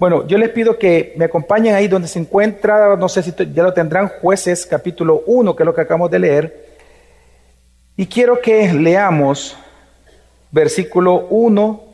Bueno, 0.00 0.26
yo 0.26 0.38
les 0.38 0.48
pido 0.48 0.78
que 0.78 1.12
me 1.18 1.26
acompañen 1.26 1.74
ahí 1.74 1.86
donde 1.86 2.08
se 2.08 2.18
encuentra, 2.18 2.96
no 2.96 3.06
sé 3.06 3.22
si 3.22 3.34
ya 3.52 3.62
lo 3.62 3.74
tendrán, 3.74 4.08
jueces 4.08 4.64
capítulo 4.64 5.24
1, 5.26 5.54
que 5.54 5.62
es 5.62 5.66
lo 5.66 5.74
que 5.74 5.82
acabamos 5.82 6.10
de 6.10 6.18
leer. 6.18 6.78
Y 7.98 8.06
quiero 8.06 8.40
que 8.40 8.72
leamos 8.72 9.58
versículo 10.50 11.26
1 11.28 11.84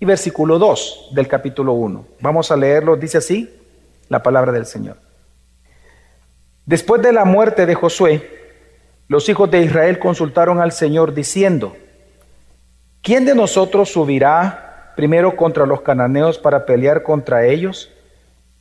y 0.00 0.04
versículo 0.04 0.58
2 0.58 1.12
del 1.12 1.28
capítulo 1.28 1.72
1. 1.72 2.04
Vamos 2.20 2.50
a 2.50 2.58
leerlo, 2.58 2.94
dice 2.96 3.16
así 3.16 3.50
la 4.10 4.22
palabra 4.22 4.52
del 4.52 4.66
Señor. 4.66 4.98
Después 6.66 7.00
de 7.00 7.14
la 7.14 7.24
muerte 7.24 7.64
de 7.64 7.74
Josué, 7.74 8.28
los 9.08 9.26
hijos 9.30 9.50
de 9.50 9.62
Israel 9.62 9.98
consultaron 9.98 10.60
al 10.60 10.72
Señor 10.72 11.14
diciendo, 11.14 11.74
¿quién 13.00 13.24
de 13.24 13.34
nosotros 13.34 13.88
subirá 13.88 14.69
primero 14.96 15.36
contra 15.36 15.66
los 15.66 15.82
cananeos 15.82 16.38
para 16.38 16.66
pelear 16.66 17.02
contra 17.02 17.46
ellos? 17.46 17.90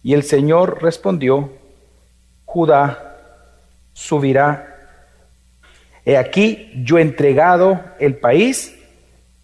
Y 0.03 0.13
el 0.13 0.23
Señor 0.23 0.81
respondió, 0.81 1.51
Judá 2.45 3.17
subirá. 3.93 4.65
He 6.05 6.17
aquí 6.17 6.71
yo 6.83 6.97
he 6.97 7.01
entregado 7.01 7.79
el 7.99 8.15
país 8.15 8.75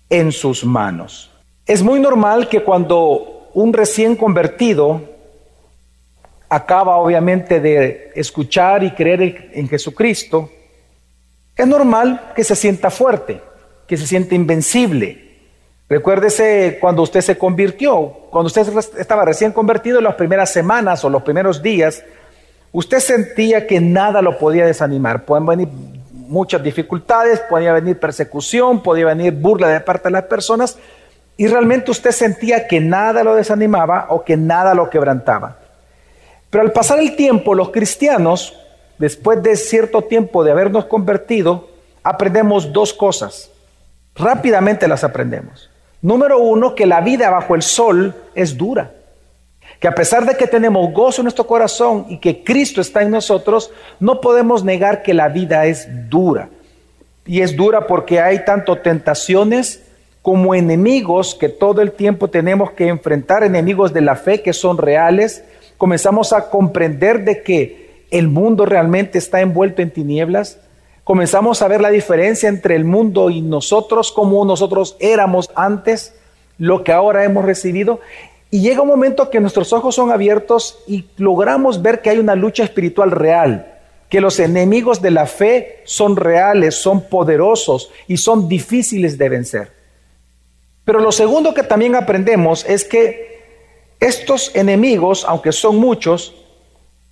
en 0.10 0.32
sus 0.32 0.64
manos. 0.64 1.32
Es 1.66 1.84
muy 1.84 2.00
normal 2.00 2.48
que 2.48 2.64
cuando 2.64 3.50
un 3.54 3.74
recién 3.74 4.16
convertido 4.16 5.02
acaba 6.50 6.98
obviamente 6.98 7.60
de 7.60 8.12
escuchar 8.16 8.84
y 8.84 8.92
creer 8.92 9.52
en 9.54 9.68
Jesucristo, 9.68 10.50
es 11.56 11.68
normal 11.68 12.34
que 12.36 12.44
se 12.44 12.56
sienta 12.56 12.90
fuerte, 12.90 13.42
que 13.88 13.98
se 13.98 14.06
sienta 14.06 14.36
invencible, 14.36 15.25
Recuérdese 15.88 16.80
cuando 16.82 17.04
usted 17.04 17.22
se 17.22 17.38
convirtió, 17.38 18.08
cuando 18.32 18.48
usted 18.48 18.68
estaba 18.98 19.24
recién 19.24 19.52
convertido 19.52 20.00
en 20.00 20.06
las 20.06 20.16
primeras 20.16 20.52
semanas 20.52 21.06
o 21.06 21.10
los 21.12 21.22
primeros 21.22 21.62
días, 21.62 22.04
usted 22.72 23.00
sentía 23.00 23.68
que 23.68 23.80
nada 23.80 24.22
lo 24.24 24.40
podía 24.40 24.66
desanimar. 24.66 25.26
Pueden 25.26 25.46
venir 25.46 25.68
muchas 26.12 26.64
dificultades, 26.64 27.40
podía 27.48 27.72
venir 27.72 28.00
persecución, 28.00 28.82
podía 28.82 29.06
venir 29.06 29.34
burla 29.34 29.68
de 29.68 29.80
parte 29.80 30.08
de 30.08 30.14
las 30.14 30.24
personas, 30.24 30.80
y 31.38 31.48
realmente 31.48 31.92
usted 31.92 32.12
sentía 32.12 32.68
que 32.68 32.80
nada 32.80 33.24
lo 33.24 33.36
desanimaba 33.36 34.08
o 34.10 34.24
que 34.24 34.38
nada 34.38 34.74
lo 34.74 34.90
quebrantaba. 34.90 35.58
Pero 36.50 36.64
al 36.64 36.72
pasar 36.72 36.98
el 36.98 37.16
tiempo, 37.16 37.54
los 37.54 37.70
cristianos, 37.70 38.58
después 38.98 39.44
de 39.44 39.56
cierto 39.56 40.02
tiempo 40.02 40.44
de 40.44 40.52
habernos 40.52 40.86
convertido, 40.86 41.68
aprendemos 42.02 42.74
dos 42.74 42.92
cosas. 42.92 43.52
Rápidamente 44.16 44.88
las 44.88 45.04
aprendemos. 45.04 45.70
Número 46.06 46.38
uno, 46.38 46.76
que 46.76 46.86
la 46.86 47.02
vida 47.02 47.32
bajo 47.32 47.56
el 47.56 47.64
sol 47.64 48.14
es 48.36 48.56
dura. 48.56 48.92
Que 49.80 49.88
a 49.88 49.96
pesar 49.96 50.24
de 50.24 50.36
que 50.36 50.46
tenemos 50.46 50.94
gozo 50.94 51.22
en 51.22 51.24
nuestro 51.24 51.48
corazón 51.48 52.06
y 52.10 52.20
que 52.20 52.44
Cristo 52.44 52.80
está 52.80 53.02
en 53.02 53.10
nosotros, 53.10 53.72
no 54.00 54.22
podemos 54.22 54.64
negar 54.64 55.02
que 55.02 55.16
la 55.16 55.30
vida 55.30 55.66
es 55.66 55.88
dura. 56.08 56.50
Y 57.26 57.42
es 57.42 57.56
dura 57.56 57.88
porque 57.88 58.20
hay 58.20 58.46
tanto 58.46 58.78
tentaciones 58.78 59.82
como 60.22 60.54
enemigos 60.54 61.34
que 61.34 61.50
todo 61.50 61.82
el 61.82 61.92
tiempo 61.92 62.30
tenemos 62.30 62.70
que 62.74 62.88
enfrentar, 62.88 63.44
enemigos 63.44 63.92
de 63.92 64.02
la 64.02 64.16
fe 64.16 64.44
que 64.44 64.54
son 64.54 64.78
reales. 64.78 65.44
Comenzamos 65.76 66.34
a 66.34 66.52
comprender 66.52 67.26
de 67.26 67.42
que 67.42 68.06
el 68.12 68.28
mundo 68.28 68.68
realmente 68.68 69.18
está 69.18 69.42
envuelto 69.42 69.82
en 69.82 69.90
tinieblas, 69.90 70.60
comenzamos 71.06 71.62
a 71.62 71.68
ver 71.70 71.80
la 71.82 71.92
diferencia 71.92 72.50
entre 72.50 72.76
el 72.76 72.84
mundo 72.84 73.30
y 73.30 73.42
nosotros, 73.42 74.12
como 74.12 74.44
nosotros 74.44 74.98
éramos 75.00 75.52
antes, 75.56 76.16
lo 76.58 76.84
que 76.84 76.92
ahora 76.92 77.24
hemos 77.24 77.46
recibido. 77.46 78.02
Y 78.50 78.62
llega 78.62 78.82
un 78.82 78.88
momento 78.88 79.30
que 79.30 79.40
nuestros 79.40 79.72
ojos 79.72 79.96
son 79.96 80.12
abiertos 80.12 80.80
y 80.88 81.06
logramos 81.18 81.82
ver 81.82 82.02
que 82.02 82.10
hay 82.10 82.18
una 82.18 82.36
lucha 82.36 82.64
espiritual 82.64 83.12
real, 83.12 83.80
que 84.10 84.20
los 84.20 84.40
enemigos 84.40 85.02
de 85.02 85.12
la 85.12 85.28
fe 85.28 85.82
son 85.86 86.16
reales, 86.16 86.74
son 86.74 87.08
poderosos 87.08 87.92
y 88.08 88.18
son 88.18 88.50
difíciles 88.50 89.18
de 89.20 89.30
vencer. 89.30 89.72
Pero 90.86 91.00
lo 91.00 91.12
segundo 91.12 91.54
que 91.54 91.64
también 91.64 91.96
aprendemos 91.96 92.66
es 92.68 92.84
que 92.84 93.44
estos 94.00 94.56
enemigos, 94.56 95.24
aunque 95.28 95.52
son 95.52 95.78
muchos, 95.78 96.34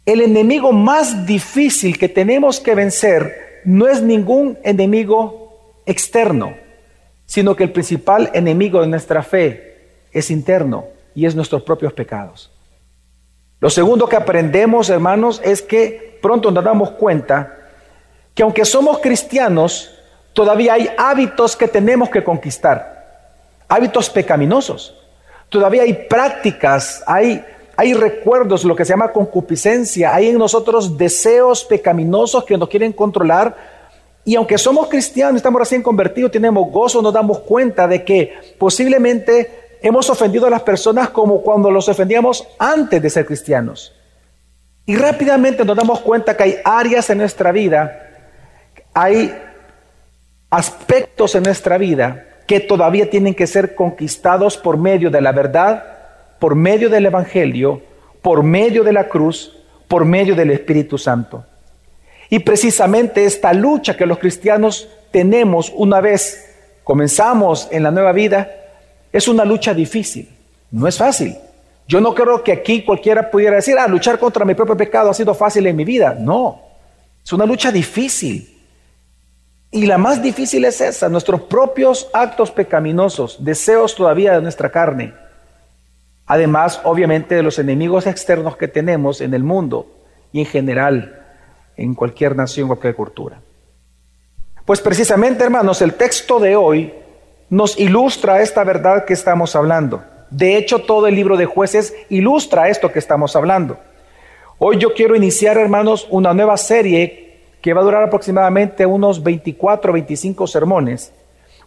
el 0.08 0.22
enemigo 0.22 0.72
más 0.72 1.28
difícil 1.28 2.00
que 2.00 2.10
tenemos 2.10 2.60
que 2.60 2.74
vencer 2.74 3.53
no 3.66 3.88
es 3.88 4.02
ningún 4.02 4.58
enemigo 4.64 5.82
externo, 5.86 6.56
sino 7.26 7.56
que 7.56 7.64
el 7.64 7.72
principal 7.72 8.30
enemigo 8.34 8.82
de 8.82 8.88
nuestra 8.88 9.24
fe 9.24 10.04
es 10.12 10.30
interno 10.30 10.88
y 11.16 11.26
es 11.26 11.36
nuestros 11.36 11.64
propios 11.64 11.94
pecados. 11.94 12.52
Lo 13.60 13.70
segundo 13.70 14.08
que 14.08 14.16
aprendemos, 14.16 14.90
hermanos, 14.90 15.42
es 15.44 15.62
que 15.62 16.20
pronto 16.22 16.52
nos 16.52 16.64
damos 16.64 16.92
cuenta 16.92 17.58
que 18.34 18.44
aunque 18.44 18.66
somos 18.66 19.00
cristianos, 19.00 19.94
todavía 20.34 20.74
hay 20.74 20.90
hábitos 20.98 21.56
que 21.56 21.68
tenemos 21.68 22.10
que 22.10 22.24
conquistar, 22.24 23.30
hábitos 23.68 24.10
pecaminosos. 24.10 25.00
Todavía 25.50 25.84
hay 25.84 25.94
prácticas, 25.94 27.04
hay, 27.06 27.46
hay 27.76 27.94
recuerdos, 27.94 28.64
lo 28.64 28.76
que 28.76 28.86
se 28.86 28.94
llama 28.94 29.12
concupiscencia, 29.12 30.14
hay 30.14 30.30
en 30.30 30.38
nosotros 30.38 30.98
deseos 30.98 31.64
pecaminosos 31.64 32.44
que 32.44 32.58
nos 32.58 32.70
quieren 32.70 32.94
controlar. 32.94 33.56
Y 34.24 34.36
aunque 34.36 34.58
somos 34.58 34.88
cristianos, 34.88 35.38
estamos 35.38 35.60
recién 35.60 35.82
convertidos, 35.82 36.32
tenemos 36.32 36.72
gozo, 36.72 37.02
nos 37.02 37.14
damos 37.14 37.40
cuenta 37.40 37.88
de 37.88 38.04
que 38.04 38.56
posiblemente 38.60 39.78
hemos 39.82 40.10
ofendido 40.10 40.46
a 40.46 40.50
las 40.52 40.62
personas 40.62 41.10
como 41.10 41.42
cuando 41.42 41.72
los 41.72 41.90
ofendíamos 41.90 42.48
antes 42.60 43.02
de 43.02 43.10
ser 43.10 43.26
cristianos. 43.26 43.94
Y 44.86 44.96
rápidamente 44.96 45.66
nos 45.66 45.76
damos 45.76 46.00
cuenta 46.02 46.38
que 46.38 46.44
hay 46.44 46.56
áreas 46.64 47.10
en 47.10 47.18
nuestra 47.18 47.52
vida, 47.52 48.12
hay 48.94 49.34
aspectos 50.50 51.34
en 51.36 51.44
nuestra 51.44 51.78
vida 51.78 52.28
que 52.46 52.60
todavía 52.60 53.10
tienen 53.10 53.34
que 53.34 53.48
ser 53.48 53.74
conquistados 53.74 54.58
por 54.58 54.78
medio 54.78 55.10
de 55.10 55.22
la 55.22 55.32
verdad 55.32 55.93
por 56.44 56.56
medio 56.56 56.90
del 56.90 57.06
Evangelio, 57.06 57.82
por 58.22 58.44
medio 58.44 58.84
de 58.84 58.92
la 58.92 59.08
cruz, 59.08 59.58
por 59.88 60.04
medio 60.04 60.36
del 60.36 60.52
Espíritu 60.52 60.98
Santo. 60.98 61.46
Y 62.30 62.40
precisamente 62.40 63.24
esta 63.24 63.54
lucha 63.54 63.96
que 63.96 64.06
los 64.06 64.20
cristianos 64.20 64.90
tenemos 65.10 65.72
una 65.74 66.02
vez 66.02 66.54
comenzamos 66.84 67.70
en 67.72 67.82
la 67.82 67.92
nueva 67.92 68.12
vida 68.12 68.52
es 69.14 69.30
una 69.30 69.46
lucha 69.46 69.74
difícil, 69.74 70.28
no 70.70 70.86
es 70.86 70.98
fácil. 70.98 71.34
Yo 71.88 72.02
no 72.02 72.14
creo 72.14 72.44
que 72.44 72.52
aquí 72.52 72.84
cualquiera 72.84 73.32
pudiera 73.32 73.56
decir, 73.56 73.78
ah, 73.80 73.88
luchar 73.88 74.20
contra 74.20 74.44
mi 74.44 74.54
propio 74.54 74.76
pecado 74.76 75.10
ha 75.10 75.14
sido 75.14 75.34
fácil 75.34 75.66
en 75.68 75.78
mi 75.78 75.86
vida. 75.86 76.14
No, 76.20 76.62
es 77.24 77.32
una 77.32 77.46
lucha 77.46 77.72
difícil. 77.72 78.54
Y 79.72 79.86
la 79.86 79.98
más 79.98 80.22
difícil 80.22 80.66
es 80.66 80.82
esa, 80.82 81.08
nuestros 81.08 81.44
propios 81.44 82.10
actos 82.12 82.52
pecaminosos, 82.52 83.38
deseos 83.46 83.96
todavía 83.96 84.34
de 84.34 84.42
nuestra 84.42 84.70
carne. 84.70 85.23
Además, 86.26 86.80
obviamente, 86.84 87.36
de 87.36 87.44
los 87.44 87.60
enemigos 87.60 88.08
externos 88.08 88.56
que 88.56 88.68
tenemos 88.68 89.20
en 89.22 89.34
el 89.34 89.44
mundo 89.44 89.88
y 90.32 90.40
en 90.40 90.46
general 90.46 91.22
en 91.76 91.96
cualquier 91.96 92.36
nación, 92.36 92.68
cualquier 92.68 92.96
cultura. 92.96 93.42
Pues 94.66 94.80
precisamente, 94.80 95.44
hermanos, 95.44 95.82
el 95.82 95.96
texto 95.96 96.40
de 96.40 96.56
hoy 96.56 96.94
nos 97.50 97.78
ilustra 97.78 98.42
esta 98.42 98.64
verdad 98.64 99.06
que 99.06 99.14
estamos 99.14 99.56
hablando. 99.56 100.04
De 100.30 100.56
hecho, 100.56 100.80
todo 100.80 101.08
el 101.08 101.16
libro 101.16 101.36
de 101.36 101.46
jueces 101.46 101.94
ilustra 102.10 102.70
esto 102.70 102.92
que 102.92 103.00
estamos 103.00 103.36
hablando. 103.36 103.78
Hoy 104.60 104.78
yo 104.78 104.94
quiero 104.94 105.16
iniciar, 105.16 105.58
hermanos, 105.58 106.08
una 106.10 106.34
nueva 106.34 106.56
serie 106.56 107.42
que 107.62 107.74
va 107.74 107.82
a 107.82 107.84
durar 107.84 108.04
aproximadamente 108.04 108.86
unos 108.86 109.22
24 109.22 109.92
o 109.92 109.94
25 109.94 110.48
sermones. 110.48 111.14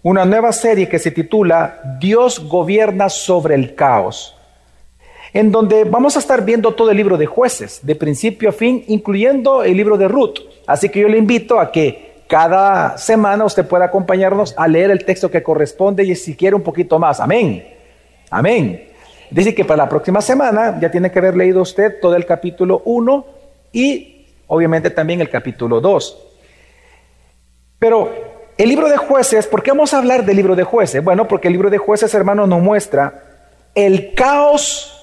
Una 0.02 0.24
nueva 0.24 0.52
serie 0.52 0.88
que 0.88 0.98
se 0.98 1.10
titula 1.10 1.98
Dios 2.00 2.48
gobierna 2.48 3.08
sobre 3.08 3.54
el 3.54 3.74
caos 3.74 4.35
en 5.32 5.50
donde 5.50 5.84
vamos 5.84 6.16
a 6.16 6.20
estar 6.20 6.44
viendo 6.44 6.74
todo 6.74 6.90
el 6.90 6.96
libro 6.96 7.16
de 7.16 7.26
jueces, 7.26 7.80
de 7.82 7.94
principio 7.94 8.50
a 8.50 8.52
fin, 8.52 8.84
incluyendo 8.88 9.62
el 9.62 9.76
libro 9.76 9.96
de 9.96 10.08
Ruth. 10.08 10.38
Así 10.66 10.88
que 10.88 11.00
yo 11.00 11.08
le 11.08 11.18
invito 11.18 11.60
a 11.60 11.70
que 11.70 12.16
cada 12.26 12.98
semana 12.98 13.44
usted 13.44 13.66
pueda 13.66 13.86
acompañarnos 13.86 14.54
a 14.56 14.66
leer 14.66 14.90
el 14.90 15.04
texto 15.04 15.30
que 15.30 15.42
corresponde 15.42 16.04
y 16.04 16.14
si 16.16 16.34
quiere 16.34 16.56
un 16.56 16.62
poquito 16.62 16.98
más. 16.98 17.20
Amén. 17.20 17.66
Amén. 18.30 18.88
Dice 19.30 19.54
que 19.54 19.64
para 19.64 19.84
la 19.84 19.88
próxima 19.88 20.20
semana 20.20 20.78
ya 20.80 20.90
tiene 20.90 21.10
que 21.10 21.18
haber 21.18 21.36
leído 21.36 21.62
usted 21.62 22.00
todo 22.00 22.16
el 22.16 22.26
capítulo 22.26 22.82
1 22.84 23.26
y 23.72 24.26
obviamente 24.46 24.90
también 24.90 25.20
el 25.20 25.30
capítulo 25.30 25.80
2. 25.80 26.18
Pero 27.78 28.10
el 28.56 28.68
libro 28.68 28.88
de 28.88 28.96
jueces, 28.96 29.46
¿por 29.46 29.62
qué 29.62 29.70
vamos 29.70 29.92
a 29.92 29.98
hablar 29.98 30.24
del 30.24 30.36
libro 30.36 30.56
de 30.56 30.64
jueces? 30.64 31.02
Bueno, 31.04 31.28
porque 31.28 31.48
el 31.48 31.52
libro 31.52 31.70
de 31.70 31.78
jueces, 31.78 32.14
hermano, 32.14 32.46
nos 32.46 32.62
muestra 32.62 33.22
el 33.74 34.14
caos 34.14 34.95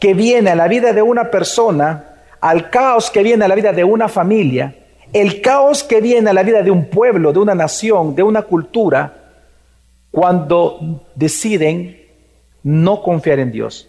que 0.00 0.14
viene 0.14 0.50
a 0.50 0.56
la 0.56 0.66
vida 0.66 0.92
de 0.92 1.02
una 1.02 1.30
persona, 1.30 2.16
al 2.40 2.70
caos 2.70 3.10
que 3.10 3.22
viene 3.22 3.44
a 3.44 3.48
la 3.48 3.54
vida 3.54 3.72
de 3.72 3.84
una 3.84 4.08
familia, 4.08 4.74
el 5.12 5.40
caos 5.42 5.84
que 5.84 6.00
viene 6.00 6.30
a 6.30 6.32
la 6.32 6.42
vida 6.42 6.62
de 6.62 6.70
un 6.70 6.86
pueblo, 6.86 7.32
de 7.32 7.38
una 7.38 7.54
nación, 7.54 8.14
de 8.14 8.22
una 8.22 8.42
cultura, 8.42 9.14
cuando 10.10 11.04
deciden 11.14 12.00
no 12.62 13.02
confiar 13.02 13.38
en 13.38 13.52
Dios. 13.52 13.86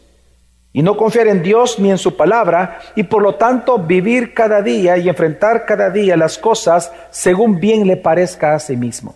y 0.73 0.81
no 0.83 0.95
confiar 0.95 1.27
en 1.27 1.43
Dios 1.43 1.79
ni 1.79 1.91
en 1.91 1.97
su 1.97 2.15
palabra 2.15 2.79
y 2.95 3.03
por 3.03 3.21
lo 3.21 3.35
tanto 3.35 3.77
vivir 3.77 4.33
cada 4.33 4.61
día 4.61 4.97
y 4.97 5.09
enfrentar 5.09 5.65
cada 5.65 5.89
día 5.89 6.15
las 6.15 6.37
cosas 6.37 6.93
según 7.09 7.59
bien 7.59 7.85
le 7.85 7.97
parezca 7.97 8.53
a 8.53 8.59
sí 8.59 8.77
mismo. 8.77 9.13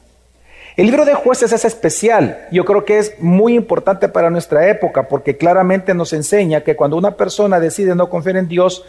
El 0.75 0.87
libro 0.87 1.05
de 1.05 1.13
jueces 1.13 1.53
es 1.53 1.63
especial, 1.63 2.47
yo 2.51 2.65
creo 2.65 2.83
que 2.83 2.97
es 2.97 3.15
muy 3.19 3.55
importante 3.55 4.09
para 4.09 4.29
nuestra 4.29 4.67
época 4.67 5.07
porque 5.07 5.37
claramente 5.37 5.93
nos 5.93 6.11
enseña 6.11 6.65
que 6.65 6.75
cuando 6.75 6.97
una 6.97 7.15
persona 7.15 7.61
decide 7.61 7.95
no 7.95 8.09
confiar 8.09 8.35
en 8.35 8.49
Dios 8.49 8.83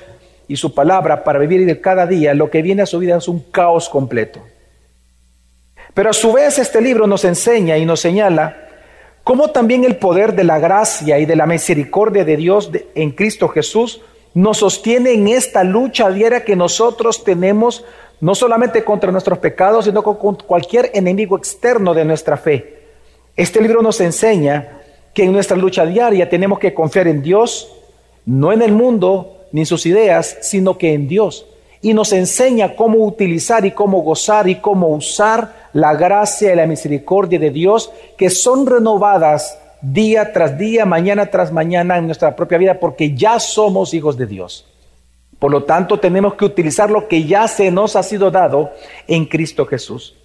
y 0.48 0.56
su 0.56 0.74
palabra 0.74 1.22
para 1.22 1.38
vivir 1.38 1.80
cada 1.80 2.04
día, 2.06 2.34
lo 2.34 2.50
que 2.50 2.62
viene 2.62 2.82
a 2.82 2.86
su 2.86 2.98
vida 2.98 3.16
es 3.16 3.28
un 3.28 3.38
caos 3.52 3.88
completo. 3.88 4.40
Pero 5.94 6.10
a 6.10 6.12
su 6.12 6.32
vez 6.32 6.58
este 6.58 6.80
libro 6.80 7.06
nos 7.06 7.24
enseña 7.24 7.78
y 7.78 7.86
nos 7.86 8.00
señala 8.00 8.68
cómo 9.22 9.52
también 9.52 9.84
el 9.84 9.94
poder 9.94 10.34
de 10.34 10.42
la 10.42 10.58
gracia 10.58 11.20
y 11.20 11.24
de 11.24 11.36
la 11.36 11.46
misericordia 11.46 12.24
de 12.24 12.36
Dios 12.36 12.68
en 12.96 13.12
Cristo 13.12 13.48
Jesús 13.48 14.00
nos 14.34 14.58
sostiene 14.58 15.12
en 15.12 15.28
esta 15.28 15.62
lucha 15.62 16.10
diaria 16.10 16.44
que 16.44 16.56
nosotros 16.56 17.22
tenemos 17.22 17.84
no 18.20 18.34
solamente 18.34 18.84
contra 18.84 19.12
nuestros 19.12 19.38
pecados, 19.38 19.84
sino 19.84 20.02
con 20.02 20.36
cualquier 20.36 20.90
enemigo 20.94 21.36
externo 21.36 21.94
de 21.94 22.04
nuestra 22.04 22.36
fe. 22.36 22.76
Este 23.36 23.60
libro 23.60 23.82
nos 23.82 24.00
enseña 24.00 24.80
que 25.12 25.24
en 25.24 25.32
nuestra 25.32 25.56
lucha 25.56 25.84
diaria 25.84 26.28
tenemos 26.28 26.58
que 26.58 26.74
confiar 26.74 27.08
en 27.08 27.22
Dios, 27.22 27.72
no 28.24 28.52
en 28.52 28.62
el 28.62 28.72
mundo 28.72 29.46
ni 29.52 29.60
en 29.60 29.66
sus 29.66 29.86
ideas, 29.86 30.38
sino 30.40 30.78
que 30.78 30.92
en 30.92 31.08
Dios. 31.08 31.46
Y 31.82 31.94
nos 31.94 32.12
enseña 32.12 32.74
cómo 32.74 33.04
utilizar 33.04 33.64
y 33.66 33.70
cómo 33.70 34.00
gozar 34.00 34.48
y 34.48 34.56
cómo 34.56 34.88
usar 34.88 35.68
la 35.72 35.94
gracia 35.94 36.52
y 36.52 36.56
la 36.56 36.66
misericordia 36.66 37.38
de 37.38 37.50
Dios 37.50 37.90
que 38.16 38.30
son 38.30 38.66
renovadas 38.66 39.58
día 39.82 40.32
tras 40.32 40.58
día, 40.58 40.86
mañana 40.86 41.26
tras 41.26 41.52
mañana 41.52 41.98
en 41.98 42.06
nuestra 42.06 42.34
propia 42.34 42.58
vida 42.58 42.80
porque 42.80 43.14
ya 43.14 43.38
somos 43.38 43.94
hijos 43.94 44.16
de 44.16 44.26
Dios. 44.26 44.66
Por 45.38 45.50
lo 45.50 45.64
tanto, 45.64 45.98
tenemos 45.98 46.34
que 46.34 46.44
utilizar 46.44 46.90
lo 46.90 47.08
que 47.08 47.24
ya 47.24 47.46
se 47.48 47.70
nos 47.70 47.96
ha 47.96 48.02
sido 48.02 48.30
dado 48.30 48.70
en 49.06 49.26
Cristo 49.26 49.66
Jesús. 49.66 50.16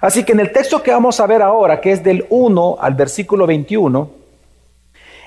Así 0.00 0.24
que 0.24 0.32
en 0.32 0.40
el 0.40 0.52
texto 0.52 0.82
que 0.82 0.90
vamos 0.90 1.20
a 1.20 1.26
ver 1.26 1.42
ahora, 1.42 1.80
que 1.80 1.92
es 1.92 2.02
del 2.02 2.26
1 2.28 2.78
al 2.80 2.94
versículo 2.94 3.46
21, 3.46 4.10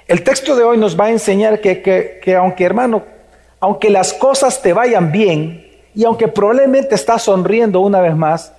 el 0.07 0.24
texto 0.24 0.56
de 0.56 0.63
hoy 0.63 0.77
nos 0.77 1.00
va 1.00 1.06
a 1.06 1.12
enseñar 1.12 1.62
que, 1.62 1.81
que, 1.81 2.19
que 2.22 2.36
aunque 2.36 2.66
hermano, 2.66 3.04
aunque 3.60 3.89
las 3.89 4.13
cosas 4.13 4.62
te 4.62 4.74
vayan 4.74 5.12
bien 5.12 5.66
y 5.95 6.04
aunque 6.04 6.28
probablemente 6.28 6.94
estás 6.94 7.24
sonriendo 7.24 7.80
una 7.80 8.01
vez 8.01 8.16
más, 8.16 8.51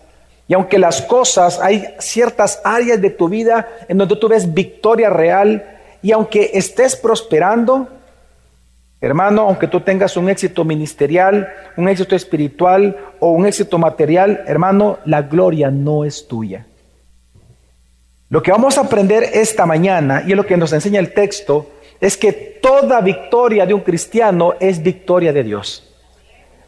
y 0.49 0.55
aunque 0.55 0.79
las 0.79 1.03
cosas, 1.03 1.61
hay 1.61 1.85
ciertas 1.99 2.61
áreas 2.65 3.01
de 3.01 3.11
tu 3.11 3.29
vida 3.29 3.69
en 3.89 3.99
donde 3.99 4.17
tú 4.17 4.29
ves 4.29 4.55
victoria 4.55 5.11
real, 5.11 5.81
y 6.03 6.13
aunque 6.13 6.53
estés 6.55 6.95
prosperando, 6.97 7.89
hermano, 9.07 9.43
aunque 9.43 9.69
tú 9.69 9.81
tengas 9.81 10.17
un 10.17 10.29
éxito 10.29 10.65
ministerial, 10.65 11.49
un 11.77 11.89
éxito 11.89 12.15
espiritual 12.15 12.97
o 13.21 13.31
un 13.31 13.47
éxito 13.47 13.79
material, 13.79 14.45
hermano, 14.47 14.99
la 15.05 15.23
gloria 15.23 15.71
no 15.71 16.05
es 16.05 16.29
tuya. 16.29 16.67
Lo 18.29 18.43
que 18.43 18.51
vamos 18.51 18.77
a 18.77 18.83
aprender 18.83 19.23
esta 19.23 19.67
mañana, 19.67 20.25
y 20.27 20.33
es 20.33 20.37
lo 20.37 20.45
que 20.45 20.57
nos 20.57 20.73
enseña 20.73 20.99
el 20.99 21.15
texto, 21.15 21.71
es 22.01 22.17
que 22.17 22.33
toda 22.33 23.01
victoria 23.01 23.65
de 23.65 23.75
un 23.75 23.81
cristiano 23.81 24.55
es 24.59 24.83
victoria 24.83 25.33
de 25.33 25.45
Dios. 25.45 25.83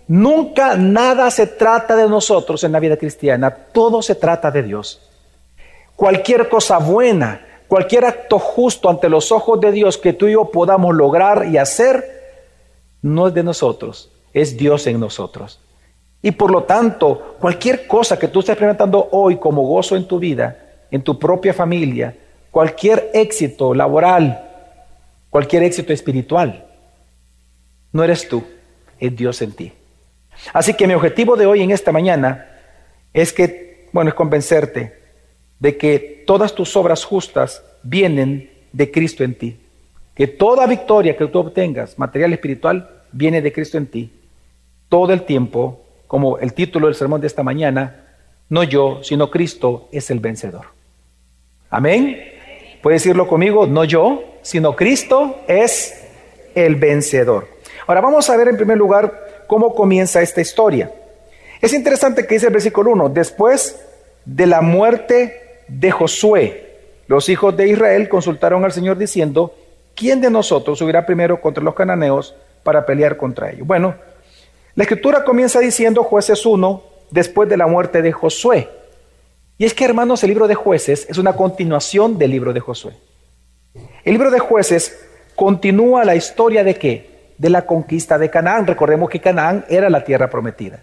Nunca 0.07 0.77
nada 0.77 1.31
se 1.31 1.47
trata 1.47 1.95
de 1.95 2.09
nosotros 2.09 2.65
en 2.65 2.73
la 2.73 2.81
vida 2.81 2.97
cristiana, 2.97 3.51
todo 3.51 4.01
se 4.01 4.15
trata 4.15 4.51
de 4.51 4.63
Dios. 4.63 5.03
Cualquier 5.97 6.49
cosa 6.49 6.79
buena, 6.79 7.45
cualquier 7.67 8.07
acto 8.07 8.39
justo 8.39 8.89
ante 8.89 9.09
los 9.09 9.31
ojos 9.33 9.61
de 9.61 9.73
Dios 9.73 9.99
que 9.99 10.15
tú 10.15 10.29
y 10.29 10.33
yo 10.33 10.47
podamos 10.47 10.95
lograr 10.95 11.47
y 11.47 11.59
hacer, 11.59 12.18
no 13.03 13.29
es 13.29 13.35
de 13.35 13.43
nosotros, 13.43 14.11
es 14.33 14.57
Dios 14.57 14.87
en 14.87 15.01
nosotros. 15.01 15.61
Y 16.21 16.33
por 16.33 16.51
lo 16.51 16.65
tanto, 16.65 17.37
cualquier 17.39 17.87
cosa 17.87 18.19
que 18.19 18.29
tú 18.29 18.41
estés 18.41 18.55
experimentando 18.55 19.09
hoy 19.13 19.37
como 19.37 19.63
gozo 19.63 19.97
en 19.97 20.07
tu 20.07 20.19
vida, 20.19 20.87
en 20.91 21.03
tu 21.03 21.19
propia 21.19 21.55
familia, 21.55 22.17
cualquier 22.51 23.11
éxito 23.15 23.73
laboral, 23.73 24.45
cualquier 25.31 25.63
éxito 25.63 25.93
espiritual, 25.93 26.65
no 27.93 28.03
eres 28.03 28.29
tú, 28.29 28.43
es 28.99 29.15
Dios 29.15 29.41
en 29.43 29.53
ti. 29.53 29.73
Así 30.53 30.75
que 30.75 30.87
mi 30.87 30.95
objetivo 30.95 31.37
de 31.37 31.47
hoy 31.47 31.63
en 31.63 31.71
esta 31.71 31.93
mañana 31.93 32.47
es 33.13 33.33
que, 33.33 33.89
bueno, 33.93 34.09
es 34.11 34.15
convencerte 34.15 34.99
de 35.59 35.77
que 35.77 36.25
todas 36.27 36.55
tus 36.55 36.77
obras 36.77 37.05
justas 37.05 37.63
vienen 37.83 38.51
de 38.73 38.91
Cristo 38.91 39.25
en 39.25 39.35
ti. 39.37 39.61
Que 40.19 40.27
toda 40.27 40.67
victoria 40.67 41.17
que 41.17 41.29
tú 41.29 41.39
obtengas, 41.39 41.97
material 41.97 42.33
espiritual, 42.33 43.05
viene 43.13 43.41
de 43.41 43.53
Cristo 43.53 43.79
en 43.79 43.87
ti. 43.87 44.13
Todo 44.89 45.13
el 45.13 45.23
tiempo, 45.23 45.81
como 46.09 46.39
el 46.39 46.55
título 46.55 46.89
del 46.89 46.97
sermón 46.97 47.21
de 47.21 47.29
esta 47.29 47.45
mañana, 47.45 48.05
no 48.49 48.65
yo, 48.65 48.99
sino 49.05 49.31
Cristo 49.31 49.89
es 49.93 50.11
el 50.11 50.19
vencedor. 50.19 50.67
Amén. 51.71 52.21
Puede 52.83 52.95
decirlo 52.95 53.29
conmigo, 53.29 53.69
no 53.69 53.85
yo, 53.85 54.25
sino 54.43 54.75
Cristo 54.75 55.37
es 55.47 56.05
el 56.57 56.75
vencedor. 56.75 57.47
Ahora 57.87 58.01
vamos 58.01 58.29
a 58.29 58.37
ver 58.37 58.49
en 58.49 58.57
primer 58.57 58.77
lugar 58.77 59.45
cómo 59.47 59.73
comienza 59.73 60.21
esta 60.21 60.41
historia. 60.41 60.91
Es 61.61 61.73
interesante 61.73 62.27
que 62.27 62.35
dice 62.35 62.49
el 62.49 62.53
versículo 62.53 62.91
1, 62.91 63.11
después 63.11 63.81
de 64.25 64.47
la 64.49 64.63
muerte 64.63 65.63
de 65.69 65.93
Josué, 65.93 66.65
los 67.07 67.29
hijos 67.29 67.57
de 67.57 67.69
Israel 67.69 68.09
consultaron 68.09 68.65
al 68.65 68.73
Señor 68.73 68.99
diciendo, 68.99 69.55
¿quién 69.99 70.21
de 70.21 70.31
nosotros 70.31 70.79
subirá 70.79 71.05
primero 71.05 71.41
contra 71.41 71.63
los 71.63 71.75
cananeos 71.75 72.35
para 72.63 72.87
pelear 72.87 73.17
contra 73.17 73.51
ellos? 73.51 73.67
Bueno, 73.67 73.95
la 74.75 74.85
escritura 74.85 75.25
comienza 75.25 75.59
diciendo 75.59 76.05
jueces 76.05 76.47
1, 76.47 76.83
después 77.11 77.49
de 77.49 77.57
la 77.57 77.67
muerte 77.67 78.03
de 78.03 78.13
Josué. 78.13 78.69
Y 79.57 79.65
es 79.65 79.75
que, 79.75 79.85
hermanos, 79.85 80.23
el 80.23 80.29
libro 80.29 80.47
de 80.47 80.55
jueces 80.55 81.07
es 81.09 81.19
una 81.19 81.33
continuación 81.33 82.17
del 82.17 82.31
libro 82.31 82.53
de 82.53 82.61
Josué. 82.61 82.93
El 84.05 84.13
libro 84.13 84.31
de 84.31 84.39
jueces 84.39 85.05
continúa 85.35 86.05
la 86.05 86.15
historia 86.15 86.63
de 86.63 86.77
qué? 86.77 87.19
de 87.39 87.51
la 87.51 87.65
conquista 87.65 88.19
de 88.19 88.29
Canaán. 88.29 88.67
Recordemos 88.67 89.09
que 89.09 89.21
Canaán 89.21 89.65
era 89.69 89.89
la 89.89 90.05
tierra 90.05 90.29
prometida. 90.29 90.81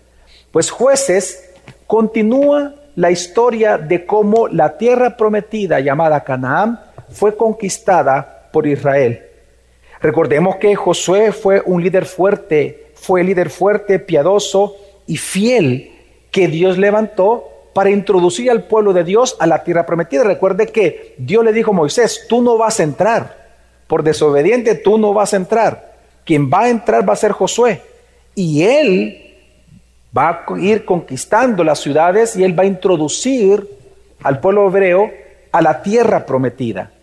Pues 0.52 0.72
jueces 0.72 1.52
continúa 1.86 2.74
la 2.96 3.12
historia 3.12 3.78
de 3.78 4.06
cómo 4.06 4.48
la 4.48 4.78
tierra 4.78 5.18
prometida 5.18 5.82
llamada 5.82 6.24
Canaán 6.24 6.80
fue 7.12 7.36
conquistada 7.36 8.35
por 8.56 8.68
Israel. 8.68 9.22
Recordemos 10.00 10.56
que 10.56 10.74
Josué 10.75 11.34
fue 11.34 11.62
un 11.66 11.84
líder 11.84 12.06
fuerte, 12.06 12.86
fue 12.96 13.22
líder 13.22 13.50
fuerte, 13.50 14.00
piadoso 14.00 14.77
y 15.06 15.18
fiel 15.18 15.91
que 16.32 16.48
Dios 16.48 16.77
levantó 16.77 17.50
para 17.74 17.89
introducir 17.89 18.50
al 18.50 18.63
pueblo 18.63 18.94
de 18.94 19.03
Dios 19.03 19.36
a 19.41 19.46
la 19.46 19.65
tierra 19.65 19.86
prometida. 19.86 20.24
Recuerde 20.24 20.68
que 20.68 21.15
Dios 21.18 21.44
le 21.44 21.51
dijo 21.51 21.72
a 21.72 21.74
Moisés, 21.74 22.27
tú 22.30 22.41
no 22.41 22.58
vas 22.58 22.80
a 22.80 22.84
entrar, 22.84 23.36
por 23.88 24.03
desobediente 24.03 24.75
tú 24.75 24.98
no 24.98 25.13
vas 25.13 25.34
a 25.34 25.38
entrar. 25.38 25.98
Quien 26.24 26.50
va 26.50 26.62
a 26.62 26.70
entrar 26.70 27.08
va 27.08 27.12
a 27.12 27.18
ser 27.18 27.34
Josué. 27.34 27.82
Y 28.36 28.63
él 28.63 29.36
va 30.18 30.46
a 30.48 30.60
ir 30.62 30.86
conquistando 30.86 31.62
las 31.62 31.80
ciudades 31.80 32.38
y 32.38 32.46
él 32.46 32.58
va 32.58 32.63
a 32.63 32.68
introducir 32.68 33.68
al 34.24 34.39
pueblo 34.39 34.65
hebreo 34.70 35.12
a 35.51 35.62
la 35.62 35.84
tierra 35.84 36.25
prometida. 36.25 36.95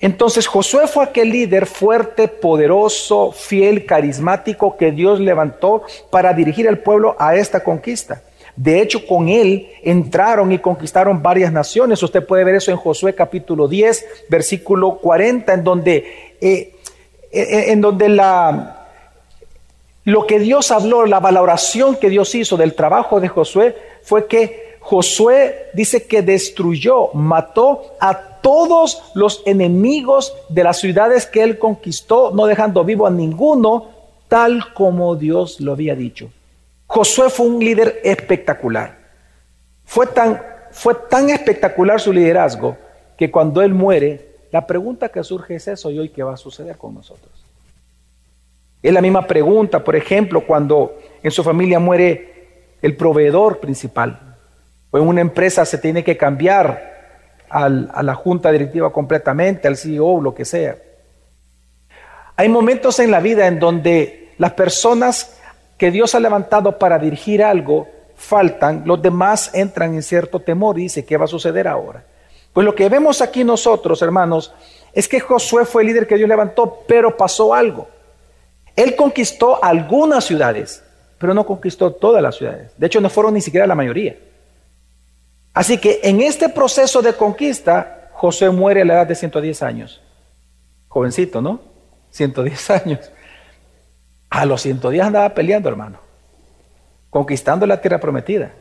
Entonces 0.00 0.46
Josué 0.46 0.86
fue 0.86 1.04
aquel 1.04 1.30
líder 1.30 1.66
fuerte, 1.66 2.28
poderoso, 2.28 3.32
fiel, 3.32 3.86
carismático 3.86 4.76
que 4.76 4.92
Dios 4.92 5.20
levantó 5.20 5.82
para 6.10 6.34
dirigir 6.34 6.68
al 6.68 6.78
pueblo 6.78 7.16
a 7.18 7.34
esta 7.36 7.64
conquista. 7.64 8.22
De 8.56 8.80
hecho, 8.80 9.06
con 9.06 9.28
él 9.28 9.68
entraron 9.82 10.50
y 10.52 10.58
conquistaron 10.58 11.22
varias 11.22 11.52
naciones. 11.52 12.02
Usted 12.02 12.26
puede 12.26 12.44
ver 12.44 12.56
eso 12.56 12.70
en 12.70 12.78
Josué 12.78 13.14
capítulo 13.14 13.68
10, 13.68 14.06
versículo 14.28 14.98
40, 14.98 15.52
en 15.52 15.64
donde 15.64 16.36
eh, 16.40 16.72
en 17.32 17.80
donde 17.80 18.08
lo 20.04 20.26
que 20.26 20.38
Dios 20.38 20.70
habló, 20.70 21.04
la 21.04 21.20
valoración 21.20 21.96
que 21.96 22.08
Dios 22.08 22.34
hizo 22.34 22.56
del 22.56 22.74
trabajo 22.74 23.20
de 23.20 23.28
Josué 23.28 23.76
fue 24.02 24.26
que 24.26 24.76
Josué 24.80 25.70
dice 25.74 26.06
que 26.06 26.22
destruyó, 26.22 27.12
mató 27.12 27.96
a 28.00 28.35
todos 28.46 29.02
los 29.14 29.42
enemigos 29.44 30.32
de 30.48 30.62
las 30.62 30.78
ciudades 30.78 31.26
que 31.26 31.42
él 31.42 31.58
conquistó, 31.58 32.30
no 32.32 32.46
dejando 32.46 32.84
vivo 32.84 33.04
a 33.04 33.10
ninguno, 33.10 33.90
tal 34.28 34.72
como 34.72 35.16
Dios 35.16 35.60
lo 35.60 35.72
había 35.72 35.96
dicho. 35.96 36.30
Josué 36.86 37.28
fue 37.28 37.48
un 37.48 37.58
líder 37.58 38.00
espectacular. 38.04 38.98
Fue 39.84 40.06
tan, 40.06 40.40
fue 40.70 40.94
tan 41.10 41.28
espectacular 41.28 42.00
su 42.00 42.12
liderazgo 42.12 42.76
que 43.18 43.32
cuando 43.32 43.62
él 43.62 43.74
muere, 43.74 44.36
la 44.52 44.64
pregunta 44.64 45.08
que 45.08 45.24
surge 45.24 45.56
es 45.56 45.66
eso 45.66 45.90
y 45.90 45.98
hoy 45.98 46.10
qué 46.10 46.22
va 46.22 46.34
a 46.34 46.36
suceder 46.36 46.76
con 46.76 46.94
nosotros. 46.94 47.32
Es 48.80 48.92
la 48.92 49.02
misma 49.02 49.26
pregunta, 49.26 49.82
por 49.82 49.96
ejemplo, 49.96 50.46
cuando 50.46 50.96
en 51.20 51.32
su 51.32 51.42
familia 51.42 51.80
muere 51.80 52.68
el 52.80 52.96
proveedor 52.96 53.58
principal 53.58 54.36
o 54.92 54.98
en 54.98 55.08
una 55.08 55.20
empresa 55.20 55.64
se 55.64 55.78
tiene 55.78 56.04
que 56.04 56.16
cambiar 56.16 56.94
a 57.64 58.02
la 58.02 58.14
junta 58.14 58.52
directiva 58.52 58.92
completamente, 58.92 59.66
al 59.66 59.76
CEO, 59.76 60.20
lo 60.20 60.34
que 60.34 60.44
sea. 60.44 60.76
Hay 62.36 62.48
momentos 62.48 62.98
en 63.00 63.10
la 63.10 63.20
vida 63.20 63.46
en 63.46 63.58
donde 63.58 64.34
las 64.36 64.52
personas 64.52 65.38
que 65.78 65.90
Dios 65.90 66.14
ha 66.14 66.20
levantado 66.20 66.78
para 66.78 66.98
dirigir 66.98 67.42
algo 67.42 67.88
faltan, 68.14 68.82
los 68.84 69.00
demás 69.00 69.50
entran 69.54 69.94
en 69.94 70.02
cierto 70.02 70.40
temor 70.40 70.78
y 70.78 70.82
dice, 70.82 71.04
¿qué 71.04 71.16
va 71.16 71.24
a 71.24 71.28
suceder 71.28 71.68
ahora? 71.68 72.04
Pues 72.52 72.64
lo 72.64 72.74
que 72.74 72.88
vemos 72.88 73.20
aquí 73.20 73.44
nosotros, 73.44 74.00
hermanos, 74.02 74.52
es 74.92 75.08
que 75.08 75.20
Josué 75.20 75.64
fue 75.64 75.82
el 75.82 75.88
líder 75.88 76.06
que 76.06 76.16
Dios 76.16 76.28
levantó, 76.28 76.82
pero 76.86 77.16
pasó 77.16 77.54
algo. 77.54 77.88
Él 78.74 78.96
conquistó 78.96 79.62
algunas 79.62 80.24
ciudades, 80.24 80.82
pero 81.18 81.34
no 81.34 81.44
conquistó 81.44 81.92
todas 81.92 82.22
las 82.22 82.36
ciudades. 82.36 82.72
De 82.76 82.86
hecho, 82.86 83.00
no 83.00 83.10
fueron 83.10 83.34
ni 83.34 83.40
siquiera 83.40 83.66
la 83.66 83.74
mayoría. 83.74 84.16
Así 85.56 85.78
que 85.78 86.00
en 86.02 86.20
este 86.20 86.50
proceso 86.50 87.00
de 87.00 87.14
conquista, 87.14 88.10
Josué 88.12 88.50
muere 88.50 88.82
a 88.82 88.84
la 88.84 88.94
edad 88.94 89.06
de 89.06 89.14
110 89.14 89.62
años. 89.62 90.02
Jovencito, 90.88 91.40
¿no? 91.40 91.60
110 92.10 92.70
años. 92.82 93.10
A 94.28 94.44
los 94.44 94.60
110 94.60 95.02
andaba 95.02 95.34
peleando, 95.34 95.70
hermano. 95.70 95.98
Conquistando 97.08 97.64
la 97.64 97.80
tierra 97.80 97.98
prometida. 97.98 98.52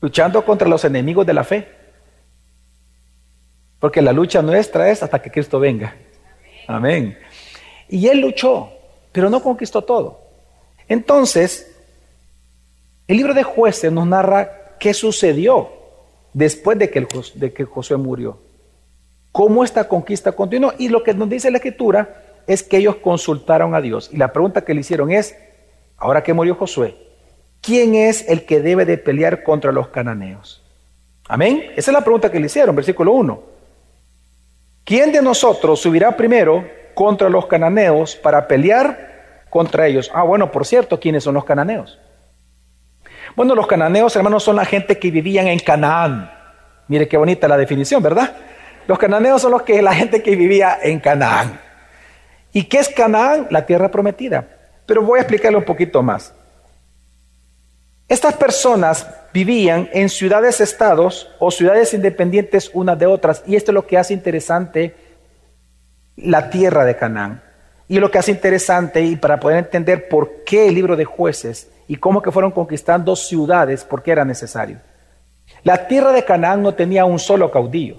Luchando 0.00 0.44
contra 0.44 0.68
los 0.68 0.84
enemigos 0.84 1.26
de 1.26 1.34
la 1.34 1.42
fe. 1.42 1.68
Porque 3.80 4.00
la 4.00 4.12
lucha 4.12 4.40
nuestra 4.40 4.88
es 4.88 5.02
hasta 5.02 5.20
que 5.20 5.32
Cristo 5.32 5.58
venga. 5.58 5.96
Amén. 6.68 7.18
Y 7.88 8.06
él 8.06 8.20
luchó 8.20 8.70
pero 9.12 9.28
no 9.28 9.42
conquistó 9.42 9.82
todo. 9.82 10.22
Entonces, 10.88 11.70
el 13.06 13.18
libro 13.18 13.34
de 13.34 13.42
jueces 13.42 13.92
nos 13.92 14.06
narra 14.06 14.61
qué 14.82 14.94
sucedió 14.94 15.70
después 16.32 16.76
de 16.76 16.90
que, 16.90 17.06
que 17.54 17.64
Josué 17.64 17.96
murió, 17.96 18.40
cómo 19.30 19.62
esta 19.62 19.86
conquista 19.86 20.32
continuó. 20.32 20.72
Y 20.76 20.88
lo 20.88 21.04
que 21.04 21.14
nos 21.14 21.30
dice 21.30 21.52
la 21.52 21.58
escritura 21.58 22.42
es 22.48 22.64
que 22.64 22.78
ellos 22.78 22.96
consultaron 22.96 23.76
a 23.76 23.80
Dios. 23.80 24.10
Y 24.12 24.16
la 24.16 24.32
pregunta 24.32 24.64
que 24.64 24.74
le 24.74 24.80
hicieron 24.80 25.12
es, 25.12 25.36
ahora 25.96 26.24
que 26.24 26.32
murió 26.32 26.56
Josué, 26.56 26.96
¿quién 27.60 27.94
es 27.94 28.28
el 28.28 28.44
que 28.44 28.60
debe 28.60 28.84
de 28.84 28.98
pelear 28.98 29.44
contra 29.44 29.70
los 29.70 29.86
cananeos? 29.86 30.64
Amén. 31.28 31.62
Esa 31.76 31.92
es 31.92 31.94
la 31.94 32.02
pregunta 32.02 32.32
que 32.32 32.40
le 32.40 32.46
hicieron, 32.46 32.74
versículo 32.74 33.12
1. 33.12 33.40
¿Quién 34.82 35.12
de 35.12 35.22
nosotros 35.22 35.78
subirá 35.78 36.16
primero 36.16 36.66
contra 36.94 37.28
los 37.28 37.46
cananeos 37.46 38.16
para 38.16 38.48
pelear 38.48 39.44
contra 39.48 39.86
ellos. 39.86 40.10
Ah, 40.14 40.22
bueno, 40.22 40.50
por 40.50 40.66
cierto, 40.66 40.98
¿quiénes 40.98 41.24
son 41.24 41.34
los 41.34 41.44
cananeos? 41.44 41.98
Bueno, 43.34 43.54
los 43.54 43.66
cananeos, 43.66 44.14
hermanos, 44.16 44.42
son 44.42 44.56
la 44.56 44.64
gente 44.64 44.98
que 44.98 45.10
vivían 45.10 45.46
en 45.46 45.58
Canaán. 45.58 46.30
Mire 46.88 47.08
qué 47.08 47.16
bonita 47.16 47.48
la 47.48 47.56
definición, 47.56 48.02
¿verdad? 48.02 48.36
Los 48.86 48.98
cananeos 48.98 49.40
son 49.40 49.52
los 49.52 49.62
que 49.62 49.80
la 49.80 49.94
gente 49.94 50.22
que 50.22 50.36
vivía 50.36 50.78
en 50.82 51.00
Canaán. 51.00 51.60
¿Y 52.52 52.64
qué 52.64 52.78
es 52.78 52.88
Canaán? 52.88 53.46
La 53.50 53.64
tierra 53.64 53.90
prometida. 53.90 54.46
Pero 54.86 55.02
voy 55.02 55.18
a 55.18 55.22
explicarle 55.22 55.56
un 55.56 55.64
poquito 55.64 56.02
más. 56.02 56.34
Estas 58.08 58.34
personas 58.34 59.06
vivían 59.32 59.88
en 59.92 60.10
ciudades-estados 60.10 61.30
o 61.38 61.50
ciudades 61.50 61.94
independientes 61.94 62.70
unas 62.74 62.98
de 62.98 63.06
otras. 63.06 63.42
Y 63.46 63.56
esto 63.56 63.70
es 63.70 63.74
lo 63.74 63.86
que 63.86 63.96
hace 63.96 64.12
interesante 64.12 64.94
la 66.16 66.50
tierra 66.50 66.84
de 66.84 66.96
Canaán. 66.96 67.42
Y 67.92 68.00
lo 68.00 68.10
que 68.10 68.16
hace 68.16 68.30
interesante 68.30 69.02
y 69.02 69.16
para 69.16 69.38
poder 69.38 69.58
entender 69.58 70.08
por 70.08 70.44
qué 70.46 70.66
el 70.66 70.74
libro 70.74 70.96
de 70.96 71.04
jueces 71.04 71.68
y 71.86 71.96
cómo 71.96 72.22
que 72.22 72.30
fueron 72.30 72.50
conquistando 72.50 73.14
ciudades, 73.14 73.84
por 73.84 74.02
qué 74.02 74.12
era 74.12 74.24
necesario. 74.24 74.78
La 75.62 75.88
tierra 75.88 76.10
de 76.12 76.24
Canaán 76.24 76.62
no 76.62 76.72
tenía 76.72 77.04
un 77.04 77.18
solo 77.18 77.50
caudillo. 77.50 77.96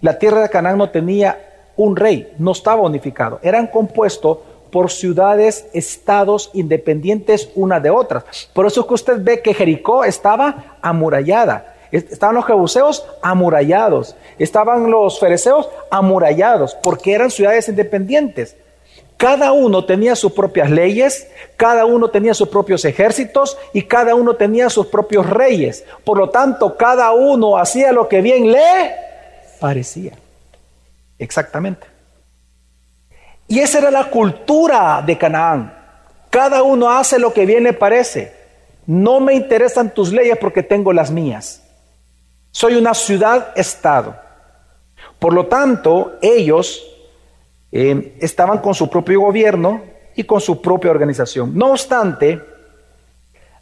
La 0.00 0.18
tierra 0.18 0.40
de 0.42 0.48
Canaán 0.48 0.78
no 0.78 0.90
tenía 0.90 1.70
un 1.76 1.94
rey, 1.94 2.34
no 2.38 2.50
estaba 2.50 2.82
unificado. 2.82 3.38
Eran 3.40 3.68
compuestos 3.68 4.38
por 4.72 4.90
ciudades, 4.90 5.68
estados 5.72 6.50
independientes 6.52 7.48
una 7.54 7.78
de 7.78 7.90
otras. 7.90 8.24
Por 8.52 8.66
eso 8.66 8.80
es 8.80 8.86
que 8.88 8.94
usted 8.94 9.22
ve 9.22 9.42
que 9.42 9.54
Jericó 9.54 10.02
estaba 10.02 10.76
amurallada. 10.82 11.76
Estaban 11.92 12.34
los 12.34 12.46
jebuseos 12.46 13.06
amurallados, 13.22 14.16
estaban 14.40 14.90
los 14.90 15.20
fereceos 15.20 15.68
amurallados, 15.88 16.76
porque 16.82 17.12
eran 17.12 17.30
ciudades 17.30 17.68
independientes. 17.68 18.56
Cada 19.16 19.52
uno 19.52 19.84
tenía 19.84 20.14
sus 20.14 20.32
propias 20.32 20.70
leyes, 20.70 21.26
cada 21.56 21.86
uno 21.86 22.08
tenía 22.08 22.34
sus 22.34 22.48
propios 22.48 22.84
ejércitos 22.84 23.56
y 23.72 23.82
cada 23.82 24.14
uno 24.14 24.34
tenía 24.34 24.68
sus 24.68 24.88
propios 24.88 25.28
reyes. 25.28 25.84
Por 26.04 26.18
lo 26.18 26.28
tanto, 26.28 26.76
cada 26.76 27.12
uno 27.12 27.56
hacía 27.56 27.92
lo 27.92 28.08
que 28.08 28.20
bien 28.20 28.52
le 28.52 28.94
parecía. 29.58 30.12
Exactamente. 31.18 31.86
Y 33.48 33.60
esa 33.60 33.78
era 33.78 33.90
la 33.90 34.10
cultura 34.10 35.02
de 35.06 35.16
Canaán. 35.16 35.72
Cada 36.28 36.62
uno 36.62 36.90
hace 36.90 37.18
lo 37.18 37.32
que 37.32 37.46
bien 37.46 37.64
le 37.64 37.72
parece. 37.72 38.34
No 38.86 39.20
me 39.20 39.34
interesan 39.34 39.94
tus 39.94 40.12
leyes 40.12 40.36
porque 40.38 40.62
tengo 40.62 40.92
las 40.92 41.10
mías. 41.10 41.62
Soy 42.50 42.74
una 42.74 42.92
ciudad-estado. 42.92 44.16
Por 45.18 45.32
lo 45.32 45.46
tanto, 45.46 46.18
ellos 46.20 46.95
eh, 47.72 48.16
estaban 48.20 48.58
con 48.58 48.74
su 48.74 48.88
propio 48.88 49.20
gobierno 49.20 49.82
y 50.14 50.24
con 50.24 50.40
su 50.40 50.60
propia 50.60 50.90
organización. 50.90 51.56
No 51.56 51.72
obstante, 51.72 52.40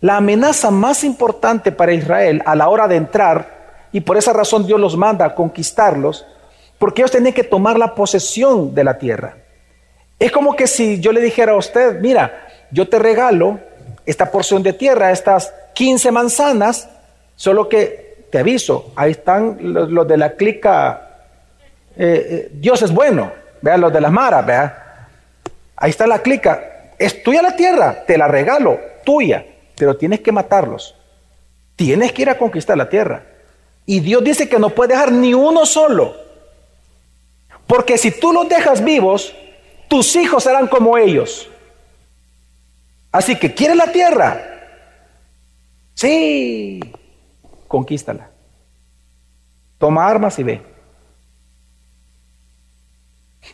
la 0.00 0.18
amenaza 0.18 0.70
más 0.70 1.02
importante 1.02 1.72
para 1.72 1.92
Israel 1.92 2.42
a 2.46 2.54
la 2.54 2.68
hora 2.68 2.86
de 2.86 2.96
entrar, 2.96 3.88
y 3.90 4.00
por 4.00 4.16
esa 4.16 4.32
razón 4.32 4.66
Dios 4.66 4.78
los 4.78 4.96
manda 4.96 5.24
a 5.24 5.34
conquistarlos, 5.34 6.26
porque 6.78 7.02
ellos 7.02 7.12
tenían 7.12 7.32
que 7.32 7.44
tomar 7.44 7.78
la 7.78 7.94
posesión 7.94 8.74
de 8.74 8.84
la 8.84 8.98
tierra. 8.98 9.36
Es 10.18 10.30
como 10.30 10.54
que 10.56 10.66
si 10.66 11.00
yo 11.00 11.12
le 11.12 11.20
dijera 11.20 11.52
a 11.52 11.56
usted, 11.56 12.00
mira, 12.00 12.48
yo 12.70 12.88
te 12.88 12.98
regalo 12.98 13.58
esta 14.04 14.30
porción 14.30 14.62
de 14.62 14.72
tierra, 14.72 15.10
estas 15.10 15.52
15 15.74 16.10
manzanas, 16.10 16.88
solo 17.36 17.68
que 17.68 18.26
te 18.30 18.38
aviso, 18.38 18.92
ahí 18.96 19.12
están 19.12 19.58
los, 19.60 20.06
de 20.06 20.16
la 20.16 20.34
clica, 20.34 21.20
eh, 21.96 22.26
eh, 22.28 22.50
Dios 22.52 22.82
es 22.82 22.92
bueno, 22.92 23.32
vean 23.64 23.80
los 23.80 23.90
de 23.90 24.00
las 24.02 24.12
maras, 24.12 24.44
vea, 24.44 25.08
ahí 25.74 25.88
está 25.88 26.06
la 26.06 26.18
clica, 26.18 26.92
es 26.98 27.22
tuya 27.22 27.40
la 27.40 27.56
tierra, 27.56 28.04
te 28.06 28.18
la 28.18 28.28
regalo, 28.28 28.78
tuya, 29.06 29.42
pero 29.74 29.96
tienes 29.96 30.20
que 30.20 30.32
matarlos, 30.32 30.94
tienes 31.74 32.12
que 32.12 32.22
ir 32.22 32.28
a 32.28 32.36
conquistar 32.36 32.76
la 32.76 32.90
tierra. 32.90 33.22
Y 33.86 34.00
Dios 34.00 34.22
dice 34.22 34.50
que 34.50 34.58
no 34.58 34.68
puede 34.68 34.92
dejar 34.92 35.12
ni 35.12 35.32
uno 35.32 35.64
solo, 35.64 36.14
porque 37.66 37.96
si 37.96 38.10
tú 38.10 38.34
los 38.34 38.46
dejas 38.50 38.84
vivos, 38.84 39.34
tus 39.88 40.14
hijos 40.14 40.44
serán 40.44 40.66
como 40.66 40.98
ellos. 40.98 41.48
Así 43.12 43.34
que, 43.36 43.54
¿quieres 43.54 43.78
la 43.78 43.90
tierra? 43.90 44.42
Sí, 45.94 46.80
conquístala. 47.66 48.28
Toma 49.78 50.06
armas 50.06 50.38
y 50.38 50.42
ve. 50.42 50.73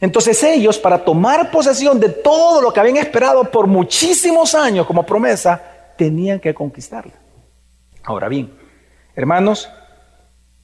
Entonces 0.00 0.42
ellos, 0.44 0.78
para 0.78 1.04
tomar 1.04 1.50
posesión 1.50 1.98
de 1.98 2.10
todo 2.10 2.60
lo 2.60 2.72
que 2.72 2.80
habían 2.80 2.98
esperado 2.98 3.50
por 3.50 3.66
muchísimos 3.66 4.54
años 4.54 4.86
como 4.86 5.04
promesa, 5.04 5.60
tenían 5.96 6.38
que 6.38 6.54
conquistarla. 6.54 7.14
Ahora 8.04 8.28
bien, 8.28 8.52
hermanos, 9.16 9.68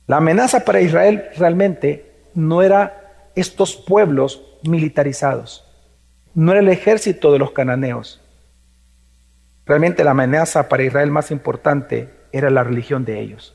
la 0.06 0.18
amenaza 0.18 0.64
para 0.64 0.80
Israel 0.80 1.28
realmente 1.37 2.28
no 2.35 2.62
era 2.62 3.30
estos 3.35 3.76
pueblos 3.76 4.42
militarizados, 4.62 5.64
no 6.35 6.52
era 6.52 6.61
el 6.61 6.68
ejército 6.68 7.33
de 7.33 7.38
los 7.38 7.50
cananeos. 7.50 8.21
Realmente 9.66 10.04
la 10.04 10.12
amenaza 10.12 10.68
para 10.68 10.85
Israel 10.85 11.11
más 11.11 11.30
importante 11.30 12.09
era 12.30 12.50
la 12.50 12.62
religión 12.62 13.04
de 13.04 13.21
ellos. 13.21 13.54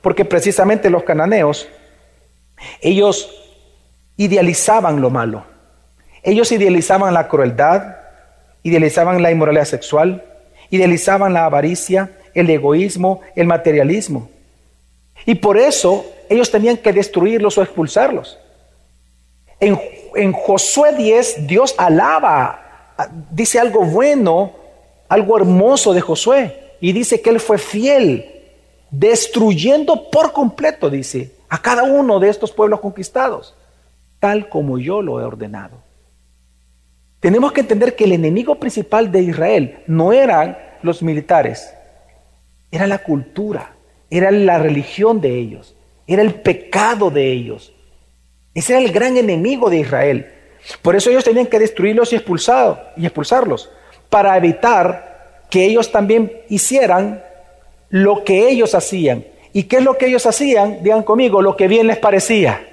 Porque 0.00 0.24
precisamente 0.24 0.90
los 0.90 1.04
cananeos, 1.04 1.68
ellos 2.80 3.47
idealizaban 4.18 5.00
lo 5.00 5.08
malo. 5.08 5.44
Ellos 6.22 6.52
idealizaban 6.52 7.14
la 7.14 7.28
crueldad, 7.28 7.96
idealizaban 8.62 9.22
la 9.22 9.30
inmoralidad 9.30 9.64
sexual, 9.64 10.22
idealizaban 10.68 11.32
la 11.32 11.46
avaricia, 11.46 12.10
el 12.34 12.50
egoísmo, 12.50 13.22
el 13.34 13.46
materialismo. 13.46 14.28
Y 15.24 15.36
por 15.36 15.56
eso 15.56 16.04
ellos 16.28 16.50
tenían 16.50 16.76
que 16.76 16.92
destruirlos 16.92 17.56
o 17.56 17.62
expulsarlos. 17.62 18.38
En, 19.60 19.80
en 20.14 20.32
Josué 20.32 20.92
10, 20.94 21.46
Dios 21.46 21.74
alaba, 21.78 22.92
dice 23.30 23.58
algo 23.58 23.84
bueno, 23.84 24.52
algo 25.08 25.38
hermoso 25.38 25.94
de 25.94 26.00
Josué 26.00 26.68
y 26.80 26.92
dice 26.92 27.20
que 27.20 27.30
él 27.30 27.40
fue 27.40 27.58
fiel, 27.58 28.34
destruyendo 28.90 30.10
por 30.10 30.32
completo, 30.32 30.90
dice, 30.90 31.32
a 31.48 31.60
cada 31.60 31.82
uno 31.84 32.20
de 32.20 32.28
estos 32.28 32.52
pueblos 32.52 32.80
conquistados, 32.80 33.54
tal 34.20 34.48
como 34.48 34.78
yo 34.78 35.02
lo 35.02 35.20
he 35.20 35.24
ordenado. 35.24 35.82
Tenemos 37.20 37.52
que 37.52 37.62
entender 37.62 37.96
que 37.96 38.04
el 38.04 38.12
enemigo 38.12 38.56
principal 38.56 39.10
de 39.10 39.22
Israel 39.22 39.80
no 39.86 40.12
eran 40.12 40.56
los 40.82 41.02
militares, 41.02 41.72
era 42.70 42.86
la 42.86 42.98
cultura, 42.98 43.72
era 44.10 44.30
la 44.30 44.58
religión 44.58 45.20
de 45.20 45.34
ellos, 45.36 45.74
era 46.06 46.22
el 46.22 46.34
pecado 46.34 47.10
de 47.10 47.32
ellos. 47.32 47.72
Ese 48.54 48.74
era 48.74 48.82
el 48.82 48.92
gran 48.92 49.16
enemigo 49.16 49.68
de 49.68 49.78
Israel. 49.80 50.32
Por 50.82 50.96
eso 50.96 51.10
ellos 51.10 51.24
tenían 51.24 51.46
que 51.46 51.58
destruirlos 51.58 52.12
y, 52.12 52.16
y 52.16 53.06
expulsarlos, 53.06 53.70
para 54.08 54.36
evitar 54.36 55.44
que 55.50 55.64
ellos 55.64 55.90
también 55.90 56.32
hicieran 56.48 57.22
lo 57.88 58.24
que 58.24 58.48
ellos 58.48 58.74
hacían. 58.74 59.24
¿Y 59.52 59.64
qué 59.64 59.78
es 59.78 59.82
lo 59.82 59.98
que 59.98 60.06
ellos 60.06 60.26
hacían? 60.26 60.82
Digan 60.82 61.02
conmigo, 61.02 61.42
lo 61.42 61.56
que 61.56 61.68
bien 61.68 61.86
les 61.86 61.98
parecía. 61.98 62.64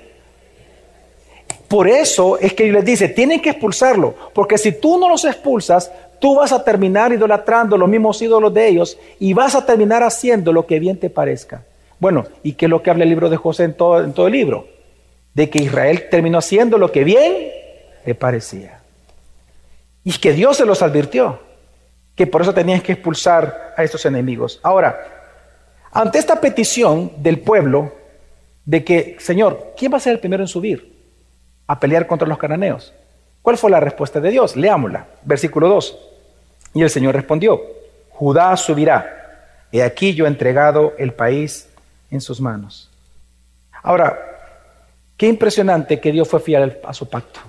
Por 1.68 1.88
eso 1.88 2.38
es 2.38 2.54
que 2.54 2.72
les 2.72 2.86
dice, 2.86 3.10
tienen 3.10 3.42
que 3.42 3.50
expulsarlo, 3.50 4.14
porque 4.34 4.58
si 4.58 4.72
tú 4.74 5.00
no 5.00 5.10
los 5.10 5.26
expulsas, 5.26 5.92
tú 6.20 6.36
vas 6.36 6.52
a 6.52 6.64
terminar 6.64 7.12
idolatrando 7.12 7.78
los 7.78 7.90
mismos 7.90 8.22
ídolos 8.22 8.54
de 8.54 8.68
ellos 8.68 8.98
y 9.20 9.34
vas 9.34 9.56
a 9.56 9.66
terminar 9.66 10.04
haciendo 10.04 10.54
lo 10.54 10.66
que 10.66 10.80
bien 10.80 11.00
te 11.00 11.10
parezca. 11.10 11.64
Bueno, 12.00 12.26
¿y 12.44 12.54
qué 12.54 12.66
es 12.66 12.70
lo 12.70 12.84
que 12.84 12.92
habla 12.92 13.04
el 13.04 13.10
libro 13.10 13.30
de 13.30 13.38
José 13.38 13.64
en 13.64 13.74
todo, 13.74 14.04
en 14.04 14.14
todo 14.14 14.28
el 14.28 14.34
libro? 14.34 14.68
De 15.34 15.50
que 15.50 15.64
Israel 15.64 16.08
terminó 16.10 16.38
haciendo 16.38 16.78
lo 16.78 16.92
que 16.92 17.04
bien 17.04 17.50
le 18.06 18.16
parecía. 18.16 18.80
Y 20.04 20.12
que 20.14 20.34
Dios 20.34 20.58
se 20.58 20.66
los 20.66 20.84
advirtió, 20.84 21.40
que 22.16 22.28
por 22.28 22.44
eso 22.44 22.54
tenían 22.54 22.82
que 22.82 22.94
expulsar 22.94 23.74
a 23.76 23.84
estos 23.84 24.06
enemigos. 24.06 24.60
Ahora, 24.62 25.00
ante 25.92 26.20
esta 26.20 26.40
petición 26.40 27.12
del 27.18 27.40
pueblo 27.40 27.92
de 28.66 28.84
que, 28.84 29.18
Señor, 29.20 29.74
¿quién 29.76 29.92
va 29.92 29.98
a 29.98 30.02
ser 30.02 30.14
el 30.14 30.20
primero 30.20 30.44
en 30.44 30.48
subir 30.48 30.95
a 31.68 31.80
pelear 31.80 32.08
contra 32.08 32.28
los 32.28 32.38
cananeos? 32.38 32.94
¿Cuál 33.42 33.58
fue 33.58 33.70
la 33.70 33.80
respuesta 33.80 34.20
de 34.20 34.32
Dios? 34.32 34.56
Leámosla, 34.56 35.06
versículo 35.24 35.70
2. 35.70 35.98
Y 36.74 36.82
el 36.82 36.90
Señor 36.90 37.16
respondió, 37.16 37.62
Judá 38.10 38.56
subirá, 38.58 39.68
he 39.72 39.84
aquí 39.84 40.14
yo 40.14 40.26
he 40.26 40.28
entregado 40.28 40.94
el 40.98 41.14
país 41.14 41.70
en 42.10 42.22
sus 42.22 42.42
manos. 42.42 42.90
Ahora, 43.84 44.18
qué 45.18 45.28
impresionante 45.28 46.00
que 46.00 46.12
Dios 46.12 46.28
fue 46.28 46.40
fiel 46.40 46.80
a 46.84 46.94
su 46.94 47.08
pacto. 47.08 47.40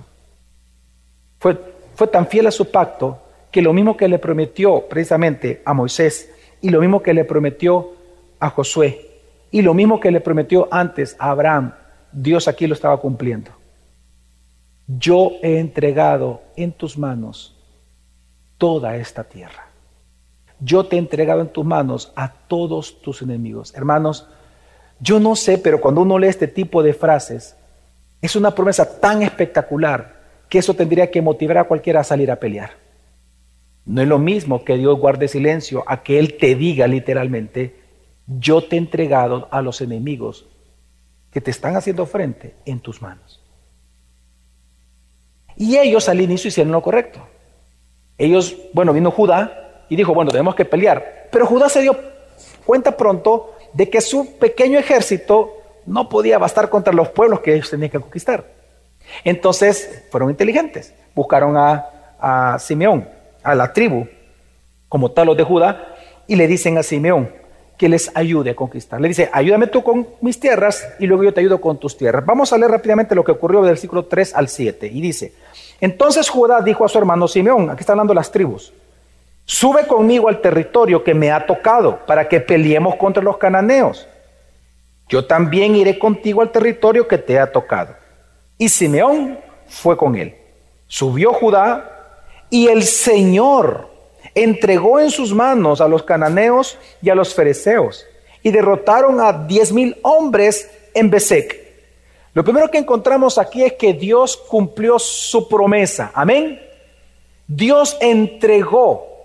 Fue, 1.39 1.57
fue 1.95 2.07
tan 2.07 2.27
fiel 2.27 2.47
a 2.47 2.51
su 2.51 2.69
pacto 2.69 3.19
que 3.51 3.61
lo 3.61 3.73
mismo 3.73 3.97
que 3.97 4.07
le 4.07 4.19
prometió 4.19 4.81
precisamente 4.87 5.61
a 5.65 5.73
Moisés 5.73 6.29
y 6.61 6.69
lo 6.69 6.79
mismo 6.79 7.01
que 7.01 7.13
le 7.13 7.25
prometió 7.25 7.93
a 8.39 8.49
Josué 8.49 9.07
y 9.51 9.61
lo 9.61 9.73
mismo 9.73 9.99
que 9.99 10.11
le 10.11 10.21
prometió 10.21 10.67
antes 10.71 11.15
a 11.19 11.31
Abraham, 11.31 11.73
Dios 12.11 12.47
aquí 12.47 12.67
lo 12.67 12.73
estaba 12.73 12.97
cumpliendo. 12.99 13.51
Yo 14.87 15.33
he 15.41 15.59
entregado 15.59 16.41
en 16.55 16.71
tus 16.71 16.97
manos 16.97 17.55
toda 18.57 18.95
esta 18.95 19.25
tierra. 19.25 19.67
Yo 20.59 20.85
te 20.85 20.95
he 20.95 20.99
entregado 20.99 21.41
en 21.41 21.49
tus 21.49 21.65
manos 21.65 22.11
a 22.15 22.31
todos 22.31 23.01
tus 23.01 23.21
enemigos. 23.21 23.75
Hermanos, 23.75 24.27
yo 24.99 25.19
no 25.19 25.35
sé, 25.35 25.57
pero 25.57 25.79
cuando 25.79 26.01
uno 26.01 26.17
lee 26.17 26.27
este 26.27 26.47
tipo 26.47 26.81
de 26.81 26.93
frases, 26.93 27.55
es 28.21 28.35
una 28.35 28.55
promesa 28.55 28.99
tan 28.99 29.21
espectacular 29.21 30.17
que 30.49 30.59
eso 30.59 30.73
tendría 30.73 31.11
que 31.11 31.21
motivar 31.21 31.59
a 31.59 31.63
cualquiera 31.65 31.99
a 31.99 32.05
salir 32.05 32.31
a 32.31 32.39
pelear. 32.39 32.71
No 33.85 34.01
es 34.01 34.07
lo 34.07 34.19
mismo 34.19 34.63
que 34.63 34.77
Dios 34.77 34.97
guarde 34.99 35.27
silencio 35.27 35.83
a 35.87 36.01
que 36.01 36.17
Él 36.19 36.37
te 36.37 36.55
diga 36.55 36.87
literalmente, 36.87 37.75
yo 38.25 38.63
te 38.63 38.75
he 38.75 38.79
entregado 38.79 39.47
a 39.51 39.61
los 39.61 39.81
enemigos 39.81 40.45
que 41.31 41.41
te 41.41 41.51
están 41.51 41.75
haciendo 41.75 42.05
frente 42.05 42.55
en 42.65 42.79
tus 42.79 43.01
manos. 43.01 43.36
Y 45.57 45.77
ellos 45.77 46.07
al 46.07 46.21
inicio 46.21 46.47
hicieron 46.49 46.71
lo 46.71 46.81
correcto. 46.81 47.19
Ellos, 48.17 48.55
bueno, 48.73 48.93
vino 48.93 49.11
Judá 49.11 49.83
y 49.89 49.95
dijo, 49.95 50.13
bueno, 50.13 50.31
tenemos 50.31 50.55
que 50.55 50.65
pelear. 50.65 51.27
Pero 51.31 51.45
Judá 51.45 51.67
se 51.69 51.81
dio 51.81 51.97
cuenta 52.65 52.95
pronto 52.95 53.55
de 53.73 53.89
que 53.89 54.01
su 54.01 54.37
pequeño 54.37 54.77
ejército 54.79 55.53
no 55.85 56.09
podía 56.09 56.37
bastar 56.37 56.69
contra 56.69 56.93
los 56.93 57.09
pueblos 57.09 57.39
que 57.39 57.55
ellos 57.55 57.69
tenían 57.69 57.89
que 57.89 57.99
conquistar. 57.99 58.45
Entonces 59.23 60.03
fueron 60.11 60.29
inteligentes, 60.29 60.93
buscaron 61.15 61.55
a, 61.57 62.57
Simeón, 62.59 63.07
a 63.43 63.55
la 63.55 63.71
tribu, 63.71 64.07
como 64.89 65.11
tal 65.11 65.27
los 65.27 65.37
de 65.37 65.43
Judá, 65.43 65.95
y 66.27 66.35
le 66.35 66.47
dicen 66.47 66.77
a 66.77 66.83
Simeón 66.83 67.31
que 67.77 67.89
les 67.89 68.11
ayude 68.15 68.51
a 68.51 68.55
conquistar. 68.55 68.99
Le 68.99 69.07
dice, 69.07 69.29
ayúdame 69.31 69.67
tú 69.67 69.83
con 69.83 70.07
mis 70.21 70.39
tierras 70.39 70.87
y 70.99 71.05
luego 71.05 71.23
yo 71.23 71.33
te 71.33 71.41
ayudo 71.41 71.61
con 71.61 71.77
tus 71.77 71.95
tierras. 71.95 72.25
Vamos 72.25 72.51
a 72.51 72.57
leer 72.57 72.71
rápidamente 72.71 73.13
lo 73.13 73.23
que 73.23 73.31
ocurrió 73.31 73.61
del 73.61 73.71
versículo 73.71 74.05
3 74.05 74.35
al 74.35 74.49
7. 74.49 74.87
Y 74.87 74.99
dice, 75.01 75.33
entonces 75.79 76.29
Judá 76.29 76.61
dijo 76.61 76.83
a 76.83 76.89
su 76.89 76.97
hermano 76.97 77.27
Simeón, 77.27 77.69
aquí 77.69 77.81
están 77.81 77.93
hablando 77.93 78.13
las 78.13 78.31
tribus, 78.31 78.73
Sube 79.49 79.87
conmigo 79.87 80.27
al 80.27 80.41
territorio 80.41 81.05
que 81.05 81.13
me 81.13 81.31
ha 81.31 81.45
tocado 81.45 82.05
para 82.05 82.27
que 82.27 82.41
peleemos 82.41 82.97
contra 82.97 83.23
los 83.23 83.37
cananeos. 83.37 84.05
Yo 85.07 85.25
también 85.25 85.73
iré 85.73 85.97
contigo 85.97 86.41
al 86.41 86.51
territorio 86.51 87.07
que 87.07 87.17
te 87.17 87.39
ha 87.39 87.49
tocado. 87.49 87.95
Y 88.57 88.67
Simeón 88.67 89.39
fue 89.65 89.95
con 89.95 90.17
él. 90.17 90.35
Subió 90.87 91.31
Judá 91.31 92.19
y 92.49 92.67
el 92.67 92.83
Señor 92.83 93.89
entregó 94.43 94.99
en 94.99 95.09
sus 95.09 95.33
manos 95.33 95.81
a 95.81 95.87
los 95.87 96.03
cananeos 96.03 96.77
y 97.01 97.09
a 97.09 97.15
los 97.15 97.33
fereceos 97.33 98.05
y 98.43 98.51
derrotaron 98.51 99.19
a 99.19 99.33
diez 99.33 99.71
mil 99.71 99.97
hombres 100.03 100.69
en 100.93 101.09
Besec. 101.09 101.65
Lo 102.33 102.43
primero 102.43 102.69
que 102.69 102.77
encontramos 102.77 103.37
aquí 103.37 103.63
es 103.63 103.73
que 103.73 103.93
Dios 103.93 104.37
cumplió 104.37 104.99
su 104.99 105.49
promesa. 105.49 106.11
Amén. 106.13 106.61
Dios 107.47 107.97
entregó 107.99 109.17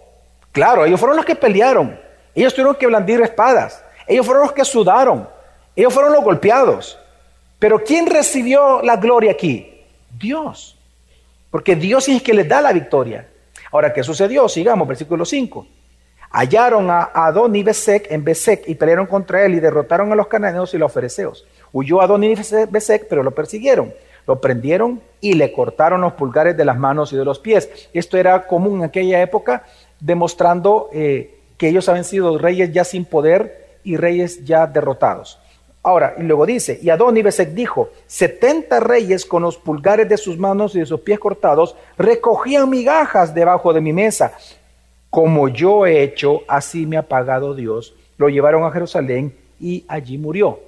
Claro, 0.52 0.84
ellos 0.84 1.00
fueron 1.00 1.16
los 1.16 1.24
que 1.24 1.34
pelearon. 1.34 1.98
Ellos 2.34 2.52
tuvieron 2.52 2.76
que 2.76 2.86
blandir 2.86 3.20
espadas. 3.22 3.82
Ellos 4.06 4.24
fueron 4.24 4.44
los 4.44 4.52
que 4.52 4.64
sudaron. 4.64 5.28
Ellos 5.74 5.92
fueron 5.92 6.12
los 6.12 6.22
golpeados. 6.22 6.98
Pero 7.58 7.82
¿quién 7.82 8.06
recibió 8.06 8.82
la 8.82 8.96
gloria 8.96 9.32
aquí? 9.32 9.82
Dios. 10.18 10.76
Porque 11.50 11.74
Dios 11.74 12.08
es 12.08 12.22
que 12.22 12.34
les 12.34 12.46
da 12.46 12.60
la 12.60 12.72
victoria. 12.72 13.28
Ahora, 13.72 13.92
¿qué 13.92 14.02
sucedió? 14.02 14.48
Sigamos, 14.48 14.86
versículo 14.86 15.24
5. 15.24 15.66
Hallaron 16.30 16.90
a 16.90 17.10
Adón 17.14 17.56
y 17.56 17.62
Besec 17.62 18.10
en 18.10 18.22
Besec 18.22 18.68
y 18.68 18.74
pelearon 18.74 19.06
contra 19.06 19.44
él 19.44 19.54
y 19.54 19.60
derrotaron 19.60 20.12
a 20.12 20.14
los 20.14 20.28
cananeos 20.28 20.72
y 20.74 20.78
los 20.78 20.92
fereceos. 20.92 21.46
Huyó 21.72 22.00
Adón 22.00 22.24
y 22.24 22.34
Besec, 22.34 23.06
pero 23.08 23.22
lo 23.22 23.32
persiguieron. 23.32 23.92
Lo 24.26 24.40
prendieron 24.40 25.00
y 25.20 25.34
le 25.34 25.52
cortaron 25.52 26.00
los 26.00 26.12
pulgares 26.12 26.56
de 26.56 26.64
las 26.64 26.78
manos 26.78 27.12
y 27.12 27.16
de 27.16 27.24
los 27.24 27.38
pies. 27.38 27.88
Esto 27.92 28.16
era 28.16 28.46
común 28.46 28.78
en 28.78 28.84
aquella 28.84 29.20
época 29.20 29.64
demostrando 29.98 30.90
eh, 30.92 31.38
que 31.56 31.68
ellos 31.68 31.88
habían 31.88 32.04
sido 32.04 32.38
reyes 32.38 32.72
ya 32.72 32.84
sin 32.84 33.04
poder 33.04 33.78
y 33.84 33.96
reyes 33.96 34.44
ya 34.44 34.66
derrotados. 34.66 35.38
Ahora, 35.84 36.14
y 36.16 36.22
luego 36.22 36.46
dice, 36.46 36.78
y 36.80 36.90
Adonibesec 36.90 37.50
dijo, 37.50 37.90
setenta 38.06 38.78
reyes 38.78 39.26
con 39.26 39.42
los 39.42 39.58
pulgares 39.58 40.08
de 40.08 40.16
sus 40.16 40.38
manos 40.38 40.76
y 40.76 40.78
de 40.78 40.86
sus 40.86 41.00
pies 41.00 41.18
cortados 41.18 41.74
recogían 41.98 42.70
migajas 42.70 43.34
debajo 43.34 43.72
de 43.72 43.80
mi 43.80 43.92
mesa. 43.92 44.32
Como 45.10 45.48
yo 45.48 45.84
he 45.84 46.02
hecho, 46.02 46.42
así 46.46 46.86
me 46.86 46.96
ha 46.96 47.02
pagado 47.02 47.54
Dios. 47.54 47.94
Lo 48.16 48.28
llevaron 48.28 48.62
a 48.62 48.70
Jerusalén 48.70 49.34
y 49.58 49.84
allí 49.88 50.18
murió. 50.18 50.60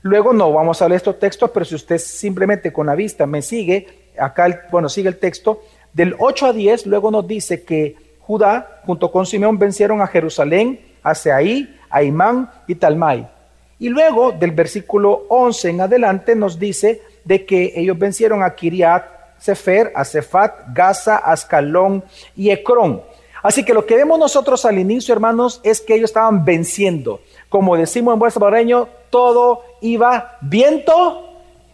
Luego 0.00 0.32
no 0.32 0.52
vamos 0.52 0.80
a 0.80 0.88
leer 0.88 0.96
estos 0.96 1.18
textos, 1.18 1.50
pero 1.52 1.66
si 1.66 1.74
usted 1.74 1.98
simplemente 1.98 2.72
con 2.72 2.86
la 2.86 2.94
vista 2.94 3.26
me 3.26 3.42
sigue, 3.42 4.12
acá, 4.18 4.66
bueno, 4.70 4.88
sigue 4.88 5.08
el 5.08 5.18
texto, 5.18 5.62
del 5.92 6.14
8 6.18 6.46
a 6.46 6.52
10, 6.52 6.86
luego 6.86 7.10
nos 7.10 7.26
dice 7.26 7.62
que 7.62 7.96
Judá, 8.20 8.80
junto 8.86 9.12
con 9.12 9.26
Simeón, 9.26 9.58
vencieron 9.58 10.00
a 10.00 10.06
Jerusalén, 10.06 10.80
a 11.02 11.14
Seaí, 11.14 11.78
a 11.90 12.02
Imán 12.02 12.50
y 12.66 12.74
Talmai. 12.74 13.35
Y 13.78 13.88
luego, 13.88 14.32
del 14.32 14.52
versículo 14.52 15.26
11 15.28 15.70
en 15.70 15.80
adelante, 15.82 16.34
nos 16.34 16.58
dice 16.58 17.02
de 17.24 17.44
que 17.44 17.72
ellos 17.76 17.98
vencieron 17.98 18.42
a 18.42 18.54
Kiriat, 18.54 19.04
Sefer, 19.38 19.92
a 19.94 20.04
Sefat, 20.04 20.72
Gaza, 20.72 21.16
Ascalón 21.16 22.02
y 22.34 22.50
Ecrón. 22.50 23.02
Así 23.42 23.64
que 23.64 23.74
lo 23.74 23.84
que 23.84 23.96
vemos 23.96 24.18
nosotros 24.18 24.64
al 24.64 24.78
inicio, 24.78 25.12
hermanos, 25.14 25.60
es 25.62 25.80
que 25.80 25.94
ellos 25.94 26.10
estaban 26.10 26.44
venciendo. 26.44 27.20
Como 27.48 27.76
decimos 27.76 28.14
en 28.14 28.18
buen 28.18 28.32
salvadoreño, 28.32 28.88
todo 29.10 29.62
iba 29.82 30.38
viento 30.40 31.28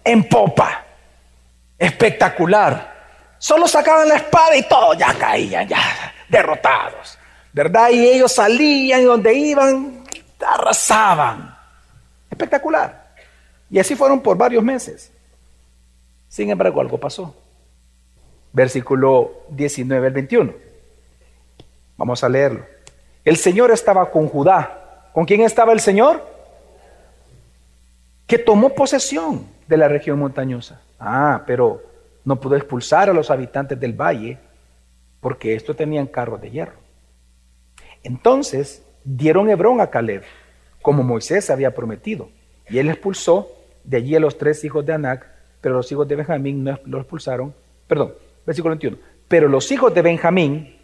en 0.05 0.29
popa. 0.29 0.85
Espectacular. 1.79 2.93
Solo 3.39 3.67
sacaban 3.67 4.09
la 4.09 4.17
espada 4.17 4.57
y 4.57 4.63
todo 4.65 4.95
ya 4.95 5.15
caían, 5.15 5.67
ya 5.67 5.79
derrotados, 6.29 7.19
¿verdad? 7.53 7.91
Y 7.91 8.07
ellos 8.07 8.33
salían 8.33 9.01
y 9.01 9.05
donde 9.05 9.35
iban, 9.35 10.05
arrasaban. 10.47 11.52
Espectacular. 12.33 13.15
Y 13.71 13.79
así 13.79 13.95
fueron 13.95 14.21
por 14.21 14.37
varios 14.37 14.65
meses. 14.65 15.13
Sin 16.29 16.51
embargo, 16.51 16.81
algo 16.81 16.99
pasó. 16.99 17.37
Versículo 18.53 19.45
19 19.51 20.07
al 20.07 20.13
21. 20.13 20.53
Vamos 21.99 22.25
a 22.25 22.29
leerlo. 22.29 22.65
El 23.25 23.37
Señor 23.37 23.71
estaba 23.71 24.11
con 24.11 24.29
Judá. 24.29 25.11
¿Con 25.13 25.27
quién 25.27 25.43
estaba 25.43 25.73
el 25.73 25.81
Señor? 25.81 26.27
Que 28.27 28.39
tomó 28.39 28.71
posesión 28.71 29.47
de 29.69 29.77
la 29.77 29.89
región 29.89 30.19
montañosa. 30.19 30.81
Ah, 30.99 31.43
pero 31.47 31.83
no 32.25 32.41
pudo 32.41 32.57
expulsar 32.57 33.11
a 33.11 33.13
los 33.13 33.31
habitantes 33.31 33.79
del 33.79 33.93
valle 33.93 34.39
porque 35.21 35.55
estos 35.55 35.77
tenían 35.77 36.07
carros 36.07 36.41
de 36.41 36.51
hierro. 36.51 36.79
Entonces 38.03 38.83
dieron 39.05 39.51
Hebrón 39.51 39.81
a 39.83 39.89
Caleb, 39.89 40.23
como 40.83 41.03
Moisés 41.03 41.49
había 41.51 41.75
prometido, 41.75 42.29
y 42.69 42.79
él 42.79 42.89
expulsó 42.89 43.51
de 43.85 43.97
allí 43.97 44.17
a 44.17 44.21
los 44.21 44.39
tres 44.39 44.65
hijos 44.65 44.85
de 44.85 44.93
Anac, 44.93 45.27
pero 45.61 45.77
los 45.77 45.91
hijos 45.91 46.07
de 46.09 46.17
Benjamín 46.17 46.65
no 46.65 46.79
lo 46.85 46.99
expulsaron, 46.99 47.55
perdón, 47.87 48.15
versículo 48.45 48.75
21. 48.75 48.99
Pero 49.29 49.49
los 49.49 49.71
hijos 49.71 49.95
de 49.95 50.03
Benjamín 50.03 50.77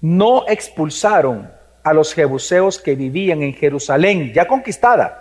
no 0.00 0.44
expulsaron 0.48 1.50
a 1.82 1.92
los 1.92 2.14
jebuseos 2.14 2.78
que 2.78 2.94
vivían 2.94 3.42
en 3.42 3.54
Jerusalén, 3.54 4.32
ya 4.32 4.46
conquistada. 4.46 5.20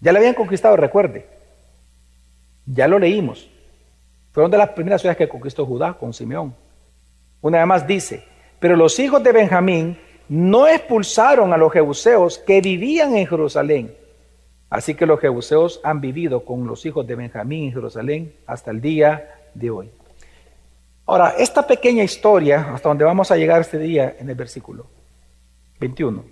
Ya 0.00 0.12
la 0.12 0.18
habían 0.18 0.34
conquistado, 0.34 0.76
recuerde. 0.76 1.26
Ya 2.66 2.88
lo 2.88 2.98
leímos. 2.98 3.48
Fueron 4.32 4.50
de 4.50 4.58
las 4.58 4.70
primeras 4.70 5.00
ciudades 5.00 5.18
que 5.18 5.28
conquistó 5.28 5.64
Judá 5.66 5.94
con 5.94 6.12
Simeón. 6.12 6.54
Una 7.40 7.58
vez 7.58 7.66
más 7.66 7.86
dice, 7.86 8.24
pero 8.58 8.76
los 8.76 8.98
hijos 8.98 9.22
de 9.22 9.32
Benjamín 9.32 9.98
no 10.32 10.66
expulsaron 10.66 11.52
a 11.52 11.58
los 11.58 11.70
jebuseos 11.70 12.38
que 12.38 12.62
vivían 12.62 13.14
en 13.16 13.26
Jerusalén. 13.26 13.94
Así 14.70 14.94
que 14.94 15.04
los 15.04 15.20
jebuseos 15.20 15.78
han 15.84 16.00
vivido 16.00 16.42
con 16.46 16.66
los 16.66 16.86
hijos 16.86 17.06
de 17.06 17.16
Benjamín 17.16 17.64
en 17.64 17.72
Jerusalén 17.74 18.34
hasta 18.46 18.70
el 18.70 18.80
día 18.80 19.42
de 19.52 19.68
hoy. 19.68 19.90
Ahora, 21.04 21.34
esta 21.36 21.66
pequeña 21.66 22.02
historia, 22.02 22.72
hasta 22.72 22.88
donde 22.88 23.04
vamos 23.04 23.30
a 23.30 23.36
llegar 23.36 23.60
este 23.60 23.78
día 23.78 24.16
en 24.18 24.30
el 24.30 24.34
versículo 24.34 24.86
21, 25.80 26.24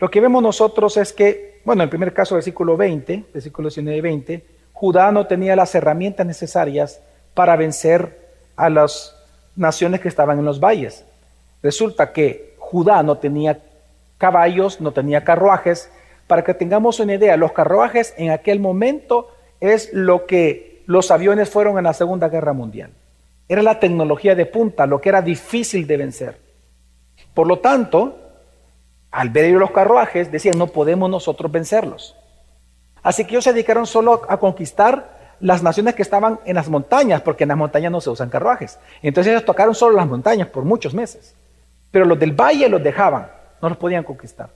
lo 0.00 0.10
que 0.10 0.20
vemos 0.20 0.42
nosotros 0.42 0.98
es 0.98 1.14
que, 1.14 1.62
bueno, 1.64 1.84
en 1.84 1.86
el 1.86 1.90
primer 1.90 2.12
caso, 2.12 2.34
versículo 2.34 2.76
20, 2.76 3.24
versículo 3.32 3.70
19 3.70 3.96
y 3.96 4.00
20, 4.02 4.46
Judá 4.74 5.10
no 5.12 5.26
tenía 5.26 5.56
las 5.56 5.74
herramientas 5.74 6.26
necesarias 6.26 7.00
para 7.32 7.56
vencer 7.56 8.28
a 8.54 8.68
las 8.68 9.16
naciones 9.56 10.02
que 10.02 10.08
estaban 10.08 10.38
en 10.38 10.44
los 10.44 10.60
valles. 10.60 11.06
Resulta 11.62 12.12
que 12.12 12.47
Judá 12.70 13.02
no 13.02 13.16
tenía 13.16 13.60
caballos, 14.18 14.78
no 14.78 14.92
tenía 14.92 15.24
carruajes. 15.24 15.90
Para 16.26 16.44
que 16.44 16.52
tengamos 16.52 17.00
una 17.00 17.14
idea, 17.14 17.38
los 17.38 17.52
carruajes 17.52 18.12
en 18.18 18.30
aquel 18.30 18.60
momento 18.60 19.30
es 19.58 19.90
lo 19.94 20.26
que 20.26 20.82
los 20.86 21.10
aviones 21.10 21.48
fueron 21.48 21.78
en 21.78 21.84
la 21.84 21.94
Segunda 21.94 22.28
Guerra 22.28 22.52
Mundial. 22.52 22.90
Era 23.48 23.62
la 23.62 23.80
tecnología 23.80 24.34
de 24.34 24.44
punta, 24.44 24.86
lo 24.86 25.00
que 25.00 25.08
era 25.08 25.22
difícil 25.22 25.86
de 25.86 25.96
vencer. 25.96 26.38
Por 27.32 27.46
lo 27.46 27.60
tanto, 27.60 28.18
al 29.10 29.30
ver 29.30 29.46
ellos 29.46 29.60
los 29.60 29.70
carruajes, 29.70 30.30
decían, 30.30 30.58
no 30.58 30.66
podemos 30.66 31.08
nosotros 31.08 31.50
vencerlos. 31.50 32.14
Así 33.02 33.24
que 33.24 33.30
ellos 33.30 33.44
se 33.44 33.54
dedicaron 33.54 33.86
solo 33.86 34.26
a 34.28 34.36
conquistar 34.36 35.36
las 35.40 35.62
naciones 35.62 35.94
que 35.94 36.02
estaban 36.02 36.38
en 36.44 36.56
las 36.56 36.68
montañas, 36.68 37.22
porque 37.22 37.44
en 37.44 37.48
las 37.48 37.56
montañas 37.56 37.90
no 37.90 38.02
se 38.02 38.10
usan 38.10 38.28
carruajes. 38.28 38.78
Entonces 39.00 39.30
ellos 39.30 39.46
tocaron 39.46 39.74
solo 39.74 39.96
las 39.96 40.06
montañas 40.06 40.48
por 40.48 40.64
muchos 40.64 40.92
meses. 40.92 41.34
Pero 41.90 42.04
los 42.04 42.18
del 42.18 42.32
valle 42.32 42.68
los 42.68 42.82
dejaban, 42.82 43.30
no 43.60 43.68
los 43.68 43.78
podían 43.78 44.04
conquistar. 44.04 44.50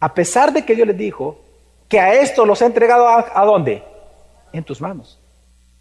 A 0.00 0.12
pesar 0.12 0.52
de 0.52 0.64
que 0.64 0.74
Dios 0.74 0.86
les 0.88 0.96
dijo 0.96 1.40
que 1.88 2.00
a 2.00 2.14
esto 2.14 2.44
los 2.44 2.60
ha 2.62 2.66
entregado 2.66 3.08
a, 3.08 3.44
dónde? 3.44 3.82
En 4.52 4.64
tus 4.64 4.80
manos. 4.80 5.18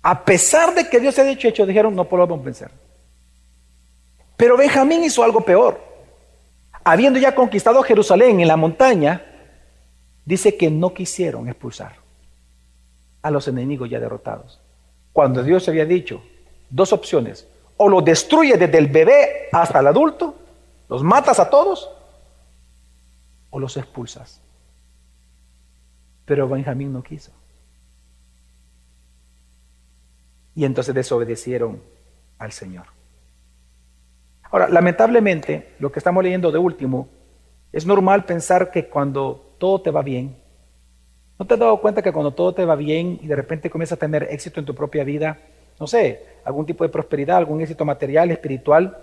A 0.02 0.24
pesar 0.24 0.74
de 0.74 0.88
que 0.88 1.00
Dios 1.00 1.16
se 1.16 1.22
ha 1.22 1.26
dicho 1.26 1.48
hecho, 1.48 1.66
dijeron, 1.66 1.96
no 1.96 2.06
podemos 2.06 2.44
vencer. 2.44 2.70
Pero 4.38 4.58
Benjamín 4.58 5.04
hizo 5.04 5.24
algo 5.24 5.42
peor. 5.42 5.80
Habiendo 6.84 7.18
ya 7.18 7.34
conquistado 7.34 7.82
Jerusalén 7.82 8.40
en 8.40 8.48
la 8.48 8.58
montaña, 8.58 9.26
dice 10.24 10.56
que 10.56 10.70
no 10.70 10.94
quisieron 10.94 11.48
expulsar 11.48 11.96
a 13.24 13.32
los 13.32 13.48
enemigos 13.48 13.90
ya 13.90 14.00
derrotados. 14.00 14.60
Cuando 15.12 15.42
Dios 15.42 15.68
había 15.68 15.86
dicho 15.86 16.22
dos 16.70 16.94
opciones, 16.94 17.48
o 17.78 17.90
lo 17.90 18.02
destruye 18.02 18.58
desde 18.58 18.78
el 18.78 18.88
bebé 18.88 19.50
hasta 19.52 19.80
el 19.80 19.88
adulto, 19.88 20.36
los 20.88 21.04
matas 21.04 21.40
a 21.40 21.50
todos, 21.50 21.90
o 23.50 23.60
los 23.60 23.76
expulsas. 23.78 24.42
Pero 26.26 26.48
Benjamín 26.48 26.92
no 26.92 27.04
quiso. 27.04 27.32
Y 30.56 30.66
entonces 30.66 30.96
desobedecieron 30.96 31.82
al 32.38 32.52
Señor. 32.52 32.88
Ahora, 34.44 34.70
lamentablemente, 34.70 35.76
lo 35.80 35.92
que 35.92 36.00
estamos 36.00 36.24
leyendo 36.24 36.52
de 36.52 36.58
último, 36.58 37.10
es 37.72 37.86
normal 37.86 38.24
pensar 38.24 38.72
que 38.72 38.88
cuando 38.88 39.56
todo 39.58 39.82
te 39.82 39.92
va 39.92 40.02
bien, 40.02 40.38
¿no 41.38 41.46
te 41.46 41.56
has 41.56 41.60
dado 41.60 41.82
cuenta 41.82 42.02
que 42.02 42.14
cuando 42.14 42.34
todo 42.34 42.54
te 42.54 42.64
va 42.64 42.76
bien 42.76 43.20
y 43.22 43.28
de 43.28 43.36
repente 43.36 43.70
comienzas 43.70 43.98
a 43.98 44.00
tener 44.00 44.24
éxito 44.30 44.60
en 44.60 44.66
tu 44.66 44.74
propia 44.74 45.04
vida, 45.04 45.40
no 45.78 45.88
sé, 45.88 46.35
algún 46.46 46.66
tipo 46.66 46.84
de 46.84 46.90
prosperidad, 46.90 47.38
algún 47.38 47.60
éxito 47.60 47.84
material, 47.84 48.32
espiritual, 48.32 48.98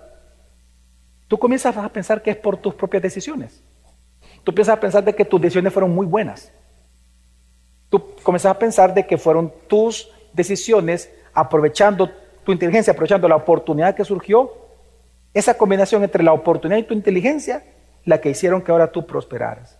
tú 1.28 1.38
comienzas 1.38 1.76
a 1.76 1.88
pensar 1.88 2.22
que 2.22 2.31
es 2.31 2.37
por 2.37 2.57
tus 2.57 2.74
propias 2.74 3.02
decisiones. 3.02 3.62
Tú 4.44 4.55
piensas 4.55 4.76
a 4.76 4.81
pensar 4.81 5.05
de 5.05 5.14
que 5.14 5.24
tus 5.24 5.40
decisiones 5.40 5.72
fueron 5.72 5.94
muy 5.94 6.07
buenas. 6.07 6.52
Tú 7.90 8.14
comienzas 8.22 8.52
a 8.52 8.59
pensar 8.59 8.94
de 8.94 9.07
que 9.07 9.18
fueron 9.18 9.52
tus 9.66 10.09
decisiones 10.33 11.12
aprovechando 11.35 12.11
tu 12.44 12.52
inteligencia, 12.52 12.92
aprovechando 12.92 13.28
la 13.28 13.37
oportunidad 13.37 13.94
que 13.94 14.05
surgió, 14.05 14.52
esa 15.35 15.55
combinación 15.55 16.02
entre 16.05 16.22
la 16.22 16.33
oportunidad 16.33 16.78
y 16.78 16.85
tu 16.85 16.94
inteligencia, 16.94 17.64
la 18.05 18.20
que 18.20 18.31
hicieron 18.31 18.62
que 18.62 18.70
ahora 18.70 18.90
tú 18.90 19.07
prosperaras. 19.07 19.78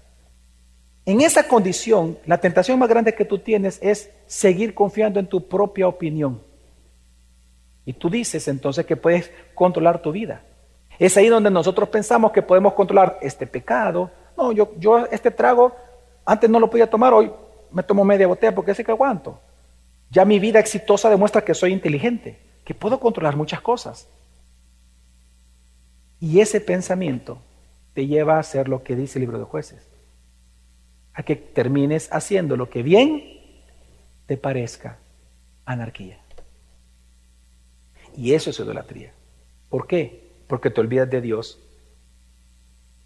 En 1.05 1.21
esa 1.21 1.49
condición, 1.49 2.19
la 2.27 2.39
tentación 2.39 2.79
más 2.79 2.89
grande 2.89 3.15
que 3.15 3.25
tú 3.25 3.39
tienes 3.39 3.79
es 3.83 4.11
seguir 4.27 4.75
confiando 4.75 5.19
en 5.19 5.27
tu 5.27 5.49
propia 5.49 5.89
opinión. 5.89 6.41
Y 7.85 7.93
tú 7.95 8.09
dices 8.09 8.47
entonces 8.49 8.87
que 8.87 8.97
puedes 8.97 9.31
controlar 9.55 10.01
tu 10.01 10.13
vida. 10.13 10.43
Es 10.99 11.17
ahí 11.17 11.29
donde 11.29 11.51
nosotros 11.51 11.89
pensamos 11.89 12.33
que 12.33 12.43
podemos 12.43 12.75
controlar 12.75 13.19
este 13.23 13.47
pecado. 13.47 14.11
No, 14.37 14.53
yo, 14.53 14.73
yo 14.79 15.07
este 15.07 15.31
trago 15.31 15.73
antes 16.25 16.49
no 16.49 16.61
lo 16.61 16.71
podía 16.71 16.89
tomar, 16.89 17.13
hoy 17.13 17.33
me 17.73 17.83
tomo 17.83 18.05
media 18.05 18.27
botella 18.27 18.55
porque 18.55 18.75
sé 18.75 18.85
que 18.85 18.93
aguanto. 18.93 19.41
Ya 20.11 20.25
mi 20.25 20.39
vida 20.39 20.61
exitosa 20.61 21.11
demuestra 21.11 21.43
que 21.43 21.55
soy 21.55 21.73
inteligente, 21.73 22.39
que 22.65 22.75
puedo 22.75 23.01
controlar 23.01 23.35
muchas 23.35 23.61
cosas. 23.61 24.09
Y 26.21 26.41
ese 26.41 26.61
pensamiento 26.61 27.39
te 27.95 28.07
lleva 28.07 28.37
a 28.37 28.41
hacer 28.41 28.69
lo 28.69 28.85
que 28.85 28.95
dice 28.95 29.19
el 29.19 29.23
libro 29.23 29.39
de 29.39 29.45
jueces 29.45 29.93
a 31.15 31.23
que 31.23 31.37
termines 31.37 32.09
haciendo 32.13 32.57
lo 32.57 32.71
que 32.71 32.83
bien 32.83 33.23
te 34.27 34.37
parezca 34.37 34.99
anarquía. 35.65 36.19
Y 38.17 38.35
eso 38.35 38.51
es 38.51 38.59
idolatría. 38.59 39.13
¿Por 39.69 39.87
qué? 39.87 40.31
Porque 40.47 40.71
te 40.71 40.81
olvidas 40.81 41.09
de 41.09 41.21
Dios 41.21 41.59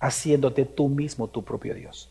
haciéndote 0.01 0.65
tú 0.65 0.89
mismo 0.89 1.29
tu 1.29 1.45
propio 1.45 1.75
Dios. 1.75 2.11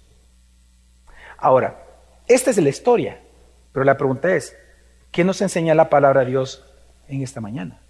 Ahora, 1.37 1.83
esta 2.27 2.49
es 2.51 2.57
la 2.57 2.69
historia, 2.69 3.19
pero 3.71 3.83
la 3.83 3.97
pregunta 3.97 4.33
es, 4.35 4.55
¿qué 5.11 5.23
nos 5.23 5.41
enseña 5.41 5.75
la 5.75 5.89
palabra 5.89 6.21
de 6.21 6.27
Dios 6.31 6.63
en 7.07 7.21
esta 7.21 7.41
mañana? 7.41 7.81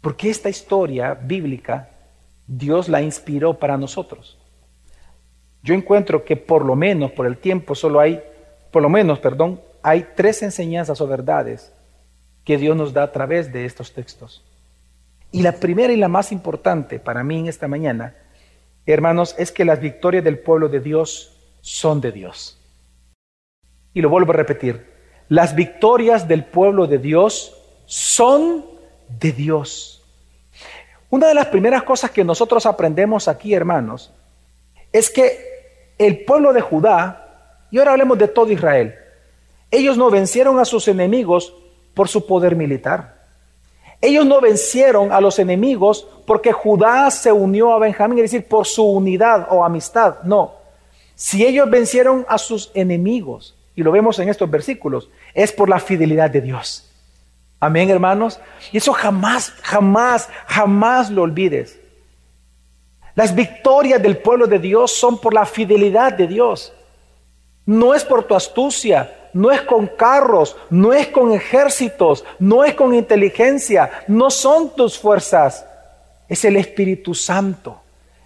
Porque 0.00 0.28
esta 0.28 0.48
historia 0.48 1.14
bíblica 1.14 1.90
Dios 2.46 2.88
la 2.88 3.02
inspiró 3.02 3.58
para 3.58 3.76
nosotros. 3.76 4.38
Yo 5.62 5.74
encuentro 5.74 6.24
que 6.24 6.36
por 6.36 6.64
lo 6.64 6.76
menos 6.76 7.10
por 7.12 7.26
el 7.26 7.38
tiempo 7.38 7.74
solo 7.74 7.98
hay, 8.00 8.22
por 8.70 8.82
lo 8.82 8.88
menos, 8.88 9.18
perdón, 9.18 9.60
hay 9.82 10.06
tres 10.14 10.42
enseñanzas 10.42 11.00
o 11.00 11.06
verdades 11.06 11.72
que 12.46 12.56
Dios 12.56 12.76
nos 12.76 12.94
da 12.94 13.02
a 13.02 13.12
través 13.12 13.52
de 13.52 13.66
estos 13.66 13.92
textos. 13.92 14.42
Y 15.32 15.42
la 15.42 15.52
primera 15.52 15.92
y 15.92 15.96
la 15.96 16.08
más 16.08 16.30
importante 16.30 17.00
para 17.00 17.24
mí 17.24 17.40
en 17.40 17.48
esta 17.48 17.66
mañana, 17.66 18.14
hermanos, 18.86 19.34
es 19.36 19.50
que 19.50 19.64
las 19.64 19.80
victorias 19.80 20.22
del 20.22 20.38
pueblo 20.38 20.68
de 20.68 20.78
Dios 20.78 21.36
son 21.60 22.00
de 22.00 22.12
Dios. 22.12 22.58
Y 23.92 24.00
lo 24.00 24.08
vuelvo 24.08 24.30
a 24.32 24.36
repetir, 24.36 24.86
las 25.28 25.56
victorias 25.56 26.28
del 26.28 26.44
pueblo 26.44 26.86
de 26.86 26.98
Dios 26.98 27.60
son 27.84 28.64
de 29.08 29.32
Dios. 29.32 30.04
Una 31.10 31.26
de 31.26 31.34
las 31.34 31.46
primeras 31.46 31.82
cosas 31.82 32.12
que 32.12 32.22
nosotros 32.22 32.64
aprendemos 32.64 33.26
aquí, 33.26 33.54
hermanos, 33.54 34.12
es 34.92 35.10
que 35.10 35.94
el 35.98 36.24
pueblo 36.24 36.52
de 36.52 36.60
Judá, 36.60 37.58
y 37.72 37.78
ahora 37.78 37.90
hablemos 37.92 38.18
de 38.18 38.28
todo 38.28 38.52
Israel, 38.52 38.94
ellos 39.72 39.98
no 39.98 40.10
vencieron 40.10 40.60
a 40.60 40.64
sus 40.64 40.86
enemigos 40.86 41.52
por 41.96 42.08
su 42.08 42.26
poder 42.26 42.54
militar. 42.54 43.16
Ellos 44.02 44.26
no 44.26 44.38
vencieron 44.42 45.10
a 45.12 45.18
los 45.18 45.38
enemigos 45.38 46.06
porque 46.26 46.52
Judá 46.52 47.10
se 47.10 47.32
unió 47.32 47.72
a 47.72 47.78
Benjamín, 47.78 48.18
es 48.18 48.30
decir, 48.30 48.46
por 48.46 48.66
su 48.66 48.84
unidad 48.84 49.46
o 49.48 49.64
amistad. 49.64 50.16
No. 50.22 50.52
Si 51.14 51.46
ellos 51.46 51.70
vencieron 51.70 52.26
a 52.28 52.36
sus 52.36 52.70
enemigos, 52.74 53.56
y 53.74 53.82
lo 53.82 53.92
vemos 53.92 54.18
en 54.18 54.28
estos 54.28 54.50
versículos, 54.50 55.08
es 55.32 55.50
por 55.52 55.70
la 55.70 55.80
fidelidad 55.80 56.28
de 56.28 56.42
Dios. 56.42 56.86
Amén, 57.60 57.88
hermanos. 57.88 58.38
Y 58.72 58.76
eso 58.76 58.92
jamás, 58.92 59.54
jamás, 59.62 60.28
jamás 60.46 61.10
lo 61.10 61.22
olvides. 61.22 61.78
Las 63.14 63.34
victorias 63.34 64.02
del 64.02 64.18
pueblo 64.18 64.46
de 64.46 64.58
Dios 64.58 64.92
son 64.92 65.18
por 65.18 65.32
la 65.32 65.46
fidelidad 65.46 66.12
de 66.12 66.26
Dios. 66.26 66.74
No 67.66 67.94
es 67.94 68.04
por 68.04 68.24
tu 68.24 68.34
astucia, 68.34 69.28
no 69.32 69.50
es 69.50 69.60
con 69.62 69.86
carros, 69.86 70.56
no 70.70 70.92
es 70.94 71.08
con 71.08 71.32
ejércitos, 71.32 72.24
no 72.38 72.64
es 72.64 72.74
con 72.74 72.94
inteligencia, 72.94 73.90
no 74.08 74.30
son 74.30 74.70
tus 74.74 74.98
fuerzas, 74.98 75.66
es 76.28 76.44
el 76.44 76.56
Espíritu 76.56 77.14
Santo, 77.14 77.80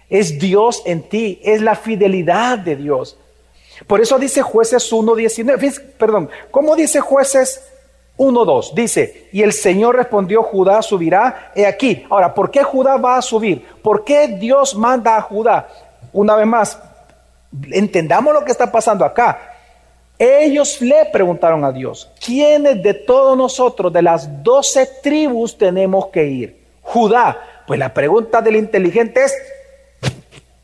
es 0.09 0.39
Dios 0.39 0.83
en 0.85 1.03
ti, 1.09 1.41
es 1.43 1.61
la 1.61 1.75
fidelidad 1.75 2.59
de 2.59 2.75
Dios. 2.77 3.17
Por 3.87 3.99
eso 3.99 4.19
dice 4.19 4.41
jueces 4.41 4.91
1.19, 4.91 5.81
perdón, 5.97 6.29
¿cómo 6.51 6.75
dice 6.75 7.01
jueces 7.01 7.61
1.2 8.17 8.73
dice, 8.73 9.29
y 9.31 9.41
el 9.41 9.51
Señor 9.51 9.95
respondió, 9.95 10.43
Judá 10.43 10.81
subirá, 10.83 11.51
he 11.55 11.65
aquí. 11.65 12.05
Ahora, 12.09 12.33
¿por 12.33 12.51
qué 12.51 12.61
Judá 12.61 12.97
va 12.97 13.17
a 13.17 13.21
subir? 13.21 13.65
¿Por 13.81 14.03
qué 14.03 14.27
Dios 14.27 14.75
manda 14.75 15.17
a 15.17 15.21
Judá? 15.21 15.67
Una 16.13 16.35
vez 16.35 16.45
más, 16.45 16.79
entendamos 17.71 18.33
lo 18.33 18.45
que 18.45 18.51
está 18.51 18.71
pasando 18.71 19.05
acá. 19.05 19.51
Ellos 20.17 20.81
le 20.81 21.05
preguntaron 21.05 21.65
a 21.65 21.71
Dios, 21.71 22.11
¿quiénes 22.23 22.81
de 22.83 22.93
todos 22.93 23.35
nosotros, 23.35 23.91
de 23.91 24.01
las 24.01 24.43
doce 24.43 24.87
tribus, 25.01 25.57
tenemos 25.57 26.07
que 26.07 26.25
ir? 26.25 26.65
Judá. 26.81 27.63
Pues 27.65 27.79
la 27.79 27.93
pregunta 27.93 28.41
del 28.41 28.57
inteligente 28.57 29.23
es, 29.23 29.35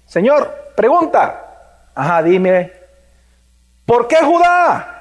Señor, 0.06 0.73
pregunta. 0.76 1.89
Ajá, 1.95 2.21
dime, 2.21 2.71
¿por 3.86 4.08
qué 4.08 4.17
Judá? 4.17 4.93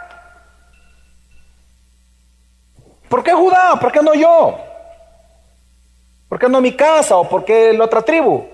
¿Por 3.09 3.23
qué 3.23 3.33
Judá? 3.33 3.79
¿Por 3.81 3.93
qué 3.93 4.01
no 4.03 4.15
yo? 4.15 4.59
¿Por 6.29 6.39
qué 6.39 6.49
no 6.49 6.61
mi 6.61 6.73
casa 6.73 7.17
o 7.17 7.29
por 7.29 7.45
qué 7.45 7.73
la 7.73 7.85
otra 7.85 8.03
tribu? 8.03 8.47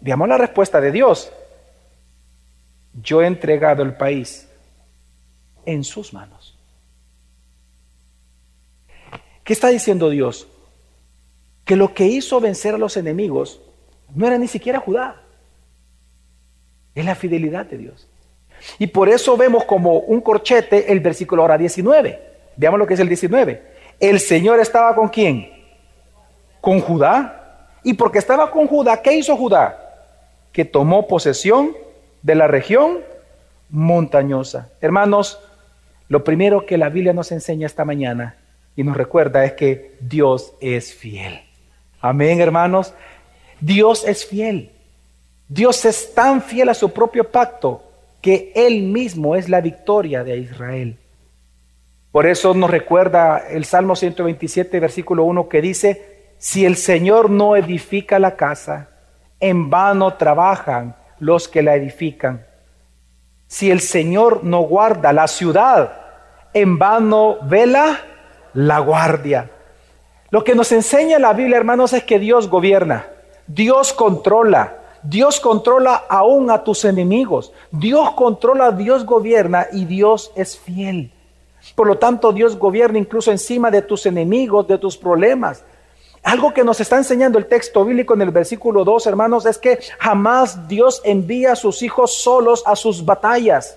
Veamos 0.00 0.28
la 0.28 0.36
respuesta 0.36 0.80
de 0.80 0.92
Dios. 0.92 1.32
Yo 2.94 3.22
he 3.22 3.26
entregado 3.26 3.82
el 3.82 3.94
país 3.94 4.48
en 5.64 5.84
sus 5.84 6.12
manos. 6.12 6.56
¿Qué 9.44 9.52
está 9.52 9.68
diciendo 9.68 10.10
Dios? 10.10 10.48
Que 11.64 11.76
lo 11.76 11.94
que 11.94 12.06
hizo 12.06 12.40
vencer 12.40 12.74
a 12.74 12.78
los 12.78 12.96
enemigos 12.96 13.60
no 14.14 14.26
era 14.26 14.38
ni 14.38 14.48
siquiera 14.48 14.80
Judá. 14.80 15.22
Es 16.94 17.04
la 17.04 17.14
fidelidad 17.14 17.66
de 17.66 17.78
Dios. 17.78 18.06
Y 18.78 18.88
por 18.88 19.08
eso 19.08 19.36
vemos 19.36 19.64
como 19.64 19.98
un 19.98 20.20
corchete 20.20 20.92
el 20.92 21.00
versículo 21.00 21.42
ahora 21.42 21.56
19. 21.56 22.20
Veamos 22.56 22.78
lo 22.78 22.86
que 22.86 22.94
es 22.94 23.00
el 23.00 23.08
19. 23.08 23.62
El 23.98 24.20
Señor 24.20 24.60
estaba 24.60 24.94
con 24.94 25.08
quién? 25.08 25.50
Con 26.60 26.80
Judá. 26.80 27.68
Y 27.82 27.94
porque 27.94 28.18
estaba 28.18 28.50
con 28.50 28.66
Judá, 28.66 29.00
¿qué 29.00 29.14
hizo 29.14 29.36
Judá? 29.36 29.78
Que 30.52 30.64
tomó 30.64 31.06
posesión 31.06 31.74
de 32.22 32.34
la 32.34 32.46
región 32.46 33.00
montañosa. 33.70 34.70
Hermanos, 34.80 35.38
lo 36.08 36.24
primero 36.24 36.66
que 36.66 36.78
la 36.78 36.88
Biblia 36.88 37.12
nos 37.12 37.32
enseña 37.32 37.66
esta 37.66 37.84
mañana 37.84 38.36
y 38.76 38.82
nos 38.82 38.96
recuerda 38.96 39.44
es 39.44 39.52
que 39.52 39.96
Dios 40.00 40.54
es 40.60 40.94
fiel. 40.94 41.40
Amén, 42.00 42.40
hermanos. 42.40 42.94
Dios 43.60 44.06
es 44.06 44.24
fiel. 44.26 44.72
Dios 45.48 45.84
es 45.84 46.14
tan 46.14 46.42
fiel 46.42 46.68
a 46.68 46.74
su 46.74 46.92
propio 46.92 47.30
pacto 47.30 47.82
que 48.20 48.52
Él 48.54 48.82
mismo 48.82 49.36
es 49.36 49.48
la 49.48 49.60
victoria 49.60 50.24
de 50.24 50.38
Israel. 50.38 50.96
Por 52.12 52.26
eso 52.26 52.54
nos 52.54 52.70
recuerda 52.70 53.38
el 53.38 53.64
Salmo 53.64 53.94
127, 53.94 54.80
versículo 54.80 55.24
1, 55.24 55.48
que 55.48 55.60
dice, 55.60 56.32
si 56.38 56.64
el 56.64 56.76
Señor 56.76 57.30
no 57.30 57.54
edifica 57.56 58.18
la 58.18 58.34
casa, 58.34 58.88
en 59.38 59.70
vano 59.70 60.14
trabajan 60.14 60.96
los 61.20 61.46
que 61.48 61.62
la 61.62 61.76
edifican. 61.76 62.46
Si 63.46 63.70
el 63.70 63.80
Señor 63.80 64.44
no 64.44 64.62
guarda 64.62 65.12
la 65.12 65.28
ciudad, 65.28 65.92
en 66.52 66.78
vano 66.78 67.38
vela 67.42 68.00
la 68.54 68.80
guardia. 68.80 69.50
Lo 70.30 70.44
que 70.44 70.54
nos 70.54 70.72
enseña 70.72 71.18
la 71.18 71.32
Biblia, 71.32 71.56
hermanos, 71.56 71.92
es 71.92 72.04
que 72.04 72.18
Dios 72.18 72.48
gobierna, 72.48 73.06
Dios 73.46 73.92
controla, 73.92 74.76
Dios 75.02 75.40
controla 75.40 76.04
aún 76.08 76.50
a 76.50 76.62
tus 76.62 76.84
enemigos, 76.84 77.52
Dios 77.70 78.12
controla, 78.12 78.70
Dios 78.70 79.04
gobierna 79.04 79.66
y 79.72 79.84
Dios 79.84 80.32
es 80.36 80.58
fiel. 80.58 81.12
Por 81.74 81.86
lo 81.86 81.98
tanto, 81.98 82.32
Dios 82.32 82.56
gobierna 82.58 82.98
incluso 82.98 83.30
encima 83.30 83.70
de 83.70 83.82
tus 83.82 84.06
enemigos, 84.06 84.66
de 84.66 84.78
tus 84.78 84.96
problemas. 84.96 85.64
Algo 86.22 86.52
que 86.52 86.64
nos 86.64 86.80
está 86.80 86.96
enseñando 86.96 87.38
el 87.38 87.46
texto 87.46 87.84
bíblico 87.84 88.14
en 88.14 88.22
el 88.22 88.30
versículo 88.30 88.84
2, 88.84 89.06
hermanos, 89.06 89.46
es 89.46 89.56
que 89.56 89.78
jamás 89.98 90.68
Dios 90.68 91.00
envía 91.04 91.52
a 91.52 91.56
sus 91.56 91.82
hijos 91.82 92.14
solos 92.22 92.62
a 92.66 92.76
sus 92.76 93.04
batallas. 93.04 93.76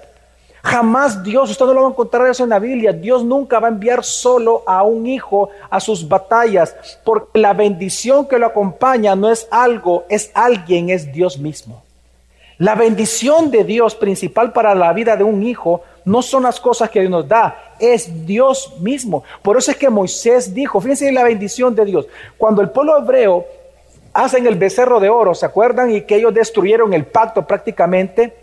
Jamás 0.61 1.23
Dios, 1.23 1.51
usted 1.51 1.65
no 1.65 1.73
lo 1.73 1.81
va 1.81 1.87
a 1.87 1.91
encontrar 1.91 2.27
eso 2.27 2.43
en 2.43 2.49
la 2.49 2.59
Biblia, 2.59 2.93
Dios 2.93 3.23
nunca 3.23 3.59
va 3.59 3.67
a 3.67 3.71
enviar 3.71 4.03
solo 4.03 4.63
a 4.65 4.83
un 4.83 5.05
hijo 5.07 5.49
a 5.69 5.79
sus 5.81 6.07
batallas, 6.07 6.73
porque 7.03 7.39
la 7.39 7.53
bendición 7.53 8.27
que 8.27 8.39
lo 8.39 8.45
acompaña 8.45 9.13
no 9.15 9.29
es 9.29 9.45
algo, 9.51 10.05
es 10.09 10.31
alguien, 10.33 10.89
es 10.89 11.11
Dios 11.11 11.37
mismo. 11.37 11.82
La 12.57 12.75
bendición 12.75 13.49
de 13.51 13.63
Dios 13.63 13.95
principal 13.95 14.53
para 14.53 14.75
la 14.75 14.93
vida 14.93 15.15
de 15.15 15.23
un 15.23 15.43
hijo 15.43 15.81
no 16.05 16.21
son 16.21 16.43
las 16.43 16.59
cosas 16.59 16.89
que 16.89 16.99
Dios 16.99 17.11
nos 17.11 17.27
da, 17.27 17.75
es 17.79 18.25
Dios 18.25 18.73
mismo. 18.79 19.23
Por 19.41 19.57
eso 19.57 19.71
es 19.71 19.77
que 19.77 19.89
Moisés 19.89 20.53
dijo, 20.53 20.79
fíjense 20.79 21.07
en 21.07 21.15
la 21.15 21.23
bendición 21.23 21.73
de 21.75 21.85
Dios. 21.85 22.07
Cuando 22.37 22.61
el 22.61 22.69
pueblo 22.69 22.97
hebreo 22.97 23.45
hacen 24.13 24.45
el 24.45 24.55
becerro 24.55 24.99
de 24.99 25.09
oro, 25.09 25.33
¿se 25.33 25.45
acuerdan? 25.45 25.91
Y 25.91 26.01
que 26.01 26.15
ellos 26.15 26.33
destruyeron 26.33 26.93
el 26.93 27.05
pacto 27.05 27.47
prácticamente. 27.47 28.33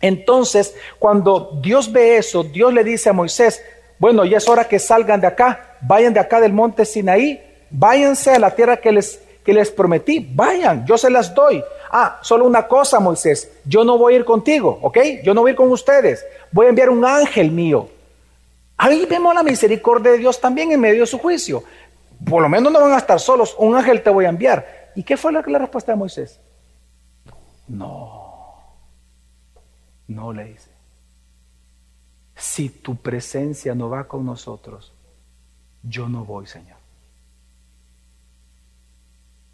Entonces, 0.00 0.74
cuando 0.98 1.58
Dios 1.62 1.90
ve 1.90 2.16
eso, 2.16 2.42
Dios 2.42 2.72
le 2.72 2.82
dice 2.82 3.10
a 3.10 3.12
Moisés, 3.12 3.62
bueno, 3.98 4.24
ya 4.24 4.38
es 4.38 4.48
hora 4.48 4.64
que 4.64 4.78
salgan 4.78 5.20
de 5.20 5.26
acá, 5.26 5.76
vayan 5.80 6.12
de 6.12 6.20
acá 6.20 6.40
del 6.40 6.52
monte 6.52 6.84
Sinaí, 6.84 7.40
váyanse 7.70 8.32
a 8.32 8.38
la 8.38 8.54
tierra 8.54 8.76
que 8.76 8.92
les, 8.92 9.20
que 9.46 9.52
les 9.52 9.70
prometí, 9.70 10.28
vayan, 10.34 10.84
yo 10.84 10.98
se 10.98 11.08
las 11.08 11.32
doy. 11.32 11.62
Ah, 11.92 12.18
solo 12.20 12.44
una 12.44 12.66
cosa, 12.66 12.98
Moisés, 12.98 13.48
yo 13.64 13.84
no 13.84 13.96
voy 13.96 14.14
a 14.14 14.16
ir 14.16 14.24
contigo, 14.24 14.76
¿ok? 14.82 14.98
Yo 15.22 15.34
no 15.34 15.42
voy 15.42 15.50
a 15.50 15.52
ir 15.52 15.56
con 15.56 15.70
ustedes, 15.70 16.26
voy 16.50 16.66
a 16.66 16.70
enviar 16.70 16.90
un 16.90 17.04
ángel 17.04 17.52
mío. 17.52 17.88
Ahí 18.76 19.06
vemos 19.06 19.32
la 19.32 19.44
misericordia 19.44 20.10
de 20.10 20.18
Dios 20.18 20.40
también 20.40 20.72
en 20.72 20.80
medio 20.80 21.02
de 21.02 21.06
su 21.06 21.20
juicio. 21.20 21.62
Por 22.28 22.42
lo 22.42 22.48
menos 22.48 22.72
no 22.72 22.80
van 22.80 22.90
a 22.90 22.98
estar 22.98 23.20
solos, 23.20 23.54
un 23.56 23.76
ángel 23.76 24.02
te 24.02 24.10
voy 24.10 24.24
a 24.24 24.30
enviar. 24.30 24.90
¿Y 24.96 25.04
qué 25.04 25.16
fue 25.16 25.30
la, 25.32 25.44
la 25.46 25.58
respuesta 25.60 25.92
de 25.92 25.96
Moisés? 25.96 26.40
No, 27.68 28.64
no 30.08 30.32
le 30.32 30.44
dice. 30.46 30.70
Si 32.34 32.68
tu 32.68 32.96
presencia 32.96 33.76
no 33.76 33.88
va 33.88 34.08
con 34.08 34.26
nosotros, 34.26 34.92
yo 35.84 36.08
no 36.08 36.24
voy, 36.24 36.48
Señor 36.48 36.75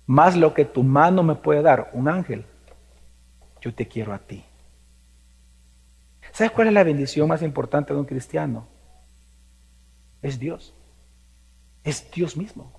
más 0.06 0.36
lo 0.36 0.54
que 0.54 0.64
tu 0.64 0.82
mano 0.82 1.22
me 1.22 1.34
puede 1.34 1.62
dar, 1.62 1.90
un 1.92 2.08
ángel, 2.08 2.44
yo 3.60 3.74
te 3.74 3.86
quiero 3.86 4.12
a 4.12 4.18
ti. 4.18 4.44
¿Sabes 6.32 6.52
cuál 6.52 6.68
es 6.68 6.72
la 6.72 6.84
bendición 6.84 7.28
más 7.28 7.42
importante 7.42 7.92
de 7.92 8.00
un 8.00 8.06
cristiano? 8.06 8.66
Es 10.22 10.38
Dios. 10.38 10.74
Es 11.84 12.10
Dios 12.10 12.36
mismo. 12.36 12.72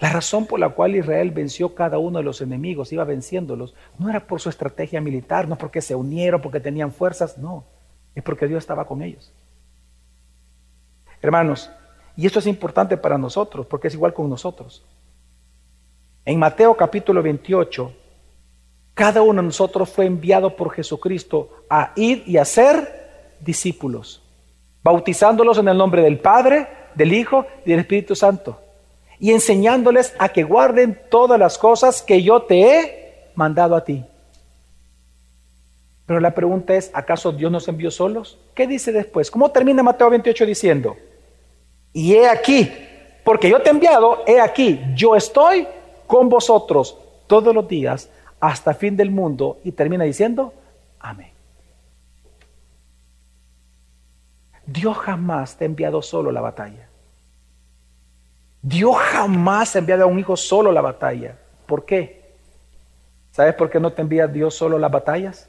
La 0.00 0.10
razón 0.12 0.46
por 0.46 0.58
la 0.58 0.70
cual 0.70 0.96
Israel 0.96 1.30
venció 1.30 1.76
cada 1.76 1.98
uno 1.98 2.18
de 2.18 2.24
los 2.24 2.40
enemigos, 2.40 2.92
iba 2.92 3.04
venciéndolos, 3.04 3.76
no 3.98 4.10
era 4.10 4.26
por 4.26 4.40
su 4.40 4.48
estrategia 4.48 5.00
militar, 5.00 5.46
no 5.46 5.56
porque 5.56 5.80
se 5.80 5.94
unieron, 5.94 6.40
porque 6.40 6.58
tenían 6.58 6.90
fuerzas, 6.90 7.38
no, 7.38 7.64
es 8.14 8.22
porque 8.24 8.48
Dios 8.48 8.64
estaba 8.64 8.84
con 8.84 9.02
ellos. 9.02 9.32
Hermanos, 11.20 11.70
y 12.16 12.26
esto 12.26 12.40
es 12.40 12.48
importante 12.48 12.96
para 12.96 13.16
nosotros, 13.16 13.64
porque 13.66 13.86
es 13.86 13.94
igual 13.94 14.12
con 14.12 14.28
nosotros. 14.28 14.84
En 16.24 16.38
Mateo 16.38 16.76
capítulo 16.76 17.20
28, 17.20 17.92
cada 18.94 19.22
uno 19.22 19.42
de 19.42 19.46
nosotros 19.46 19.90
fue 19.90 20.06
enviado 20.06 20.54
por 20.54 20.70
Jesucristo 20.70 21.64
a 21.68 21.92
ir 21.96 22.22
y 22.26 22.36
a 22.36 22.44
ser 22.44 23.36
discípulos, 23.40 24.22
bautizándolos 24.84 25.58
en 25.58 25.66
el 25.66 25.76
nombre 25.76 26.00
del 26.00 26.20
Padre, 26.20 26.68
del 26.94 27.12
Hijo 27.12 27.44
y 27.66 27.70
del 27.70 27.80
Espíritu 27.80 28.14
Santo, 28.14 28.60
y 29.18 29.32
enseñándoles 29.32 30.14
a 30.16 30.28
que 30.28 30.44
guarden 30.44 31.00
todas 31.10 31.40
las 31.40 31.58
cosas 31.58 32.02
que 32.02 32.22
yo 32.22 32.42
te 32.42 32.60
he 32.60 33.32
mandado 33.34 33.74
a 33.74 33.84
ti. 33.84 34.04
Pero 36.06 36.20
la 36.20 36.34
pregunta 36.34 36.74
es, 36.74 36.92
¿acaso 36.94 37.32
Dios 37.32 37.50
nos 37.50 37.66
envió 37.66 37.90
solos? 37.90 38.38
¿Qué 38.54 38.68
dice 38.68 38.92
después? 38.92 39.28
¿Cómo 39.28 39.50
termina 39.50 39.82
Mateo 39.82 40.08
28 40.08 40.46
diciendo? 40.46 40.96
Y 41.92 42.14
he 42.14 42.28
aquí, 42.28 42.70
porque 43.24 43.50
yo 43.50 43.60
te 43.60 43.70
he 43.70 43.72
enviado, 43.72 44.22
he 44.24 44.40
aquí, 44.40 44.80
yo 44.94 45.16
estoy 45.16 45.66
con 46.12 46.28
vosotros 46.28 46.98
todos 47.26 47.54
los 47.54 47.66
días 47.66 48.10
hasta 48.38 48.74
fin 48.74 48.98
del 48.98 49.10
mundo 49.10 49.60
y 49.64 49.72
termina 49.72 50.04
diciendo, 50.04 50.52
amén. 51.00 51.30
Dios 54.66 54.94
jamás 54.98 55.56
te 55.56 55.64
ha 55.64 55.68
enviado 55.68 56.02
solo 56.02 56.30
la 56.30 56.42
batalla. 56.42 56.86
Dios 58.60 58.94
jamás 58.94 59.74
ha 59.74 59.78
enviado 59.78 60.02
a 60.02 60.06
un 60.06 60.18
hijo 60.18 60.36
solo 60.36 60.70
la 60.70 60.82
batalla. 60.82 61.38
¿Por 61.64 61.86
qué? 61.86 62.34
¿Sabes 63.30 63.54
por 63.54 63.70
qué 63.70 63.80
no 63.80 63.94
te 63.94 64.02
envía 64.02 64.26
Dios 64.26 64.54
solo 64.54 64.78
las 64.78 64.92
batallas? 64.92 65.48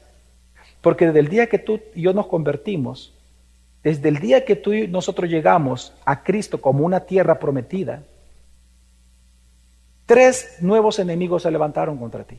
Porque 0.80 1.08
desde 1.08 1.20
el 1.20 1.28
día 1.28 1.46
que 1.46 1.58
tú 1.58 1.78
y 1.94 2.00
yo 2.00 2.14
nos 2.14 2.26
convertimos, 2.28 3.12
desde 3.82 4.08
el 4.08 4.18
día 4.18 4.46
que 4.46 4.56
tú 4.56 4.72
y 4.72 4.88
nosotros 4.88 5.28
llegamos 5.28 5.92
a 6.06 6.22
Cristo 6.22 6.58
como 6.62 6.86
una 6.86 7.00
tierra 7.00 7.38
prometida, 7.38 8.02
Tres 10.06 10.58
nuevos 10.60 10.98
enemigos 10.98 11.42
se 11.42 11.50
levantaron 11.50 11.96
contra 11.98 12.24
ti 12.24 12.38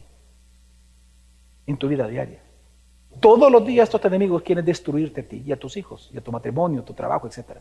en 1.68 1.78
tu 1.78 1.88
vida 1.88 2.08
diaria. 2.08 2.42
Todos 3.20 3.52
los 3.52 3.66
días 3.66 3.90
estos 3.90 4.04
enemigos 4.06 4.44
quieren 4.44 4.66
destruirte 4.66 5.22
a 5.22 5.28
ti 5.28 5.44
y 5.46 5.52
a 5.52 5.58
tus 5.58 5.78
hijos, 5.78 6.10
y 6.14 6.18
a 6.18 6.22
tu 6.22 6.32
matrimonio, 6.32 6.84
tu 6.84 6.94
trabajo, 6.94 7.28
etc. 7.28 7.58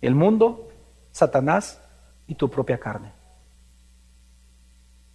El 0.00 0.14
mundo, 0.14 0.68
Satanás 1.10 1.82
y 2.26 2.34
tu 2.36 2.48
propia 2.48 2.78
carne. 2.78 3.12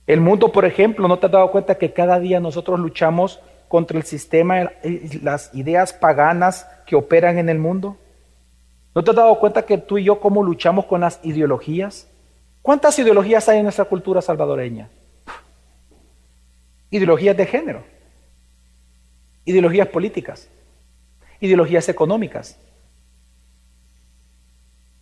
El 0.06 0.21
mundo, 0.21 0.52
por 0.52 0.65
ejemplo, 0.65 1.08
¿no 1.08 1.17
te 1.17 1.26
has 1.26 1.32
dado 1.32 1.50
cuenta 1.50 1.76
que 1.76 1.93
cada 1.93 2.19
día 2.19 2.39
nosotros 2.39 2.80
luchamos 2.80 3.39
contra 3.67 3.98
el 3.98 4.04
sistema 4.04 4.69
y 4.84 5.19
las 5.19 5.54
ideas 5.56 5.93
paganas 5.93 6.67
que 6.86 6.95
operan 6.95 7.39
en 7.39 7.50
el 7.50 7.58
mundo? 7.58 7.98
¿No 8.93 9.04
te 9.04 9.10
has 9.10 9.15
dado 9.15 9.39
cuenta 9.39 9.65
que 9.65 9.80
tú 9.80 9.98
y 9.98 10.04
yo 10.04 10.19
cómo 10.19 10.43
luchamos 10.43 10.86
con 10.86 11.02
las 11.02 11.19
ideologías? 11.24 12.08
¿Cuántas 12.65 12.97
ideologías 12.97 13.47
hay 13.47 13.60
en 13.60 13.63
nuestra 13.65 13.86
cultura 13.86 14.23
salvadoreña? 14.23 14.89
Ideologías 16.89 17.38
de 17.38 17.45
género, 17.45 17.84
ideologías 19.45 19.88
políticas, 19.88 20.49
ideologías 21.39 21.88
económicas. 21.89 22.58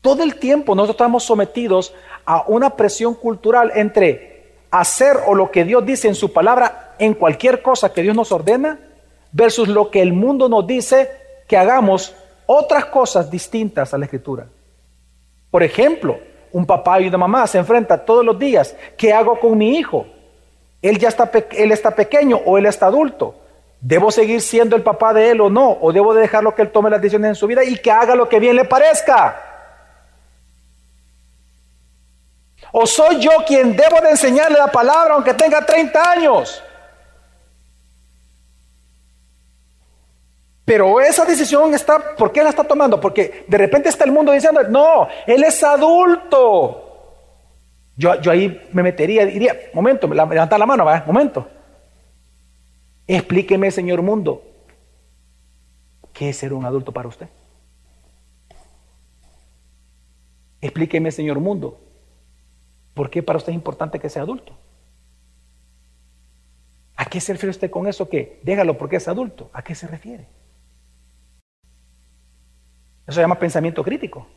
Todo 0.02 0.24
el 0.24 0.36
tiempo 0.36 0.76
nosotros 0.76 0.96
estamos 0.96 1.24
sometidos 1.24 1.94
a 2.26 2.44
una 2.48 2.76
presión 2.76 3.16
cultural 3.16 3.72
entre 3.76 4.56
hacer 4.70 5.20
o 5.26 5.34
lo 5.34 5.50
que 5.50 5.64
Dios 5.64 5.86
dice 5.86 6.10
en 6.10 6.16
su 6.16 6.34
palabra 6.34 6.96
en 7.00 7.14
cualquier 7.14 7.62
cosa 7.62 7.94
que 7.94 8.02
Dios 8.02 8.14
nos 8.14 8.34
ordena 8.34 8.78
versus 9.32 9.70
lo 9.70 9.90
que 9.90 10.02
el 10.02 10.12
mundo 10.12 10.50
nos 10.50 10.68
dice 10.68 11.10
que 11.48 11.56
hagamos 11.56 12.14
otras 12.46 12.88
cosas 12.88 13.32
distintas 13.32 13.94
a 13.94 13.98
la 13.98 14.04
escritura. 14.04 14.48
Por 15.50 15.64
ejemplo, 15.64 16.20
un 16.54 16.66
papá 16.66 17.02
y 17.02 17.08
una 17.08 17.18
mamá 17.18 17.46
se 17.48 17.58
enfrentan 17.58 18.06
todos 18.06 18.24
los 18.24 18.40
días. 18.40 18.76
¿Qué 18.96 19.12
hago 19.12 19.40
con 19.40 19.58
mi 19.58 19.78
hijo? 19.78 20.06
Él 20.82 20.98
ya 20.98 21.10
está, 21.10 21.30
él 21.52 21.72
está 21.72 21.92
pequeño 21.92 22.40
o 22.46 22.58
él 22.58 22.68
está 22.68 22.86
adulto. 22.86 23.36
¿Debo 23.82 24.12
seguir 24.12 24.40
siendo 24.40 24.76
el 24.76 24.84
papá 24.84 25.14
de 25.14 25.32
él 25.32 25.42
o 25.42 25.50
no? 25.50 25.78
¿O 25.82 25.92
debo 25.92 26.14
dejarlo 26.14 26.56
que 26.56 26.62
él 26.62 26.72
tome 26.72 26.90
las 26.90 27.02
decisiones 27.02 27.30
en 27.30 27.36
su 27.36 27.48
vida 27.48 27.64
y 27.64 27.76
que 27.78 27.92
haga 27.92 28.16
lo 28.16 28.30
que 28.30 28.40
bien 28.40 28.56
le 28.56 28.66
parezca? 28.66 29.42
¿O 32.72 32.86
soy 32.86 33.20
yo 33.20 33.32
quien 33.46 33.76
debo 33.76 34.00
de 34.02 34.12
enseñarle 34.12 34.58
la 34.58 34.72
palabra 34.72 35.16
aunque 35.16 35.34
tenga 35.34 35.66
30 35.66 36.12
años? 36.12 36.64
Pero 40.66 41.02
esa 41.02 41.26
decisión 41.26 41.74
está, 41.74 42.16
¿por 42.16 42.32
qué 42.32 42.42
la 42.42 42.50
está 42.50 42.64
tomando? 42.64 43.00
Porque 43.00 43.46
de 43.48 43.58
repente 43.58 43.90
está 43.90 44.06
el 44.06 44.12
mundo 44.12 44.32
diciendo, 44.32 44.62
no, 44.70 45.08
él 45.28 45.44
es 45.44 45.62
adulto. 45.64 46.80
Yo, 47.98 48.20
yo 48.22 48.32
ahí 48.32 48.62
me 48.72 48.82
metería, 48.82 49.26
diría, 49.26 49.56
momento, 49.74 50.08
levantar 50.08 50.58
la 50.58 50.66
mano, 50.66 50.86
va, 50.86 51.04
momento. 51.06 51.48
Explíqueme, 53.06 53.70
señor 53.72 54.02
mundo, 54.02 54.42
¿qué 56.14 56.30
es 56.30 56.38
ser 56.38 56.54
un 56.54 56.66
adulto 56.66 56.94
para 56.94 57.10
usted? 57.10 57.28
Explíqueme, 60.62 61.12
señor 61.12 61.40
mundo, 61.40 61.78
¿por 62.94 63.10
qué 63.10 63.22
para 63.22 63.38
usted 63.38 63.52
es 63.52 63.56
importante 63.56 64.00
que 64.00 64.10
sea 64.10 64.22
adulto? 64.22 64.54
¿A 66.96 67.04
qué 67.06 67.20
se 67.20 67.34
refiere 67.34 67.52
usted 67.52 67.70
con 67.70 67.86
eso 67.86 68.08
que 68.08 68.40
déjalo 68.44 68.78
porque 68.78 68.96
es 68.96 69.08
adulto? 69.10 69.50
¿A 69.52 69.62
qué 69.62 69.76
se 69.76 69.88
refiere? 69.88 70.26
Eso 73.06 73.16
se 73.16 73.22
llama 73.22 73.40
pensamiento 73.40 73.84
crítico. 73.84 74.28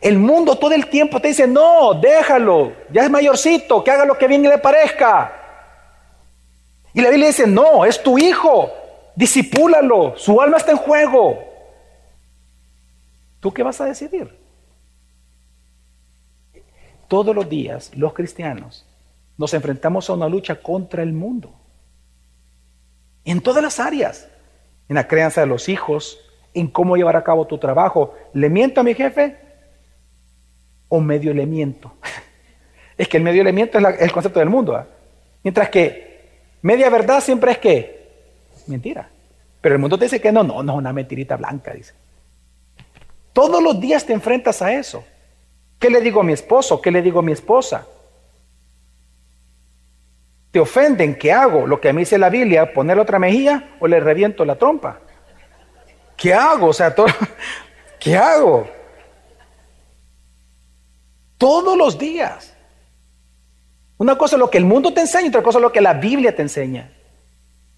El 0.00 0.18
mundo 0.18 0.56
todo 0.56 0.72
el 0.72 0.88
tiempo 0.88 1.20
te 1.20 1.28
dice, 1.28 1.46
no, 1.46 1.94
déjalo, 1.94 2.72
ya 2.90 3.04
es 3.04 3.10
mayorcito, 3.10 3.84
que 3.84 3.90
haga 3.92 4.04
lo 4.04 4.18
que 4.18 4.26
bien 4.26 4.42
le 4.42 4.58
parezca. 4.58 5.32
Y 6.92 7.00
la 7.00 7.08
Biblia 7.08 7.28
dice, 7.28 7.46
no, 7.46 7.84
es 7.84 8.02
tu 8.02 8.18
hijo, 8.18 8.70
disipúlalo, 9.14 10.14
su 10.16 10.40
alma 10.40 10.56
está 10.56 10.72
en 10.72 10.78
juego. 10.78 11.38
¿Tú 13.38 13.52
qué 13.52 13.62
vas 13.62 13.80
a 13.80 13.84
decidir? 13.84 14.36
Todos 17.06 17.34
los 17.34 17.48
días 17.48 17.92
los 17.94 18.12
cristianos 18.12 18.86
nos 19.36 19.54
enfrentamos 19.54 20.08
a 20.08 20.14
una 20.14 20.28
lucha 20.28 20.60
contra 20.60 21.02
el 21.02 21.12
mundo. 21.12 21.52
En 23.24 23.40
todas 23.40 23.62
las 23.62 23.78
áreas. 23.78 24.28
En 24.92 24.96
la 24.96 25.08
crianza 25.08 25.40
de 25.40 25.46
los 25.46 25.70
hijos, 25.70 26.20
en 26.52 26.68
cómo 26.68 26.96
llevar 26.96 27.16
a 27.16 27.24
cabo 27.24 27.46
tu 27.46 27.56
trabajo. 27.56 28.14
¿Le 28.34 28.50
miento 28.50 28.82
a 28.82 28.84
mi 28.84 28.92
jefe? 28.92 29.38
¿O 30.90 31.00
medio 31.00 31.32
le 31.32 31.46
miento? 31.46 31.94
es 32.98 33.08
que 33.08 33.16
el 33.16 33.22
medio 33.22 33.42
le 33.42 33.54
miento 33.54 33.78
es, 33.78 34.00
el 34.00 34.12
concepto 34.12 34.38
del 34.38 34.50
mundo. 34.50 34.76
¿ah? 34.76 34.86
Mientras 35.42 35.70
que 35.70 36.12
Media 36.60 36.90
verdad 36.90 37.22
siempre 37.22 37.52
es 37.52 37.58
que 37.58 38.02
mentira. 38.66 39.08
Pero 39.62 39.76
el 39.76 39.80
mundo 39.80 39.96
te 39.96 40.04
dice 40.04 40.20
que 40.20 40.30
no, 40.30 40.42
no, 40.42 40.62
no, 40.62 40.74
una 40.74 40.92
mentirita 40.92 41.38
blanca, 41.38 41.72
dice. 41.72 41.94
Todos 43.32 43.62
los 43.62 43.80
días 43.80 44.04
te 44.04 44.12
enfrentas 44.12 44.60
a 44.60 44.74
eso. 44.74 45.02
¿Qué 45.78 45.88
le 45.88 46.02
digo 46.02 46.20
a 46.20 46.24
mi 46.24 46.34
esposo? 46.34 46.82
¿Qué 46.82 46.90
le 46.90 47.00
digo 47.00 47.20
a 47.20 47.22
mi 47.22 47.32
esposa? 47.32 47.86
¿Te 50.52 50.60
ofenden? 50.60 51.14
¿Qué 51.16 51.32
hago? 51.32 51.66
Lo 51.66 51.80
que 51.80 51.88
a 51.88 51.92
mí 51.94 52.02
dice 52.02 52.18
la 52.18 52.28
Biblia, 52.28 52.74
ponerle 52.74 53.02
otra 53.02 53.18
mejilla 53.18 53.70
o 53.80 53.88
le 53.88 53.98
reviento 53.98 54.44
la 54.44 54.56
trompa. 54.56 55.00
¿Qué 56.14 56.32
hago? 56.32 56.66
O 56.66 56.72
sea, 56.74 56.94
¿qué 57.98 58.16
hago? 58.16 58.68
Todos 61.38 61.76
los 61.76 61.98
días. 61.98 62.54
Una 63.96 64.18
cosa 64.18 64.36
es 64.36 64.40
lo 64.40 64.50
que 64.50 64.58
el 64.58 64.66
mundo 64.66 64.92
te 64.92 65.00
enseña, 65.00 65.28
otra 65.28 65.42
cosa 65.42 65.58
es 65.58 65.62
lo 65.62 65.72
que 65.72 65.80
la 65.80 65.94
Biblia 65.94 66.36
te 66.36 66.42
enseña. 66.42 66.92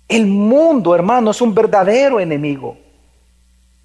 El 0.09 0.27
mundo, 0.27 0.95
hermano, 0.95 1.31
es 1.31 1.41
un 1.41 1.55
verdadero 1.55 2.19
enemigo. 2.19 2.77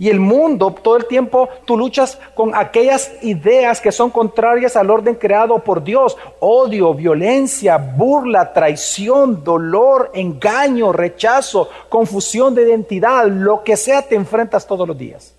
Y 0.01 0.09
el 0.09 0.21
mundo, 0.21 0.73
todo 0.81 0.95
el 0.95 1.07
tiempo, 1.07 1.49
tú 1.65 1.77
luchas 1.77 2.17
con 2.33 2.55
aquellas 2.55 3.12
ideas 3.21 3.81
que 3.81 3.91
son 3.91 4.09
contrarias 4.12 4.77
al 4.77 4.89
orden 4.89 5.15
creado 5.15 5.59
por 5.59 5.83
Dios. 5.83 6.15
Odio, 6.39 6.93
violencia, 6.93 7.77
burla, 7.77 8.53
traición, 8.53 9.43
dolor, 9.43 10.09
engaño, 10.13 10.93
rechazo, 10.93 11.69
confusión 11.89 12.55
de 12.55 12.63
identidad, 12.63 13.27
lo 13.27 13.62
que 13.62 13.75
sea, 13.75 14.01
te 14.01 14.15
enfrentas 14.15 14.65
todos 14.65 14.88
los 14.88 14.97
días. 14.97 15.35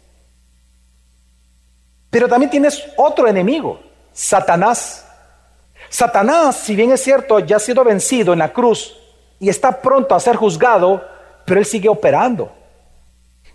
Pero 2.10 2.28
también 2.28 2.50
tienes 2.50 2.84
otro 2.98 3.28
enemigo, 3.28 3.80
Satanás. 4.12 5.08
Satanás, 5.88 6.56
si 6.56 6.76
bien 6.76 6.92
es 6.92 7.02
cierto, 7.02 7.38
ya 7.38 7.56
ha 7.56 7.60
sido 7.60 7.82
vencido 7.82 8.34
en 8.34 8.40
la 8.40 8.52
cruz 8.52 8.94
y 9.38 9.48
está 9.48 9.80
pronto 9.80 10.14
a 10.14 10.20
ser 10.20 10.36
juzgado, 10.36 11.02
pero 11.46 11.60
él 11.60 11.64
sigue 11.64 11.88
operando. 11.88 12.52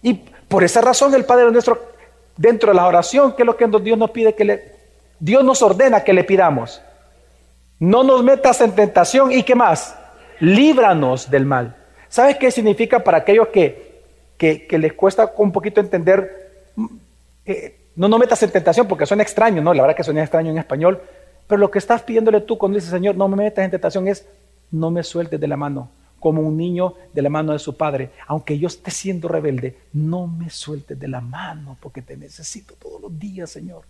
Y 0.02 0.22
por 0.56 0.64
esa 0.64 0.80
razón 0.80 1.14
el 1.14 1.26
Padre 1.26 1.52
nuestro, 1.52 1.78
dentro 2.38 2.72
de 2.72 2.78
la 2.78 2.88
oración, 2.88 3.34
que 3.34 3.42
es 3.42 3.46
lo 3.46 3.58
que 3.58 3.68
Dios 3.68 3.98
nos 3.98 4.12
pide 4.12 4.34
que 4.34 4.46
le... 4.46 4.72
Dios 5.20 5.44
nos 5.44 5.62
ordena 5.62 6.02
que 6.02 6.14
le 6.14 6.24
pidamos. 6.24 6.82
No 7.78 8.06
nos 8.06 8.24
metas 8.24 8.62
en 8.62 8.72
tentación 8.72 9.34
y 9.34 9.44
qué 9.44 9.54
más, 9.54 9.98
líbranos 10.40 11.30
del 11.30 11.46
mal. 11.46 11.76
¿Sabes 12.08 12.38
qué 12.38 12.52
significa 12.52 13.04
para 13.04 13.18
aquellos 13.18 13.50
que, 13.50 14.02
que, 14.38 14.78
les 14.80 14.94
cuesta 14.94 15.34
un 15.36 15.52
poquito 15.52 15.82
entender? 15.82 16.72
Eh, 17.46 17.90
no 17.98 18.08
nos 18.08 18.18
metas 18.18 18.42
en 18.44 18.52
tentación 18.52 18.88
porque 18.88 19.06
suena 19.06 19.24
extraño, 19.24 19.62
¿no? 19.62 19.74
La 19.74 19.82
verdad 19.82 19.98
que 19.98 20.06
suena 20.06 20.22
extraño 20.22 20.52
en 20.52 20.58
español, 20.58 21.02
pero 21.48 21.60
lo 21.60 21.70
que 21.70 21.80
estás 21.80 22.02
pidiéndole 22.02 22.40
tú 22.40 22.58
cuando 22.58 22.78
dices, 22.78 22.92
Señor, 22.92 23.18
no 23.18 23.28
me 23.28 23.36
metas 23.36 23.66
en 23.66 23.72
tentación 23.72 24.08
es, 24.08 24.26
no 24.72 24.90
me 24.90 25.04
sueltes 25.04 25.38
de 25.38 25.50
la 25.50 25.58
mano, 25.58 25.92
como 26.20 26.42
un 26.42 26.58
niño 26.58 26.94
de 27.14 27.22
la 27.22 27.30
mano 27.30 27.54
de 27.54 27.60
su 27.60 27.76
padre. 27.76 28.12
Aunque 28.28 28.58
yo 28.58 28.68
esté 28.68 28.92
siendo 28.92 29.28
rebelde, 29.28 29.78
no 29.94 30.28
me 30.28 30.50
sueltes 30.50 31.00
de 31.00 31.08
la 31.08 31.22
mano, 31.22 31.78
porque 31.80 32.02
te 32.02 32.18
necesito 32.18 32.76
todos 32.76 33.02
los 33.02 33.20
días, 33.20 33.50
Señor. 33.50 33.84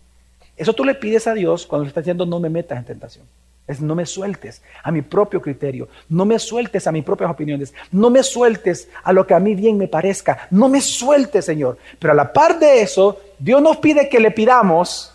Eso 0.56 0.72
tú 0.72 0.84
le 0.84 0.94
pides 0.94 1.26
a 1.26 1.34
Dios 1.34 1.66
cuando 1.66 1.84
le 1.84 1.88
estás 1.88 2.04
diciendo, 2.04 2.26
no 2.26 2.40
me 2.40 2.48
metas 2.48 2.78
en 2.78 2.84
tentación. 2.84 3.24
Es 3.66 3.80
no 3.80 3.96
me 3.96 4.06
sueltes 4.06 4.62
a 4.82 4.92
mi 4.92 5.02
propio 5.02 5.42
criterio, 5.42 5.88
no 6.08 6.24
me 6.24 6.38
sueltes 6.38 6.86
a 6.86 6.92
mis 6.92 7.02
propias 7.02 7.30
opiniones, 7.30 7.74
no 7.90 8.10
me 8.10 8.22
sueltes 8.22 8.88
a 9.02 9.12
lo 9.12 9.26
que 9.26 9.34
a 9.34 9.40
mí 9.40 9.56
bien 9.56 9.76
me 9.76 9.88
parezca, 9.88 10.46
no 10.52 10.68
me 10.68 10.80
sueltes, 10.80 11.44
Señor. 11.44 11.76
Pero 11.98 12.12
a 12.12 12.16
la 12.16 12.32
par 12.32 12.60
de 12.60 12.80
eso, 12.80 13.18
Dios 13.40 13.60
nos 13.60 13.78
pide 13.78 14.08
que 14.08 14.20
le 14.20 14.30
pidamos, 14.30 15.12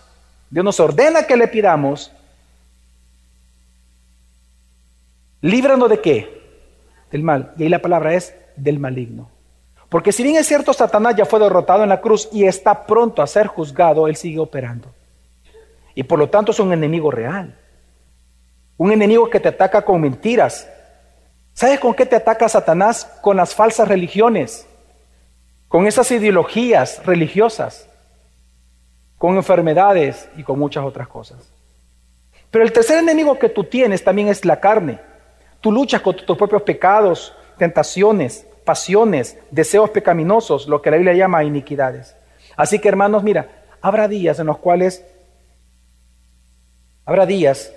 Dios 0.49 0.65
nos 0.65 0.79
ordena 0.81 1.23
que 1.23 1.37
le 1.37 1.47
pidamos 1.47 2.11
Líbranos 5.41 5.89
de 5.89 5.99
qué? 5.99 6.40
Del 7.11 7.23
mal. 7.23 7.53
Y 7.57 7.63
ahí 7.63 7.69
la 7.69 7.81
palabra 7.81 8.13
es 8.13 8.33
del 8.55 8.79
maligno. 8.79 9.29
Porque 9.89 10.13
si 10.13 10.23
bien 10.23 10.37
es 10.37 10.47
cierto, 10.47 10.71
Satanás 10.71 11.15
ya 11.17 11.25
fue 11.25 11.39
derrotado 11.39 11.83
en 11.83 11.89
la 11.89 11.99
cruz 11.99 12.29
y 12.31 12.45
está 12.45 12.85
pronto 12.85 13.21
a 13.21 13.27
ser 13.27 13.47
juzgado, 13.47 14.07
él 14.07 14.15
sigue 14.15 14.39
operando. 14.39 14.87
Y 15.93 16.03
por 16.03 16.17
lo 16.17 16.29
tanto 16.29 16.53
es 16.53 16.59
un 16.59 16.71
enemigo 16.71 17.11
real. 17.11 17.57
Un 18.77 18.93
enemigo 18.93 19.29
que 19.29 19.41
te 19.41 19.49
ataca 19.49 19.83
con 19.83 19.99
mentiras. 19.99 20.69
¿Sabes 21.53 21.79
con 21.79 21.93
qué 21.93 22.05
te 22.05 22.15
ataca 22.15 22.47
Satanás? 22.47 23.05
Con 23.21 23.35
las 23.35 23.53
falsas 23.53 23.87
religiones, 23.87 24.65
con 25.67 25.85
esas 25.85 26.09
ideologías 26.11 27.05
religiosas, 27.05 27.89
con 29.17 29.35
enfermedades 29.35 30.29
y 30.37 30.43
con 30.43 30.57
muchas 30.57 30.85
otras 30.85 31.09
cosas. 31.09 31.51
Pero 32.49 32.63
el 32.63 32.71
tercer 32.71 32.97
enemigo 32.97 33.37
que 33.37 33.49
tú 33.49 33.65
tienes 33.65 34.03
también 34.03 34.29
es 34.29 34.45
la 34.45 34.59
carne. 34.59 34.99
Tú 35.61 35.71
luchas 35.71 36.01
con 36.01 36.15
tus 36.15 36.37
propios 36.37 36.63
pecados, 36.63 37.33
tentaciones, 37.57 38.47
pasiones, 38.65 39.37
deseos 39.51 39.91
pecaminosos, 39.91 40.67
lo 40.67 40.81
que 40.81 40.89
la 40.89 40.97
Biblia 40.97 41.13
llama 41.13 41.43
iniquidades. 41.43 42.15
Así 42.57 42.79
que 42.79 42.89
hermanos, 42.89 43.23
mira, 43.23 43.63
habrá 43.79 44.07
días 44.07 44.39
en 44.39 44.47
los 44.47 44.57
cuales, 44.57 45.05
habrá 47.05 47.27
días 47.27 47.71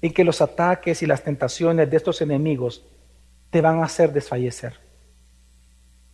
en 0.00 0.12
que 0.12 0.24
los 0.24 0.40
ataques 0.40 1.02
y 1.02 1.06
las 1.06 1.22
tentaciones 1.22 1.90
de 1.90 1.96
estos 1.96 2.22
enemigos 2.22 2.84
te 3.50 3.60
van 3.60 3.80
a 3.80 3.84
hacer 3.84 4.12
desfallecer. 4.12 4.74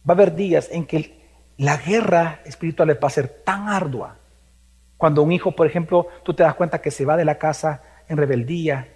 Va 0.08 0.12
a 0.12 0.16
haber 0.16 0.34
días 0.34 0.68
en 0.70 0.86
que 0.86 1.20
la 1.58 1.76
guerra 1.76 2.40
espiritual 2.44 3.02
va 3.02 3.08
a 3.08 3.10
ser 3.10 3.28
tan 3.28 3.68
ardua. 3.68 4.16
Cuando 4.96 5.22
un 5.22 5.32
hijo, 5.32 5.52
por 5.52 5.66
ejemplo, 5.66 6.08
tú 6.22 6.32
te 6.32 6.42
das 6.42 6.54
cuenta 6.54 6.80
que 6.80 6.90
se 6.90 7.04
va 7.04 7.16
de 7.16 7.24
la 7.24 7.36
casa 7.36 7.82
en 8.08 8.16
rebeldía 8.16 8.88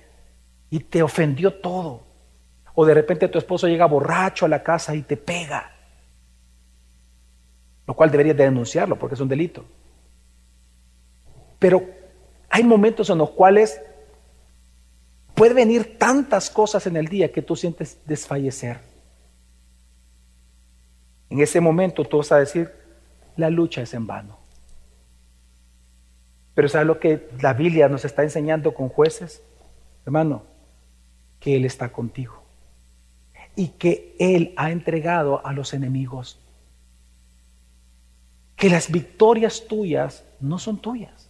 y 0.70 0.80
te 0.80 1.02
ofendió 1.02 1.54
todo. 1.60 2.02
O 2.74 2.86
de 2.86 2.94
repente 2.94 3.28
tu 3.28 3.38
esposo 3.38 3.66
llega 3.66 3.86
borracho 3.86 4.46
a 4.46 4.48
la 4.48 4.62
casa 4.62 4.94
y 4.94 5.02
te 5.02 5.16
pega. 5.16 5.72
Lo 7.86 7.94
cual 7.94 8.10
deberías 8.10 8.36
de 8.36 8.44
denunciarlo 8.44 8.96
porque 8.96 9.14
es 9.14 9.20
un 9.20 9.28
delito. 9.28 9.64
Pero 11.58 11.84
hay 12.48 12.62
momentos 12.64 13.10
en 13.10 13.18
los 13.18 13.30
cuales 13.30 13.80
puede 15.34 15.54
venir 15.54 15.98
tantas 15.98 16.50
cosas 16.50 16.86
en 16.86 16.96
el 16.96 17.08
día 17.08 17.32
que 17.32 17.42
tú 17.42 17.56
sientes 17.56 17.98
desfallecer. 18.06 18.78
En 21.28 21.40
ese 21.40 21.60
momento 21.60 22.04
tú 22.04 22.18
vas 22.18 22.32
a 22.32 22.38
decir, 22.38 22.70
la 23.36 23.50
lucha 23.50 23.82
es 23.82 23.94
en 23.94 24.06
vano. 24.06 24.38
Pero 26.54 26.68
¿sabes 26.68 26.86
lo 26.86 26.98
que 26.98 27.28
la 27.40 27.54
Biblia 27.54 27.88
nos 27.88 28.04
está 28.04 28.22
enseñando 28.22 28.74
con 28.74 28.88
jueces? 28.88 29.42
Hermano, 30.04 30.42
que 31.40 31.56
Él 31.56 31.64
está 31.64 31.90
contigo 31.90 32.40
y 33.56 33.68
que 33.68 34.14
Él 34.18 34.54
ha 34.56 34.70
entregado 34.70 35.44
a 35.44 35.52
los 35.52 35.74
enemigos. 35.74 36.38
Que 38.56 38.68
las 38.68 38.90
victorias 38.90 39.64
tuyas 39.66 40.24
no 40.38 40.58
son 40.58 40.78
tuyas, 40.78 41.28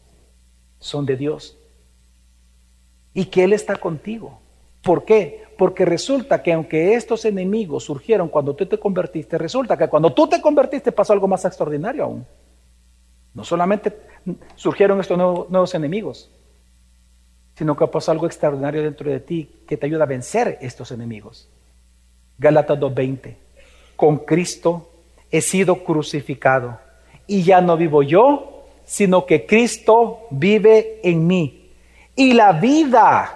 son 0.79 1.07
de 1.07 1.17
Dios. 1.17 1.57
Y 3.15 3.27
que 3.27 3.45
Él 3.45 3.53
está 3.53 3.77
contigo. 3.77 4.41
¿Por 4.83 5.05
qué? 5.05 5.45
Porque 5.59 5.85
resulta 5.85 6.43
que 6.43 6.53
aunque 6.53 6.95
estos 6.95 7.25
enemigos 7.25 7.85
surgieron 7.85 8.29
cuando 8.29 8.55
tú 8.55 8.67
te 8.67 8.79
convertiste, 8.79 9.37
resulta 9.39 9.77
que 9.77 9.89
cuando 9.89 10.13
tú 10.13 10.27
te 10.27 10.41
convertiste 10.41 10.93
pasó 10.93 11.13
algo 11.13 11.29
más 11.29 11.45
extraordinario 11.45 12.05
aún. 12.05 12.27
No 13.35 13.45
solamente 13.45 13.97
surgieron 14.57 15.01
estos 15.01 15.17
nuevos, 15.17 15.75
enemigos, 15.75 16.31
sino 17.61 17.77
que 17.77 17.87
pasó 17.89 18.11
algo 18.11 18.25
extraordinario 18.25 18.83
dentro 18.83 19.11
de 19.11 19.21
ti 19.21 19.47
que 19.69 19.77
te 19.77 19.85
ayuda 19.85 20.05
a 20.05 20.07
vencer 20.07 20.57
estos 20.63 20.93
enemigos. 20.93 21.47
Gálatas 22.39 22.79
2.20. 22.79 23.35
Con 23.97 24.17
Cristo 24.21 24.89
he 25.31 25.43
sido 25.43 25.85
crucificado 25.85 26.79
y 27.27 27.43
ya 27.43 27.61
no 27.61 27.77
vivo 27.77 28.03
yo, 28.03 28.65
sino 28.87 29.27
que 29.27 29.45
Cristo 29.45 30.21
vive 30.31 31.01
en 31.03 31.27
mí. 31.27 31.71
Y 32.17 32.33
la 32.33 32.53
vida 32.53 33.31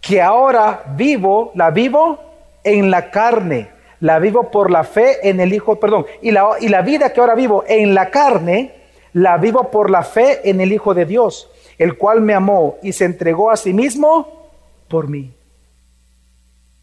que 0.00 0.20
ahora 0.20 0.82
vivo, 0.96 1.52
la 1.54 1.70
vivo 1.70 2.18
en 2.64 2.90
la 2.90 3.08
carne, 3.08 3.68
la 4.00 4.18
vivo 4.18 4.50
por 4.50 4.68
la 4.68 4.82
fe 4.82 5.28
en 5.28 5.38
el 5.38 5.52
Hijo, 5.52 5.78
perdón, 5.78 6.06
y 6.22 6.32
la, 6.32 6.56
y 6.60 6.66
la 6.70 6.82
vida 6.82 7.12
que 7.12 7.20
ahora 7.20 7.36
vivo 7.36 7.62
en 7.68 7.94
la 7.94 8.10
carne, 8.10 8.72
la 9.12 9.36
vivo 9.36 9.70
por 9.70 9.90
la 9.90 10.02
fe 10.02 10.40
en 10.50 10.60
el 10.60 10.72
Hijo 10.72 10.92
de 10.92 11.04
Dios, 11.04 11.48
el 11.78 11.96
cual 11.96 12.20
me 12.20 12.34
amó 12.34 12.78
y 12.82 12.92
se 12.92 13.04
entregó 13.04 13.50
a 13.50 13.56
sí 13.56 13.72
mismo 13.72 14.48
por 14.88 15.08
mí. 15.08 15.32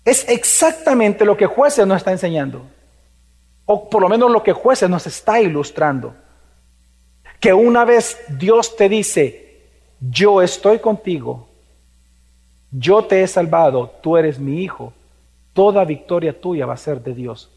Es 0.04 0.28
exactamente 0.28 1.26
lo 1.26 1.38
que 1.38 1.46
jueces 1.46 1.86
nos 1.86 1.98
está 1.98 2.12
enseñando, 2.12 2.64
o 3.66 3.90
por 3.90 4.02
lo 4.02 4.10
menos 4.10 4.32
lo 4.32 4.44
que 4.44 4.54
jueces 4.54 4.90
nos 4.90 5.06
está 5.08 5.40
ilustrando. 5.40 6.16
Que 7.40 7.54
una 7.54 7.86
vez 7.86 8.18
Dios 8.28 8.76
te 8.76 8.90
dice, 8.90 9.62
yo 10.00 10.42
estoy 10.42 10.80
contigo, 10.80 11.48
yo 12.72 13.04
te 13.04 13.22
he 13.22 13.28
salvado, 13.28 13.92
tú 14.02 14.18
eres 14.18 14.40
mi 14.40 14.64
hijo, 14.64 14.94
toda 15.54 15.86
victoria 15.86 16.40
tuya 16.40 16.66
va 16.66 16.74
a 16.74 16.78
ser 16.78 17.02
de 17.04 17.14
Dios. 17.14 17.52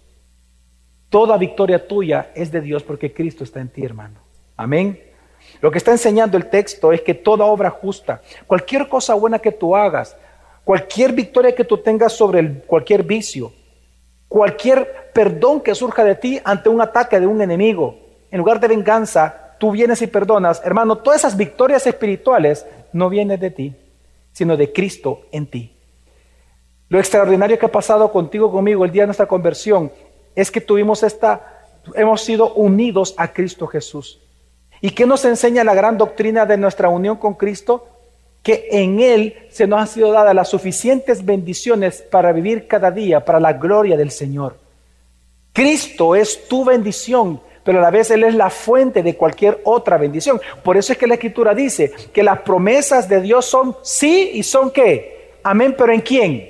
Toda 1.09 1.39
victoria 1.39 1.87
tuya 1.87 2.33
es 2.35 2.51
de 2.51 2.61
Dios 2.61 2.83
porque 2.83 3.15
Cristo 3.15 3.45
está 3.45 3.61
en 3.61 3.69
ti, 3.69 3.85
hermano. 3.85 4.19
Amén. 4.57 5.01
Lo 5.65 5.71
que 5.71 5.79
está 5.79 5.93
enseñando 5.93 6.37
el 6.37 6.51
texto 6.51 6.93
es 6.93 7.01
que 7.01 7.15
toda 7.15 7.47
obra 7.47 7.71
justa, 7.71 8.21
cualquier 8.47 8.87
cosa 8.87 9.15
buena 9.15 9.39
que 9.39 9.51
tú 9.51 9.75
hagas, 9.75 10.15
cualquier 10.63 11.15
victoria 11.15 11.55
que 11.55 11.65
tú 11.65 11.79
tengas 11.79 12.13
sobre 12.13 12.61
cualquier 12.67 13.03
vicio, 13.03 13.51
cualquier 14.29 15.11
perdón 15.15 15.63
que 15.63 15.75
surja 15.75 16.05
de 16.05 16.17
ti 16.17 16.39
ante 16.45 16.69
un 16.69 16.83
ataque 16.83 17.19
de 17.19 17.27
un 17.27 17.41
enemigo, 17.41 17.99
en 18.31 18.41
lugar 18.41 18.61
de 18.61 18.69
venganza, 18.69 19.57
tú 19.59 19.71
vienes 19.71 20.03
y 20.03 20.07
perdonas. 20.07 20.61
Hermano, 20.63 20.99
todas 20.99 21.21
esas 21.21 21.35
victorias 21.35 21.87
espirituales 21.87 22.67
no 22.93 23.09
vienen 23.09 23.41
de 23.41 23.51
ti, 23.51 23.75
sino 24.33 24.59
de 24.59 24.71
Cristo 24.71 25.23
en 25.33 25.47
ti. 25.47 25.75
Lo 26.91 26.99
extraordinario 26.99 27.59
que 27.59 27.65
ha 27.65 27.73
pasado 27.73 28.13
contigo, 28.13 28.53
conmigo, 28.53 28.85
el 28.85 28.93
día 28.93 29.05
de 29.05 29.07
nuestra 29.07 29.25
conversión, 29.25 29.91
es 30.37 30.51
que 30.51 30.61
tuvimos 30.61 31.03
esta, 31.03 31.63
hemos 31.95 32.21
sido 32.21 32.53
unidos 32.53 33.15
a 33.17 33.33
Cristo 33.33 33.67
Jesús. 33.67 34.21
¿Y 34.85 34.91
qué 34.91 35.07
nos 35.07 35.25
enseña 35.25 35.65
la 35.65 35.73
gran 35.73 35.97
doctrina 35.97 36.45
de 36.45 36.59
nuestra 36.59 36.91
unión 36.91 37.17
con 37.17 37.33
Cristo? 37.33 37.89
Que 38.43 38.69
en 38.71 39.01
Él 39.01 39.47
se 39.49 39.67
nos 39.67 39.81
han 39.81 39.89
sido 39.89 40.13
dadas 40.13 40.35
las 40.35 40.51
suficientes 40.51 41.25
bendiciones 41.25 42.03
para 42.03 42.33
vivir 42.33 42.69
cada 42.69 42.91
día 42.91 43.25
para 43.25 43.41
la 43.41 43.55
gloria 43.55 43.97
del 43.97 44.11
Señor. 44.11 44.59
Cristo 45.55 46.15
es 46.15 46.47
tu 46.49 46.67
bendición, 46.67 47.41
pero 47.65 47.79
a 47.79 47.81
la 47.81 47.91
vez 47.91 48.11
Él 48.11 48.25
es 48.25 48.35
la 48.35 48.51
fuente 48.51 49.03
de 49.03 49.17
cualquier 49.17 49.63
otra 49.65 49.97
bendición. 49.97 50.39
Por 50.63 50.77
eso 50.77 50.93
es 50.93 50.99
que 50.99 51.07
la 51.07 51.15
Escritura 51.15 51.55
dice 51.55 51.91
que 52.13 52.23
las 52.23 52.41
promesas 52.41 53.09
de 53.09 53.23
Dios 53.23 53.47
son 53.47 53.75
sí 53.81 54.33
y 54.35 54.43
son 54.43 54.71
qué. 54.71 55.39
Amén, 55.45 55.75
pero 55.79 55.95
¿en 55.95 56.03
quién? 56.03 56.47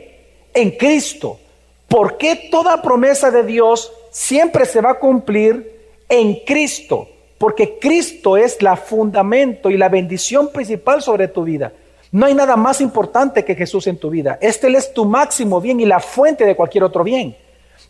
En 0.53 0.73
Cristo. 0.73 1.39
¿Por 1.87 2.17
qué 2.17 2.49
toda 2.51 2.83
promesa 2.83 3.31
de 3.31 3.45
Dios 3.45 3.93
siempre 4.11 4.65
se 4.65 4.81
va 4.81 4.91
a 4.91 4.99
cumplir 4.99 6.03
en 6.09 6.41
Cristo? 6.45 7.11
Porque 7.39 7.79
Cristo 7.79 8.37
es 8.37 8.63
la 8.63 8.77
fundamento 8.77 9.71
y 9.71 9.77
la 9.77 9.89
bendición 9.89 10.51
principal 10.51 11.03
sobre 11.03 11.29
tu 11.29 11.45
vida. 11.45 11.73
No 12.13 12.27
hay 12.27 12.35
nada 12.35 12.57
más 12.57 12.81
importante 12.81 13.45
que 13.45 13.57
Jesús 13.57 13.87
en 13.89 13.99
tu 13.99 14.09
vida. 14.09 14.39
Este 14.41 14.69
es 14.69 14.95
tu 14.95 15.05
máximo 15.05 15.61
bien 15.61 15.81
y 15.81 15.85
la 15.85 15.99
fuente 15.99 16.47
de 16.47 16.55
cualquier 16.55 16.85
otro 16.85 17.03
bien. 17.03 17.37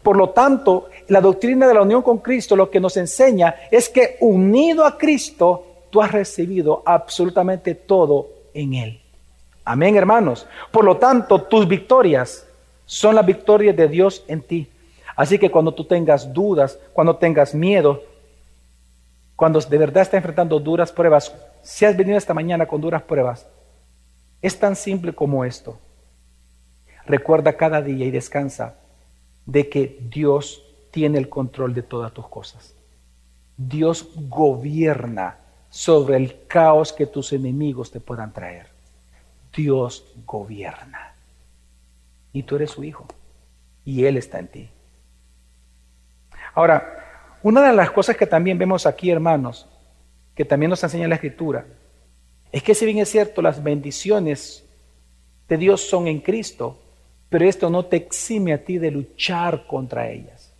Por 0.03 0.17
lo 0.17 0.31
tanto, 0.31 0.89
la 1.09 1.21
doctrina 1.21 1.69
de 1.69 1.75
la 1.75 1.83
unión 1.83 2.03
con 2.03 2.19
Cristo 2.19 2.57
lo 2.57 2.71
que 2.71 2.81
nos 2.81 2.97
enseña 2.97 3.55
es 3.71 3.89
que 3.89 4.17
unido 4.21 4.85
a 4.87 4.97
Cristo, 4.97 5.67
tú 5.91 6.01
has 6.01 6.11
recibido 6.11 6.83
absolutamente 6.85 7.75
todo 7.75 8.29
en 8.55 8.75
Él. 8.75 9.01
Amén, 9.65 9.97
hermanos. 9.97 10.47
Por 10.71 10.85
lo 10.85 10.97
tanto, 10.97 11.43
tus 11.43 11.67
victorias 11.67 12.47
son 12.87 13.15
las 13.15 13.25
victorias 13.25 13.77
de 13.77 13.89
Dios 13.89 14.25
en 14.29 14.43
ti. 14.43 14.69
Así 15.17 15.39
que 15.39 15.51
cuando 15.51 15.73
tú 15.73 15.85
tengas 15.85 16.33
dudas, 16.33 16.79
cuando 16.93 17.17
tengas 17.17 17.55
miedo, 17.55 18.03
cuando 19.37 19.61
de 19.61 19.79
verdad 19.79 20.03
está 20.03 20.17
enfrentando 20.17 20.61
duras 20.61 20.93
pruebas, 20.93 21.35
si 21.63 21.85
has 21.85 21.97
venido 21.97 22.17
esta 22.17 22.35
mañana 22.35 22.67
con 22.67 22.81
duras 22.81 23.03
pruebas, 23.03 23.47
es 24.43 24.59
tan 24.59 24.77
simple 24.77 25.15
como 25.15 25.45
esto. 25.45 25.79
Recuerda 27.07 27.57
cada 27.57 27.83
día 27.83 28.07
y 28.07 28.11
descansa 28.11 28.77
de 29.47 29.69
que 29.69 29.99
Dios 30.11 30.63
tiene 30.91 31.19
el 31.19 31.29
control 31.29 31.75
de 31.75 31.83
todas 31.83 32.13
tus 32.13 32.29
cosas. 32.29 32.75
Dios 33.57 34.09
gobierna 34.29 35.39
sobre 35.71 36.17
el 36.17 36.47
caos 36.47 36.93
que 36.93 37.07
tus 37.07 37.33
enemigos 37.33 37.91
te 37.91 38.01
puedan 38.01 38.33
traer. 38.33 38.69
Dios 39.55 40.13
gobierna. 40.25 41.15
Y 42.33 42.43
tú 42.45 42.57
eres 42.57 42.71
su 42.71 42.85
hijo. 42.85 43.07
Y 43.85 44.05
Él 44.05 44.17
está 44.17 44.39
en 44.39 44.49
ti. 44.49 44.71
Ahora, 46.55 46.94
una 47.45 47.61
de 47.61 47.77
las 47.77 47.91
cosas 47.91 48.17
que 48.17 48.27
también 48.27 48.57
vemos 48.57 48.87
aquí, 48.87 49.11
hermanos, 49.11 49.67
que 50.35 50.47
también 50.47 50.71
nos 50.71 50.83
enseña 50.83 51.07
la 51.07 51.17
Escritura, 51.17 51.67
es 52.51 52.63
que 52.63 52.75
si 52.75 52.87
bien 52.87 52.99
es 52.99 53.11
cierto, 53.11 53.43
las 53.43 53.63
bendiciones 53.63 54.65
de 55.47 55.59
Dios 55.59 55.83
son 55.83 56.09
en 56.09 56.21
Cristo, 56.21 56.79
pero 57.29 57.45
esto 57.45 57.69
no 57.69 57.85
te 57.85 57.97
exime 57.97 58.55
a 58.55 58.65
ti 58.65 58.79
de 58.79 58.91
luchar 58.91 59.67
contra 59.67 60.09
ellas. 60.09 60.55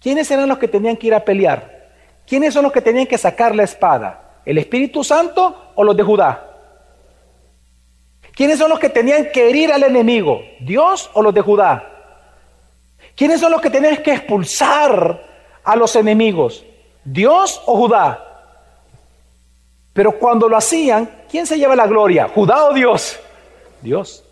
¿Quiénes 0.00 0.28
eran 0.28 0.48
los 0.48 0.58
que 0.58 0.66
tenían 0.66 0.96
que 0.96 1.06
ir 1.06 1.14
a 1.14 1.24
pelear? 1.24 1.92
¿Quiénes 2.26 2.52
son 2.52 2.64
los 2.64 2.72
que 2.72 2.80
tenían 2.80 3.06
que 3.06 3.16
sacar 3.16 3.54
la 3.54 3.62
espada? 3.62 4.40
¿El 4.44 4.58
Espíritu 4.58 5.04
Santo 5.04 5.70
o 5.76 5.84
los 5.84 5.96
de 5.96 6.02
Judá? 6.02 6.50
¿Quiénes 8.34 8.58
son 8.58 8.70
los 8.70 8.80
que 8.80 8.88
tenían 8.88 9.28
que 9.32 9.48
herir 9.48 9.70
al 9.70 9.84
enemigo? 9.84 10.42
¿Dios 10.58 11.08
o 11.14 11.22
los 11.22 11.32
de 11.32 11.42
Judá? 11.42 11.92
¿Quiénes 13.14 13.38
son 13.38 13.52
los 13.52 13.60
que 13.60 13.70
tenían 13.70 13.98
que 13.98 14.14
expulsar 14.14 15.35
a 15.66 15.76
los 15.76 15.94
enemigos? 15.96 16.64
¿Dios 17.04 17.60
o 17.66 17.76
Judá? 17.76 18.22
Pero 19.92 20.18
cuando 20.18 20.48
lo 20.48 20.56
hacían, 20.56 21.10
¿quién 21.30 21.46
se 21.46 21.58
lleva 21.58 21.76
la 21.76 21.86
gloria? 21.86 22.28
¿Judá 22.28 22.66
o 22.66 22.72
Dios? 22.72 23.18
Dios. 23.82 24.24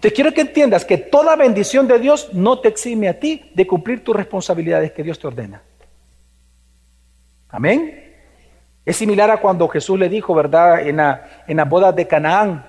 Te 0.00 0.12
quiero 0.12 0.32
que 0.32 0.42
entiendas 0.42 0.84
que 0.84 0.98
toda 0.98 1.36
bendición 1.36 1.88
de 1.88 1.98
Dios 1.98 2.30
no 2.32 2.60
te 2.60 2.68
exime 2.68 3.08
a 3.08 3.18
ti 3.18 3.50
de 3.54 3.66
cumplir 3.66 4.04
tus 4.04 4.14
responsabilidades 4.14 4.92
que 4.92 5.02
Dios 5.02 5.18
te 5.18 5.26
ordena. 5.26 5.62
Amén. 7.48 8.12
Es 8.84 8.96
similar 8.96 9.30
a 9.30 9.38
cuando 9.38 9.68
Jesús 9.68 9.98
le 9.98 10.08
dijo, 10.08 10.34
¿verdad? 10.34 10.86
En, 10.86 10.96
la, 10.98 11.44
en 11.46 11.56
las 11.56 11.68
bodas 11.68 11.94
de 11.94 12.06
Canaán. 12.06 12.66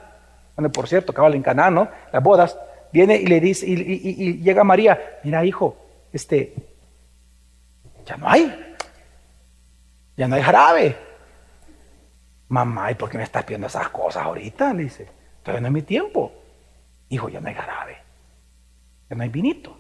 Bueno, 0.55 0.71
por 0.71 0.88
cierto, 0.88 1.13
cabal 1.13 1.36
en 1.36 1.41
Canaán, 1.41 1.75
¿no? 1.75 1.89
Las 2.13 2.23
bodas. 2.23 2.57
Viene 2.93 3.17
y 3.17 3.25
le 3.25 3.41
dice, 3.41 3.65
y, 3.67 4.41
llega 4.41 4.63
María, 4.63 5.19
mira 5.23 5.43
hijo, 5.43 5.75
este, 6.13 6.53
ya 8.06 8.18
no 8.18 8.30
hay, 8.30 8.76
ya 10.16 10.28
no 10.28 10.36
hay 10.36 10.41
jarabe. 10.41 10.97
Mamá, 12.47 12.91
¿y 12.91 12.95
por 12.95 13.10
qué 13.10 13.18
me 13.18 13.24
estás 13.24 13.43
pidiendo 13.43 13.68
esas 13.68 13.89
cosas 13.89 14.24
ahorita? 14.24 14.74
Le 14.74 14.84
dice, 14.84 15.10
todavía 15.41 15.62
no 15.62 15.68
es 15.68 15.74
mi 15.74 15.82
tiempo. 15.82 16.32
Hijo, 17.10 17.30
ya 17.30 17.41
no 17.41 17.47
hay 17.47 17.56
jarabe, 17.56 17.97
ya 19.10 19.16
no 19.16 19.24
hay 19.24 19.30
vinito. 19.30 19.78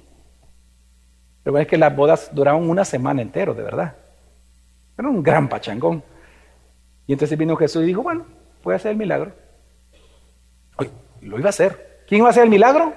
Lo 1.43 1.57
es 1.59 1.67
que 1.67 1.77
las 1.77 1.95
bodas 1.95 2.33
duraron 2.33 2.67
una 2.67 2.83
semana 2.83 3.21
entero, 3.21 3.53
de 3.53 3.61
verdad. 3.61 3.95
Era 4.97 5.09
un 5.09 5.21
gran 5.21 5.47
pachangón. 5.47 6.03
Y 7.05 7.13
entonces 7.13 7.37
vino 7.37 7.55
Jesús 7.55 7.83
y 7.83 7.87
dijo, 7.87 8.01
bueno, 8.01 8.25
voy 8.63 8.73
a 8.73 8.77
hacer 8.77 8.91
el 8.91 8.97
milagro. 8.97 9.31
Lo 11.21 11.39
iba 11.39 11.47
a 11.47 11.49
hacer. 11.49 12.03
¿Quién 12.07 12.19
iba 12.19 12.27
a 12.27 12.31
hacer 12.31 12.43
el 12.43 12.49
milagro? 12.49 12.93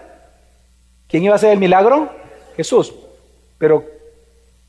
¿Quién 1.09 1.22
iba 1.24 1.35
a 1.35 1.37
hacer 1.37 1.53
el 1.53 1.59
milagro? 1.59 2.11
Jesús. 2.57 2.95
Pero, 3.59 3.85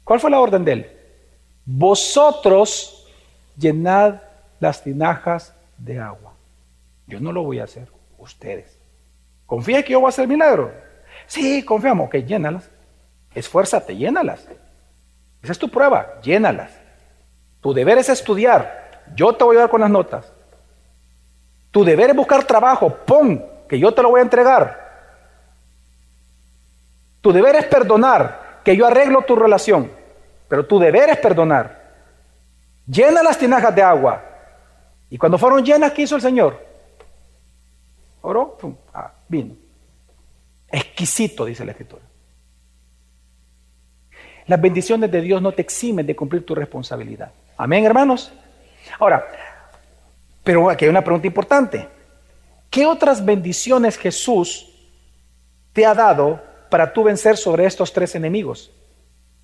¿cuál 0.10 0.20
fue 0.20 0.32
la 0.32 0.39
orden 0.39 0.66
de 0.66 0.72
él? 0.72 0.91
Vosotros 1.66 3.07
llenad 3.55 4.16
las 4.60 4.82
tinajas 4.82 5.53
de 5.78 5.99
agua. 5.99 6.34
Yo 7.05 7.20
no 7.20 7.32
lo 7.32 7.43
voy 7.43 7.60
a 7.60 7.66
hacer, 7.66 7.88
ustedes. 8.18 8.80
¿Confía 9.45 9.84
que 9.84 9.91
yo 9.91 9.99
voy 9.99 10.07
a 10.07 10.10
hacer 10.10 10.28
milagro? 10.28 10.74
Sí, 11.28 11.64
confiamos. 11.64 12.07
Ok, 12.07 12.16
llénalas. 12.26 12.72
Esfuérzate, 13.36 13.95
llénalas. 13.95 14.47
Esa 15.43 15.51
es 15.51 15.60
tu 15.60 15.70
prueba, 15.70 16.20
llénalas. 16.24 16.72
Tu 17.62 17.72
deber 17.72 17.99
es 17.99 18.10
estudiar. 18.10 19.03
Yo 19.14 19.34
te 19.34 19.43
voy 19.43 19.57
a 19.57 19.60
ayudar 19.60 19.70
con 19.70 19.82
las 19.82 19.91
notas. 19.91 20.34
Tu 21.70 21.86
deber 21.86 22.10
es 22.10 22.16
buscar 22.16 22.45
trabajo. 22.45 22.97
Pon, 23.05 23.45
que 23.68 23.78
yo 23.78 23.93
te 23.93 24.01
lo 24.01 24.10
voy 24.10 24.22
a 24.22 24.24
entregar. 24.24 24.89
Tu 27.22 27.32
deber 27.32 27.57
es 27.57 27.66
perdonar, 27.66 28.62
que 28.64 28.76
yo 28.76 28.88
arreglo 28.88 29.22
tu 29.22 29.36
relación. 29.36 29.98
Pero 30.49 30.65
tu 30.65 30.79
deber 30.79 31.09
es 31.09 31.17
perdonar. 31.17 31.79
Llena 32.85 33.21
las 33.21 33.37
tinajas 33.37 33.73
de 33.73 33.83
agua. 33.83 34.25
Y 35.09 35.17
cuando 35.17 35.37
fueron 35.37 35.63
llenas, 35.63 35.93
¿qué 35.93 36.01
hizo 36.01 36.15
el 36.15 36.21
Señor? 36.21 36.59
Oró, 38.21 38.57
ah, 38.93 39.13
vino. 39.27 39.55
Exquisito, 40.67 41.45
dice 41.45 41.63
la 41.63 41.71
Escritura. 41.71 42.01
Las 44.47 44.59
bendiciones 44.59 45.11
de 45.11 45.21
Dios 45.21 45.41
no 45.41 45.51
te 45.51 45.61
eximen 45.61 46.05
de 46.05 46.15
cumplir 46.15 46.43
tu 46.43 46.55
responsabilidad. 46.55 47.31
Amén, 47.55 47.85
hermanos. 47.85 48.33
Ahora, 48.97 49.27
pero 50.43 50.67
aquí 50.69 50.85
hay 50.85 50.89
una 50.89 51.03
pregunta 51.03 51.27
importante. 51.27 51.87
¿Qué 52.71 52.87
otras 52.87 53.23
bendiciones 53.23 53.97
Jesús 53.97 54.67
te 55.73 55.85
ha 55.85 55.93
dado 55.93 56.41
para 56.71 56.91
tú 56.91 57.03
vencer 57.03 57.37
sobre 57.37 57.65
estos 57.65 57.93
tres 57.93 58.15
enemigos? 58.15 58.71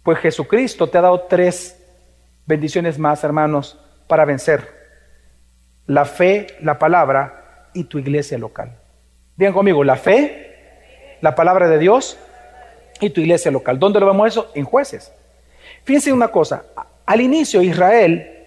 Pues 0.05 0.19
Jesucristo 0.19 0.87
te 0.87 0.99
ha 0.99 1.01
dado 1.01 1.21
tres 1.21 1.83
bendiciones 2.45 2.99
más, 2.99 3.23
hermanos, 3.23 3.75
para 4.05 4.23
vencer. 4.23 4.69
La 5.87 6.05
fe, 6.05 6.45
la 6.61 6.77
palabra 6.77 7.69
y 7.73 7.85
tu 7.85 7.97
iglesia 7.97 8.37
local. 8.37 8.77
Digan 9.35 9.51
conmigo, 9.55 9.83
la 9.83 9.95
fe, 9.95 11.17
la 11.21 11.33
palabra 11.33 11.67
de 11.67 11.79
Dios 11.79 12.19
y 13.01 13.09
tu 13.09 13.19
iglesia 13.19 13.49
local. 13.49 13.79
¿Dónde 13.79 13.99
lo 13.99 14.05
vemos 14.05 14.27
eso? 14.27 14.51
En 14.53 14.63
jueces. 14.63 15.11
Fíjense 15.85 16.13
una 16.13 16.27
cosa, 16.27 16.65
al 17.03 17.21
inicio 17.21 17.63
Israel 17.63 18.45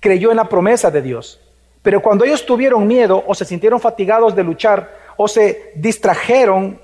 creyó 0.00 0.30
en 0.30 0.36
la 0.36 0.44
promesa 0.44 0.90
de 0.90 1.00
Dios, 1.00 1.40
pero 1.80 2.02
cuando 2.02 2.26
ellos 2.26 2.44
tuvieron 2.44 2.86
miedo 2.86 3.24
o 3.26 3.34
se 3.34 3.46
sintieron 3.46 3.80
fatigados 3.80 4.36
de 4.36 4.44
luchar 4.44 4.94
o 5.16 5.26
se 5.26 5.72
distrajeron 5.74 6.78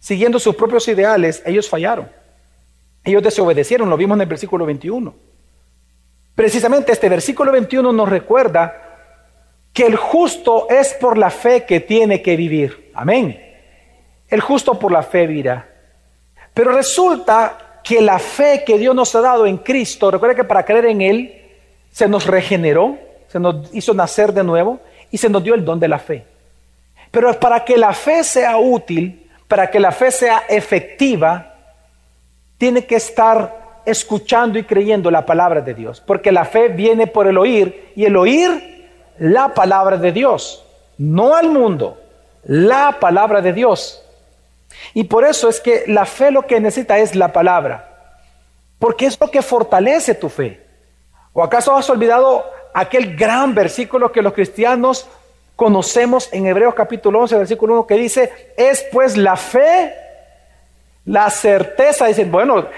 siguiendo 0.00 0.40
sus 0.40 0.56
propios 0.56 0.88
ideales, 0.88 1.44
ellos 1.46 1.68
fallaron. 1.68 2.21
Ellos 3.04 3.22
desobedecieron, 3.22 3.90
lo 3.90 3.96
vimos 3.96 4.16
en 4.16 4.22
el 4.22 4.28
versículo 4.28 4.64
21. 4.66 5.14
Precisamente 6.34 6.92
este 6.92 7.08
versículo 7.08 7.52
21 7.52 7.92
nos 7.92 8.08
recuerda 8.08 8.82
que 9.72 9.86
el 9.86 9.96
justo 9.96 10.68
es 10.70 10.94
por 10.94 11.18
la 11.18 11.30
fe 11.30 11.64
que 11.64 11.80
tiene 11.80 12.22
que 12.22 12.36
vivir. 12.36 12.90
Amén. 12.94 13.40
El 14.28 14.40
justo 14.40 14.78
por 14.78 14.92
la 14.92 15.02
fe 15.02 15.26
vivirá. 15.26 15.68
Pero 16.54 16.72
resulta 16.72 17.80
que 17.82 18.00
la 18.00 18.18
fe 18.18 18.62
que 18.64 18.78
Dios 18.78 18.94
nos 18.94 19.14
ha 19.14 19.20
dado 19.20 19.46
en 19.46 19.58
Cristo, 19.58 20.10
recuerda 20.10 20.36
que 20.36 20.44
para 20.44 20.64
creer 20.64 20.86
en 20.86 21.00
Él 21.00 21.42
se 21.90 22.08
nos 22.08 22.26
regeneró, 22.26 22.98
se 23.28 23.40
nos 23.40 23.74
hizo 23.74 23.94
nacer 23.94 24.32
de 24.32 24.44
nuevo 24.44 24.80
y 25.10 25.18
se 25.18 25.28
nos 25.28 25.42
dio 25.42 25.54
el 25.54 25.64
don 25.64 25.80
de 25.80 25.88
la 25.88 25.98
fe. 25.98 26.24
Pero 27.10 27.38
para 27.38 27.64
que 27.64 27.76
la 27.76 27.92
fe 27.92 28.24
sea 28.24 28.56
útil, 28.56 29.30
para 29.48 29.70
que 29.70 29.80
la 29.80 29.92
fe 29.92 30.10
sea 30.10 30.44
efectiva, 30.48 31.51
tiene 32.62 32.86
que 32.86 32.94
estar 32.94 33.80
escuchando 33.84 34.56
y 34.56 34.62
creyendo 34.62 35.10
la 35.10 35.26
palabra 35.26 35.62
de 35.62 35.74
Dios, 35.74 36.00
porque 36.00 36.30
la 36.30 36.44
fe 36.44 36.68
viene 36.68 37.08
por 37.08 37.26
el 37.26 37.36
oír 37.36 37.90
y 37.96 38.04
el 38.04 38.16
oír 38.16 38.88
la 39.18 39.52
palabra 39.52 39.96
de 39.96 40.12
Dios, 40.12 40.64
no 40.96 41.34
al 41.34 41.48
mundo, 41.48 42.00
la 42.44 42.98
palabra 43.00 43.40
de 43.40 43.52
Dios. 43.52 44.04
Y 44.94 45.02
por 45.02 45.24
eso 45.24 45.48
es 45.48 45.58
que 45.58 45.82
la 45.88 46.06
fe 46.06 46.30
lo 46.30 46.42
que 46.46 46.60
necesita 46.60 47.00
es 47.00 47.16
la 47.16 47.32
palabra, 47.32 48.20
porque 48.78 49.06
es 49.06 49.18
lo 49.20 49.28
que 49.28 49.42
fortalece 49.42 50.14
tu 50.14 50.28
fe. 50.28 50.60
¿O 51.32 51.42
acaso 51.42 51.74
has 51.76 51.90
olvidado 51.90 52.44
aquel 52.74 53.16
gran 53.16 53.56
versículo 53.56 54.12
que 54.12 54.22
los 54.22 54.34
cristianos 54.34 55.08
conocemos 55.56 56.28
en 56.32 56.46
Hebreos 56.46 56.74
capítulo 56.76 57.22
11, 57.22 57.38
versículo 57.38 57.74
1, 57.74 57.86
que 57.88 57.96
dice, 57.96 58.54
es 58.56 58.86
pues 58.92 59.16
la 59.16 59.34
fe, 59.34 60.11
la 61.04 61.30
certeza, 61.30 62.06
dicen, 62.06 62.30
bueno, 62.30 62.68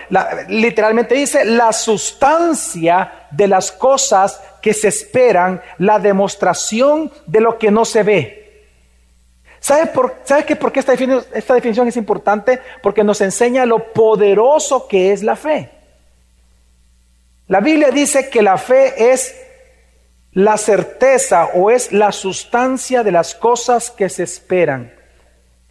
literalmente 0.48 1.14
dice, 1.14 1.44
la 1.44 1.72
sustancia 1.72 3.26
de 3.30 3.48
las 3.48 3.70
cosas 3.70 4.40
que 4.62 4.72
se 4.72 4.88
esperan, 4.88 5.60
la 5.78 5.98
demostración 5.98 7.12
de 7.26 7.40
lo 7.40 7.58
que 7.58 7.70
no 7.70 7.84
se 7.84 8.02
ve. 8.02 8.44
¿Sabe 9.60 9.86
por, 9.86 10.22
por 10.60 10.72
qué 10.72 10.80
esta 10.80 10.94
esta 10.94 11.54
definición 11.54 11.88
es 11.88 11.96
importante? 11.96 12.60
Porque 12.82 13.04
nos 13.04 13.20
enseña 13.20 13.66
lo 13.66 13.92
poderoso 13.92 14.88
que 14.88 15.12
es 15.12 15.22
la 15.22 15.36
fe. 15.36 15.70
La 17.46 17.60
Biblia 17.60 17.90
dice 17.90 18.30
que 18.30 18.42
la 18.42 18.56
fe 18.56 19.12
es 19.12 19.34
la 20.32 20.56
certeza 20.56 21.50
o 21.54 21.70
es 21.70 21.92
la 21.92 22.10
sustancia 22.10 23.02
de 23.02 23.12
las 23.12 23.34
cosas 23.34 23.90
que 23.90 24.08
se 24.08 24.22
esperan. 24.22 24.93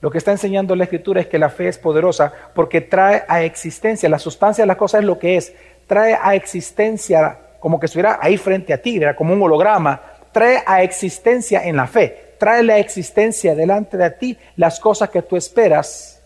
Lo 0.04 0.12
que 0.12 0.18
está 0.18 0.32
enseñando 0.32 0.76
la 0.76 0.84
Escritura 0.84 1.22
es 1.22 1.28
que 1.28 1.40
la 1.40 1.48
fe 1.48 1.70
es 1.70 1.78
poderosa 1.78 2.34
porque 2.54 2.82
trae 2.82 3.24
a 3.26 3.42
existencia, 3.44 4.10
la 4.10 4.20
sustancia 4.20 4.64
de 4.64 4.68
las 4.68 4.76
cosas 4.76 5.00
es 5.00 5.08
lo 5.08 5.18
que 5.18 5.38
es, 5.38 5.54
trae 5.88 6.18
a 6.22 6.36
existencia 6.36 7.40
como 7.62 7.80
que 7.80 7.86
estuviera 7.86 8.20
ahí 8.22 8.36
frente 8.36 8.74
a 8.74 8.82
ti, 8.82 8.98
era 8.98 9.16
como 9.16 9.34
un 9.34 9.42
holograma, 9.42 10.02
trae 10.34 10.62
a 10.66 10.84
existencia 10.84 11.64
en 11.64 11.78
la 11.78 11.88
fe 11.88 12.34
trae 12.44 12.62
la 12.62 12.78
existencia 12.78 13.56
delante 13.56 13.96
de 13.96 14.12
ti 14.12 14.38
las 14.58 14.78
cosas 14.82 15.10
que 15.10 15.22
tú 15.22 15.38
esperas 15.38 16.22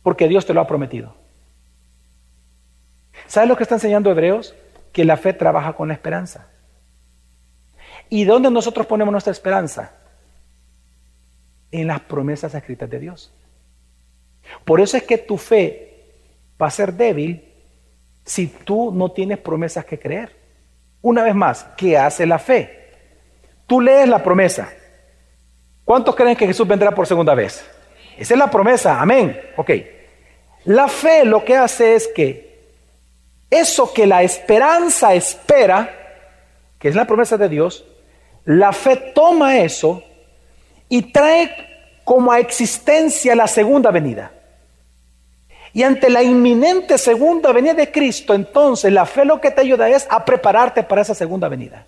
porque 0.00 0.28
Dios 0.28 0.46
te 0.46 0.54
lo 0.54 0.60
ha 0.60 0.66
prometido. 0.68 1.16
¿Sabes 3.26 3.48
lo 3.48 3.56
que 3.56 3.64
está 3.64 3.74
enseñando 3.74 4.12
Hebreos? 4.12 4.54
Que 4.92 5.04
la 5.04 5.16
fe 5.16 5.32
trabaja 5.32 5.72
con 5.72 5.88
la 5.88 5.94
esperanza. 5.94 6.46
¿Y 8.08 8.22
dónde 8.26 8.48
nosotros 8.48 8.86
ponemos 8.86 9.10
nuestra 9.10 9.32
esperanza? 9.32 9.99
En 11.72 11.86
las 11.86 12.00
promesas 12.00 12.54
escritas 12.54 12.90
de 12.90 12.98
Dios. 12.98 13.32
Por 14.64 14.80
eso 14.80 14.96
es 14.96 15.04
que 15.04 15.18
tu 15.18 15.36
fe 15.38 16.04
va 16.60 16.66
a 16.66 16.70
ser 16.70 16.92
débil 16.94 17.44
si 18.24 18.46
tú 18.46 18.92
no 18.92 19.12
tienes 19.12 19.38
promesas 19.38 19.84
que 19.84 19.98
creer. 19.98 20.36
Una 21.02 21.22
vez 21.22 21.34
más, 21.34 21.66
¿qué 21.76 21.96
hace 21.96 22.26
la 22.26 22.38
fe? 22.38 22.78
Tú 23.66 23.80
lees 23.80 24.08
la 24.08 24.22
promesa, 24.22 24.68
¿Cuántos 25.90 26.14
creen 26.14 26.36
que 26.36 26.46
Jesús 26.46 26.68
vendrá 26.68 26.92
por 26.92 27.04
segunda 27.04 27.34
vez? 27.34 27.68
Esa 28.16 28.34
es 28.34 28.38
la 28.38 28.48
promesa, 28.48 29.00
amén. 29.00 29.40
Ok. 29.56 29.70
La 30.66 30.86
fe 30.86 31.24
lo 31.24 31.44
que 31.44 31.56
hace 31.56 31.96
es 31.96 32.06
que 32.06 32.60
eso 33.50 33.92
que 33.92 34.06
la 34.06 34.22
esperanza 34.22 35.14
espera, 35.14 35.90
que 36.78 36.86
es 36.86 36.94
la 36.94 37.06
promesa 37.06 37.36
de 37.36 37.48
Dios, 37.48 37.84
la 38.44 38.72
fe 38.72 39.10
toma 39.12 39.58
eso 39.58 40.00
y 40.90 41.12
trae 41.12 41.50
como 42.04 42.32
a 42.32 42.40
existencia 42.40 43.34
la 43.34 43.46
segunda 43.46 43.90
venida. 43.90 44.32
Y 45.72 45.84
ante 45.84 46.10
la 46.10 46.22
inminente 46.22 46.98
segunda 46.98 47.52
venida 47.52 47.74
de 47.74 47.92
Cristo, 47.92 48.34
entonces 48.34 48.92
la 48.92 49.06
fe 49.06 49.24
lo 49.24 49.40
que 49.40 49.52
te 49.52 49.60
ayuda 49.60 49.88
es 49.88 50.06
a 50.10 50.24
prepararte 50.24 50.82
para 50.82 51.02
esa 51.02 51.14
segunda 51.14 51.48
venida. 51.48 51.86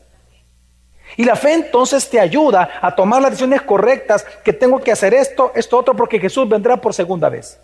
Y 1.16 1.24
la 1.24 1.34
fe 1.34 1.52
entonces 1.52 2.08
te 2.08 2.20
ayuda 2.20 2.78
a 2.80 2.94
tomar 2.94 3.20
las 3.20 3.32
decisiones 3.32 3.62
correctas, 3.62 4.24
que 4.44 4.52
tengo 4.52 4.80
que 4.80 4.92
hacer 4.92 5.12
esto, 5.12 5.50
esto 5.54 5.78
otro, 5.78 5.94
porque 5.94 6.20
Jesús 6.20 6.48
vendrá 6.48 6.76
por 6.76 6.94
segunda 6.94 7.28
vez. 7.28 7.58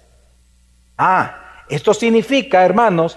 Ah, 0.99 1.62
esto 1.68 1.95
significa, 1.95 2.64
hermanos, 2.64 3.16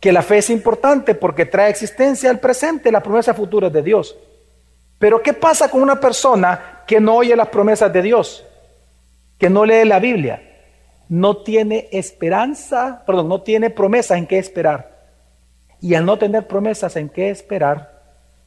que 0.00 0.10
la 0.10 0.22
fe 0.22 0.38
es 0.38 0.48
importante 0.48 1.14
porque 1.14 1.44
trae 1.44 1.70
existencia 1.70 2.30
al 2.30 2.40
presente 2.40 2.90
las 2.90 3.02
promesas 3.02 3.36
futuras 3.36 3.70
de 3.70 3.82
Dios. 3.82 4.16
Pero 4.98 5.22
¿qué 5.22 5.32
pasa 5.32 5.68
con 5.68 5.82
una 5.82 6.00
persona 6.00 6.81
que 6.92 7.00
no 7.00 7.16
oye 7.16 7.34
las 7.34 7.48
promesas 7.48 7.90
de 7.90 8.02
Dios? 8.02 8.44
Que 9.38 9.48
no 9.48 9.64
lee 9.64 9.86
la 9.86 9.98
Biblia. 9.98 10.42
No 11.08 11.38
tiene 11.38 11.88
esperanza, 11.90 13.02
perdón, 13.06 13.30
no 13.30 13.40
tiene 13.40 13.70
promesas 13.70 14.18
en 14.18 14.26
qué 14.26 14.36
esperar. 14.36 15.08
Y 15.80 15.94
al 15.94 16.04
no 16.04 16.18
tener 16.18 16.46
promesas 16.46 16.96
en 16.96 17.08
qué 17.08 17.30
esperar, 17.30 18.02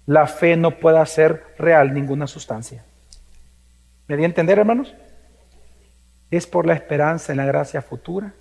la 0.06 0.28
fe 0.28 0.58
no 0.58 0.78
puede 0.78 1.00
hacer 1.00 1.56
real 1.58 1.92
ninguna 1.92 2.28
sustancia. 2.28 2.86
¿Me 4.08 4.16
di 4.16 4.22
a 4.22 4.28
entender, 4.28 4.60
hermanos? 4.60 4.94
Es 6.30 6.46
por 6.46 6.68
la 6.68 6.76
esperanza 6.76 7.32
en 7.32 7.40
la 7.40 7.46
gracia 7.46 7.82
futura 7.82 8.36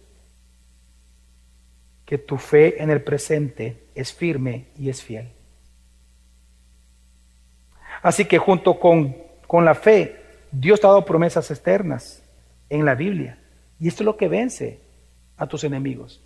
que 2.04 2.18
tu 2.18 2.36
fe 2.36 2.82
en 2.82 2.90
el 2.90 3.02
presente 3.02 3.86
es 3.94 4.12
firme 4.12 4.66
y 4.78 4.90
es 4.90 5.02
fiel. 5.02 5.30
Así 8.02 8.26
que 8.26 8.36
junto 8.36 8.78
con, 8.78 9.23
con 9.54 9.64
la 9.64 9.76
fe, 9.76 10.16
Dios 10.50 10.80
te 10.80 10.86
ha 10.88 10.90
dado 10.90 11.04
promesas 11.04 11.48
externas 11.48 12.20
en 12.68 12.84
la 12.84 12.96
Biblia. 12.96 13.38
Y 13.78 13.86
esto 13.86 14.02
es 14.02 14.04
lo 14.04 14.16
que 14.16 14.26
vence 14.26 14.80
a 15.36 15.46
tus 15.46 15.62
enemigos. 15.62 16.20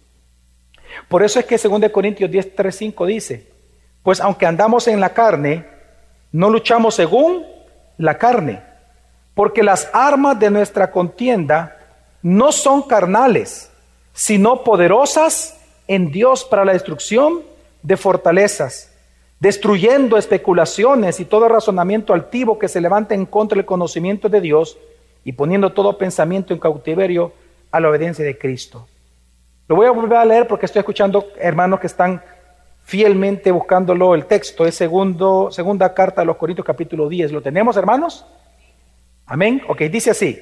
Por 1.09 1.22
eso 1.22 1.39
es 1.39 1.45
que 1.45 1.59
2 1.59 1.91
Corintios 1.93 2.31
10, 2.31 2.57
3, 2.57 2.74
5 2.74 3.05
dice, 3.05 3.47
pues 4.03 4.22
aunque 4.22 4.47
andamos 4.47 4.89
en 4.89 4.99
la 4.99 5.11
carne, 5.11 5.66
no 6.33 6.49
luchamos 6.49 6.95
según 6.95 7.45
la 7.99 8.16
carne, 8.16 8.62
porque 9.35 9.62
las 9.62 9.91
armas 9.93 10.39
de 10.41 10.51
nuestra 10.51 10.91
contienda 10.91 11.76
no 12.22 12.51
son 12.51 12.81
carnales, 12.81 13.70
sino 14.14 14.64
poderosas 14.64 15.61
en 15.87 16.11
Dios 16.11 16.47
para 16.47 16.64
la 16.64 16.72
destrucción 16.72 17.43
de 17.83 17.99
fortalezas, 17.99 18.88
destruyendo 19.41 20.16
especulaciones 20.16 21.20
y 21.20 21.24
todo 21.24 21.49
razonamiento 21.49 22.12
altivo 22.12 22.59
que 22.59 22.68
se 22.68 22.80
levante 22.80 23.14
en 23.14 23.26
contra 23.26 23.57
del 23.57 23.66
conocimiento 23.66 24.28
de 24.28 24.41
Dios 24.41 24.78
y 25.24 25.32
poniendo 25.32 25.72
todo 25.72 25.99
pensamiento 25.99 26.53
en 26.53 26.61
cautiverio 26.61 27.32
a 27.70 27.80
la 27.80 27.89
obediencia 27.89 28.24
de 28.24 28.36
Cristo. 28.36 28.86
Lo 29.68 29.76
voy 29.76 29.86
a 29.86 29.91
volver 29.91 30.18
a 30.18 30.24
leer 30.24 30.49
porque 30.49 30.66
estoy 30.66 30.80
escuchando 30.80 31.28
hermanos 31.39 31.78
que 31.80 31.86
están 31.86 32.22
fielmente 32.82 33.51
buscándolo 33.53 34.14
el 34.14 34.24
texto. 34.24 34.64
Es 34.64 34.74
segundo, 34.74 35.51
segunda 35.51 35.93
carta 35.93 36.22
de 36.22 36.26
los 36.26 36.36
Corintios 36.36 36.66
capítulo 36.66 37.09
10. 37.09 37.32
¿Lo 37.32 37.43
tenemos 37.43 37.76
hermanos? 37.76 38.24
Amén. 39.26 39.62
Ok, 39.68 39.82
dice 39.82 40.11
así. 40.11 40.41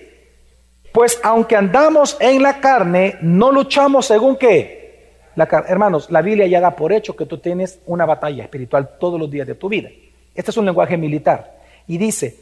Pues 0.92 1.20
aunque 1.22 1.56
andamos 1.56 2.16
en 2.20 2.40
la 2.42 2.60
carne, 2.60 3.18
no 3.20 3.50
luchamos 3.50 4.06
según 4.06 4.36
qué 4.36 4.85
hermanos, 5.36 6.10
la 6.10 6.22
Biblia 6.22 6.46
ya 6.46 6.60
da 6.60 6.74
por 6.74 6.92
hecho 6.92 7.14
que 7.14 7.26
tú 7.26 7.38
tienes 7.38 7.80
una 7.86 8.06
batalla 8.06 8.42
espiritual 8.42 8.96
todos 8.98 9.20
los 9.20 9.30
días 9.30 9.46
de 9.46 9.54
tu 9.54 9.68
vida. 9.68 9.90
Este 10.34 10.50
es 10.50 10.56
un 10.56 10.64
lenguaje 10.64 10.96
militar. 10.96 11.58
Y 11.86 11.98
dice, 11.98 12.36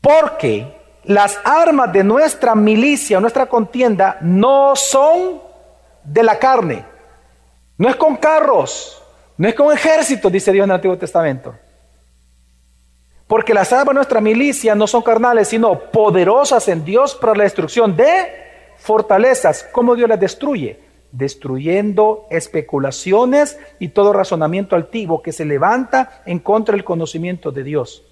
porque 0.00 0.66
las 1.04 1.38
armas 1.44 1.92
de 1.92 2.04
nuestra 2.04 2.54
milicia, 2.54 3.20
nuestra 3.20 3.46
contienda, 3.46 4.18
no 4.20 4.76
son 4.76 5.40
de 6.04 6.22
la 6.22 6.38
carne. 6.38 6.84
No 7.76 7.88
es 7.88 7.96
con 7.96 8.16
carros, 8.16 9.02
no 9.36 9.48
es 9.48 9.54
con 9.54 9.72
ejércitos, 9.72 10.30
dice 10.30 10.52
Dios 10.52 10.64
en 10.64 10.70
el 10.70 10.76
Antiguo 10.76 10.96
Testamento. 10.96 11.54
Porque 13.26 13.54
las 13.54 13.72
armas 13.72 13.88
de 13.88 13.94
nuestra 13.94 14.20
milicia 14.20 14.74
no 14.74 14.86
son 14.86 15.02
carnales, 15.02 15.48
sino 15.48 15.78
poderosas 15.90 16.68
en 16.68 16.84
Dios 16.84 17.14
para 17.14 17.34
la 17.34 17.44
destrucción 17.44 17.96
de 17.96 18.44
fortalezas. 18.76 19.66
¿Cómo 19.72 19.96
Dios 19.96 20.08
las 20.08 20.20
destruye? 20.20 20.78
Destruyendo 21.14 22.26
especulaciones 22.28 23.58
y 23.78 23.88
todo 23.88 24.12
razonamiento 24.12 24.74
altivo 24.74 25.22
que 25.22 25.32
se 25.32 25.44
levanta 25.44 26.22
en 26.26 26.40
contra 26.40 26.74
del 26.74 26.84
conocimiento 26.84 27.52
de 27.52 27.62
Dios 27.62 28.02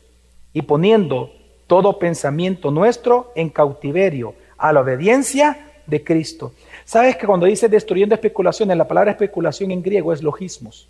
y 0.52 0.62
poniendo 0.62 1.32
todo 1.66 1.98
pensamiento 1.98 2.70
nuestro 2.70 3.32
en 3.34 3.50
cautiverio 3.50 4.34
a 4.56 4.72
la 4.72 4.80
obediencia 4.82 5.72
de 5.86 6.04
Cristo. 6.04 6.54
¿Sabes 6.84 7.16
que 7.16 7.26
cuando 7.26 7.46
dice 7.46 7.68
destruyendo 7.68 8.14
especulaciones, 8.14 8.76
la 8.76 8.86
palabra 8.86 9.10
especulación 9.10 9.72
en 9.72 9.82
griego 9.82 10.12
es 10.12 10.22
logismos? 10.22 10.88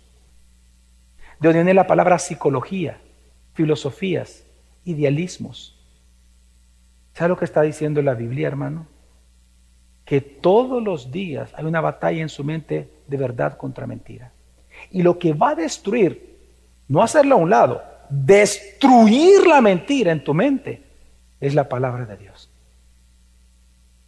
De 1.39 1.47
donde 1.47 1.59
viene 1.59 1.73
la 1.73 1.87
palabra 1.87 2.19
psicología, 2.19 2.99
filosofías, 3.53 4.43
idealismos. 4.85 5.79
¿Sabes 7.13 7.29
lo 7.29 7.37
que 7.37 7.45
está 7.45 7.63
diciendo 7.63 8.01
la 8.03 8.13
Biblia, 8.13 8.47
hermano? 8.47 8.92
Que 10.13 10.21
todos 10.21 10.83
los 10.83 11.11
días 11.11 11.51
hay 11.55 11.65
una 11.65 11.81
batalla 11.81 12.21
en 12.21 12.29
su 12.29 12.43
mente 12.43 12.87
de 13.07 13.17
verdad 13.17 13.57
contra 13.57 13.87
mentira. 13.87 14.31
Y 14.91 15.01
lo 15.01 15.17
que 15.17 15.33
va 15.33 15.49
a 15.49 15.55
destruir, 15.55 16.37
no 16.87 17.01
hacerla 17.01 17.33
a 17.33 17.39
un 17.39 17.49
lado, 17.49 17.81
destruir 18.11 19.47
la 19.47 19.59
mentira 19.59 20.11
en 20.11 20.23
tu 20.23 20.35
mente, 20.35 20.83
es 21.39 21.55
la 21.55 21.67
palabra 21.67 22.05
de 22.05 22.15
Dios. 22.15 22.47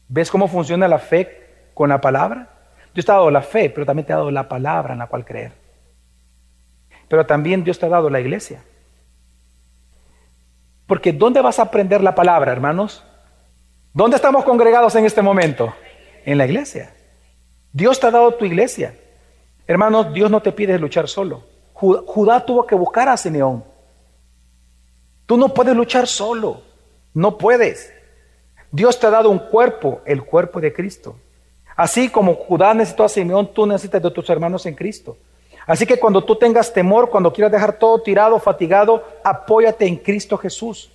¿Ves 0.08 0.30
cómo 0.30 0.48
funciona 0.48 0.88
la 0.88 1.00
fe 1.00 1.72
con 1.74 1.90
la 1.90 2.00
palabra? 2.00 2.50
Dios 2.94 3.04
te 3.04 3.12
ha 3.12 3.16
dado 3.16 3.32
la 3.32 3.42
fe, 3.42 3.72
pero 3.72 3.88
también 3.88 4.06
te 4.06 4.14
ha 4.14 4.18
dado 4.18 4.30
la 4.30 4.48
palabra 4.48 4.94
en 4.94 5.00
la 5.00 5.08
cual 5.08 5.26
creer. 5.26 5.54
Pero 7.08 7.26
también 7.26 7.64
Dios 7.64 7.80
te 7.80 7.88
ha 7.88 7.90
dado 7.90 8.12
la 8.12 8.20
iglesia. 8.20 8.64
Porque 10.86 11.14
¿dónde 11.14 11.42
vas 11.42 11.58
a 11.58 11.64
aprender 11.64 12.04
la 12.04 12.14
palabra, 12.14 12.52
hermanos? 12.52 13.04
¿Dónde 13.92 14.18
estamos 14.18 14.44
congregados 14.44 14.96
en 14.98 15.06
este 15.06 15.24
momento? 15.24 15.74
En 16.26 16.38
la 16.38 16.46
iglesia. 16.46 16.94
Dios 17.72 18.00
te 18.00 18.08
ha 18.08 18.12
dado 18.12 18.34
tu 18.34 18.46
iglesia. 18.46 18.98
Hermanos, 19.68 20.14
Dios 20.14 20.30
no 20.30 20.42
te 20.42 20.52
pide 20.52 20.78
luchar 20.78 21.08
solo. 21.08 21.44
Judá, 21.74 22.46
tuvo 22.46 22.66
que 22.66 22.76
buscar 22.76 23.08
a 23.08 23.18
Simeón. 23.18 23.64
Tú 25.26 25.38
no 25.38 25.54
puedes 25.54 25.76
luchar 25.76 26.08
solo. 26.08 26.62
No 27.14 27.38
puedes. 27.38 27.92
Dios 28.72 29.00
te 29.00 29.08
ha 29.08 29.10
dado 29.10 29.30
un 29.30 29.40
cuerpo, 29.40 30.02
el 30.06 30.24
cuerpo 30.24 30.60
de 30.60 30.74
Cristo. 30.74 31.16
Así 31.76 32.10
como 32.10 32.36
Judá 32.36 32.74
necesitó 32.74 33.04
a 33.04 33.10
Simeón, 33.10 33.54
tú 33.54 33.66
necesitas 33.66 34.02
de 34.02 34.12
tus 34.12 34.30
hermanos 34.30 34.66
en 34.66 34.76
Cristo. 34.76 35.18
Así 35.68 35.86
que 35.86 35.98
cuando 35.98 36.24
tú 36.24 36.36
tengas 36.36 36.72
temor, 36.72 37.10
cuando 37.10 37.34
quieras 37.34 37.52
dejar 37.52 37.78
todo 37.78 38.00
tirado, 38.00 38.40
fatigado, 38.40 39.04
apóyate 39.24 39.86
en 39.86 39.98
Cristo 39.98 40.38
Jesús. 40.38 40.92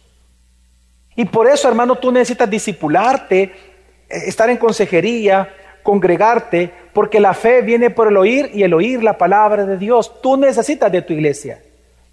Y 1.16 1.24
por 1.24 1.46
eso, 1.48 1.68
hermano, 1.68 1.96
tú 1.96 2.10
necesitas 2.12 2.48
discipularte 2.48 3.69
estar 4.10 4.50
en 4.50 4.56
consejería, 4.56 5.48
congregarte, 5.82 6.72
porque 6.92 7.20
la 7.20 7.34
fe 7.34 7.62
viene 7.62 7.90
por 7.90 8.08
el 8.08 8.16
oír 8.16 8.50
y 8.52 8.62
el 8.62 8.74
oír 8.74 9.02
la 9.02 9.16
palabra 9.16 9.64
de 9.64 9.78
Dios. 9.78 10.20
Tú 10.20 10.36
necesitas 10.36 10.90
de 10.90 11.02
tu 11.02 11.12
iglesia. 11.12 11.62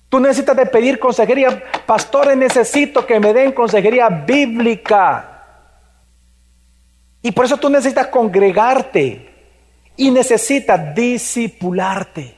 Tú 0.09 0.19
necesitas 0.19 0.55
de 0.55 0.65
pedir 0.65 0.99
consejería. 0.99 1.63
Pastores, 1.85 2.37
necesito 2.37 3.05
que 3.05 3.19
me 3.19 3.33
den 3.33 3.51
consejería 3.51 4.07
bíblica. 4.09 5.33
Y 7.21 7.31
por 7.31 7.45
eso 7.45 7.57
tú 7.57 7.69
necesitas 7.69 8.07
congregarte 8.07 9.29
y 9.97 10.11
necesitas 10.11 10.95
discipularte. 10.95 12.35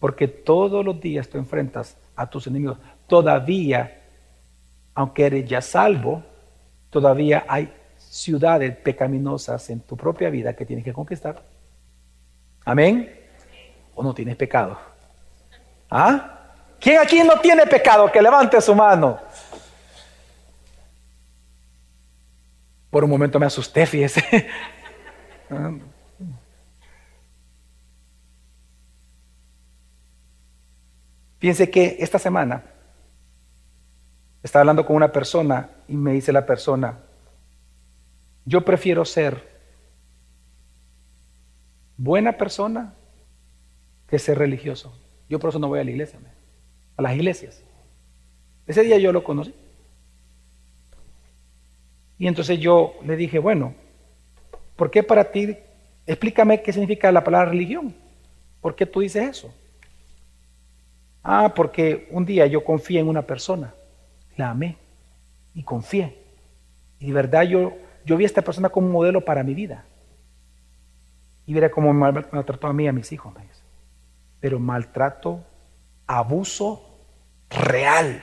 Porque 0.00 0.26
todos 0.26 0.84
los 0.84 1.00
días 1.00 1.28
tú 1.28 1.38
enfrentas 1.38 1.96
a 2.16 2.28
tus 2.28 2.46
enemigos. 2.46 2.78
Todavía, 3.06 4.00
aunque 4.94 5.26
eres 5.26 5.48
ya 5.48 5.60
salvo, 5.60 6.22
todavía 6.88 7.44
hay 7.46 7.72
ciudades 8.10 8.76
pecaminosas 8.76 9.70
en 9.70 9.80
tu 9.80 9.96
propia 9.96 10.30
vida 10.30 10.54
que 10.54 10.66
tienes 10.66 10.84
que 10.84 10.92
conquistar. 10.92 11.40
Amén. 12.64 13.08
¿O 13.94 14.02
no 14.02 14.12
tienes 14.12 14.34
pecado? 14.34 14.76
¿Ah? 15.88 16.38
¿Quién 16.80 16.98
aquí 16.98 17.22
no 17.22 17.38
tiene 17.40 17.64
pecado? 17.66 18.10
Que 18.10 18.20
levante 18.20 18.60
su 18.60 18.74
mano. 18.74 19.20
Por 22.90 23.04
un 23.04 23.10
momento 23.10 23.38
me 23.38 23.46
asusté, 23.46 23.86
fíjese. 23.86 24.48
Fíjense 31.38 31.70
que 31.70 31.96
esta 32.00 32.18
semana 32.18 32.64
estaba 34.42 34.62
hablando 34.62 34.84
con 34.84 34.96
una 34.96 35.12
persona 35.12 35.70
y 35.88 35.94
me 35.94 36.12
dice 36.12 36.32
la 36.32 36.44
persona, 36.44 36.98
yo 38.44 38.64
prefiero 38.64 39.04
ser 39.04 39.48
buena 41.96 42.32
persona 42.32 42.94
que 44.08 44.18
ser 44.18 44.38
religioso. 44.38 44.96
Yo 45.28 45.38
por 45.38 45.50
eso 45.50 45.58
no 45.58 45.68
voy 45.68 45.80
a 45.80 45.84
la 45.84 45.90
iglesia, 45.90 46.18
a 46.96 47.02
las 47.02 47.14
iglesias. 47.14 47.62
Ese 48.66 48.82
día 48.82 48.98
yo 48.98 49.12
lo 49.12 49.22
conocí. 49.22 49.54
Y 52.18 52.26
entonces 52.26 52.58
yo 52.58 52.94
le 53.04 53.16
dije, 53.16 53.38
bueno, 53.38 53.74
¿por 54.76 54.90
qué 54.90 55.02
para 55.02 55.30
ti? 55.30 55.56
Explícame 56.06 56.62
qué 56.62 56.72
significa 56.72 57.12
la 57.12 57.24
palabra 57.24 57.50
religión. 57.50 57.94
¿Por 58.60 58.74
qué 58.74 58.86
tú 58.86 59.00
dices 59.00 59.28
eso? 59.28 59.54
Ah, 61.22 61.52
porque 61.54 62.08
un 62.10 62.24
día 62.24 62.46
yo 62.46 62.64
confié 62.64 63.00
en 63.00 63.08
una 63.08 63.22
persona, 63.22 63.74
la 64.36 64.50
amé 64.50 64.76
y 65.54 65.62
confié. 65.62 66.16
Y 66.98 67.08
de 67.08 67.12
verdad 67.12 67.42
yo 67.44 67.74
yo 68.04 68.16
vi 68.16 68.24
a 68.24 68.26
esta 68.26 68.42
persona 68.42 68.68
como 68.68 68.86
un 68.86 68.92
modelo 68.92 69.24
para 69.24 69.42
mi 69.42 69.54
vida. 69.54 69.84
Y 71.46 71.54
verá 71.54 71.70
cómo 71.70 71.92
maltrató 71.92 72.66
a 72.66 72.72
mí 72.72 72.84
y 72.84 72.88
a 72.88 72.92
mis 72.92 73.12
hijos. 73.12 73.34
Pero 74.40 74.58
maltrato, 74.58 75.44
abuso 76.06 76.98
real. 77.48 78.22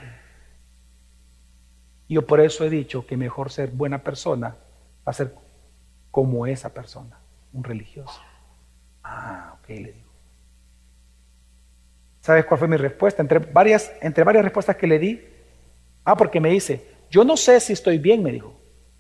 Yo 2.10 2.26
por 2.26 2.40
eso 2.40 2.64
he 2.64 2.70
dicho 2.70 3.06
que 3.06 3.18
mejor 3.18 3.52
ser 3.52 3.70
buena 3.72 4.04
persona 4.04 4.50
va 4.50 5.12
a 5.12 5.14
ser 5.14 5.34
como 6.10 6.48
esa 6.48 6.74
persona, 6.74 7.20
un 7.54 7.64
religioso. 7.64 8.22
Ah, 9.04 9.56
ok, 9.60 9.70
le 9.70 9.92
digo. 9.94 10.08
¿Sabes 12.22 12.46
cuál 12.46 12.60
fue 12.60 12.68
mi 12.68 12.78
respuesta? 12.78 13.22
Entre 13.22 13.40
varias, 13.40 13.92
entre 14.02 14.24
varias 14.24 14.44
respuestas 14.44 14.76
que 14.76 14.88
le 14.88 15.00
di. 15.00 15.22
Ah, 16.04 16.16
porque 16.16 16.40
me 16.40 16.50
dice, 16.50 16.86
yo 17.10 17.24
no 17.24 17.38
sé 17.38 17.60
si 17.60 17.74
estoy 17.74 18.00
bien, 18.00 18.24
me 18.24 18.32
dijo. 18.32 18.57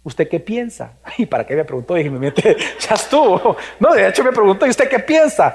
¿Usted 0.07 0.29
qué 0.29 0.39
piensa? 0.39 0.93
Y 1.17 1.25
para 1.25 1.45
qué 1.45 1.53
me 1.53 1.65
preguntó, 1.65 1.95
dije, 1.95 2.09
me 2.09 2.17
mete, 2.17 2.55
ya 2.79 2.95
estuvo. 2.95 3.57
No, 3.79 3.93
de 3.93 4.07
hecho 4.07 4.23
me 4.23 4.31
preguntó, 4.31 4.65
¿y 4.65 4.69
usted 4.69 4.87
qué 4.87 4.99
piensa? 4.99 5.53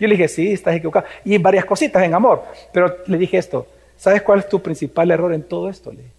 Yo 0.00 0.08
le 0.08 0.16
dije, 0.16 0.26
sí, 0.26 0.52
estás 0.52 0.74
equivocado. 0.74 1.06
Y 1.24 1.38
varias 1.38 1.64
cositas 1.64 2.02
en 2.02 2.12
amor. 2.12 2.42
Pero 2.72 3.04
le 3.06 3.16
dije 3.16 3.38
esto, 3.38 3.68
¿sabes 3.96 4.22
cuál 4.22 4.40
es 4.40 4.48
tu 4.48 4.60
principal 4.60 5.12
error 5.12 5.32
en 5.32 5.44
todo 5.44 5.68
esto? 5.68 5.92
Le 5.92 6.10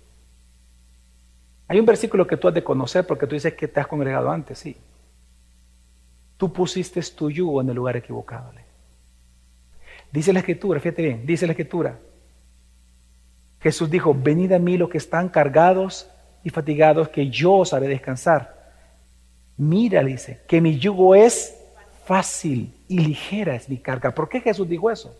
Hay 1.67 1.81
un 1.81 1.85
versículo 1.85 2.25
que 2.25 2.37
tú 2.37 2.47
has 2.47 2.53
de 2.53 2.63
conocer 2.63 3.05
porque 3.05 3.27
tú 3.27 3.35
dices 3.35 3.53
que 3.55 3.67
te 3.67 3.81
has 3.81 3.87
congregado 3.87 4.31
antes, 4.31 4.59
sí. 4.59 4.77
Tú 6.37 6.53
pusiste 6.53 7.01
tu 7.13 7.29
yugo 7.29 7.59
en 7.59 7.67
el 7.67 7.75
lugar 7.75 7.97
equivocado. 7.97 8.53
Le. 8.53 8.61
Dice 10.13 10.31
la 10.31 10.39
escritura, 10.39 10.79
fíjate 10.79 11.01
bien, 11.01 11.25
dice 11.25 11.45
la 11.45 11.51
escritura. 11.51 11.99
Jesús 13.59 13.91
dijo, 13.91 14.15
venid 14.17 14.53
a 14.53 14.59
mí 14.59 14.77
los 14.77 14.89
que 14.89 14.97
están 14.97 15.27
cargados 15.27 16.09
y 16.43 16.49
fatigados, 16.49 17.09
que 17.09 17.29
yo 17.29 17.53
os 17.53 17.73
haré 17.73 17.87
descansar. 17.87 18.71
Mira, 19.57 20.03
dice, 20.03 20.41
que 20.47 20.61
mi 20.61 20.77
yugo 20.77 21.15
es 21.15 21.57
fácil 22.05 22.73
y 22.87 22.99
ligera 22.99 23.55
es 23.55 23.67
mi 23.67 23.77
carga. 23.77 24.13
¿Por 24.13 24.29
qué 24.29 24.39
Jesús 24.39 24.69
dijo 24.69 24.89
eso? 24.91 25.15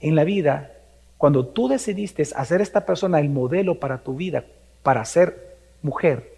En 0.00 0.14
la 0.14 0.24
vida, 0.24 0.70
cuando 1.18 1.46
tú 1.46 1.68
decidiste 1.68 2.22
hacer 2.36 2.60
esta 2.60 2.86
persona 2.86 3.20
el 3.20 3.28
modelo 3.28 3.80
para 3.80 4.02
tu 4.02 4.14
vida, 4.14 4.44
para 4.82 5.04
ser 5.04 5.56
mujer, 5.82 6.34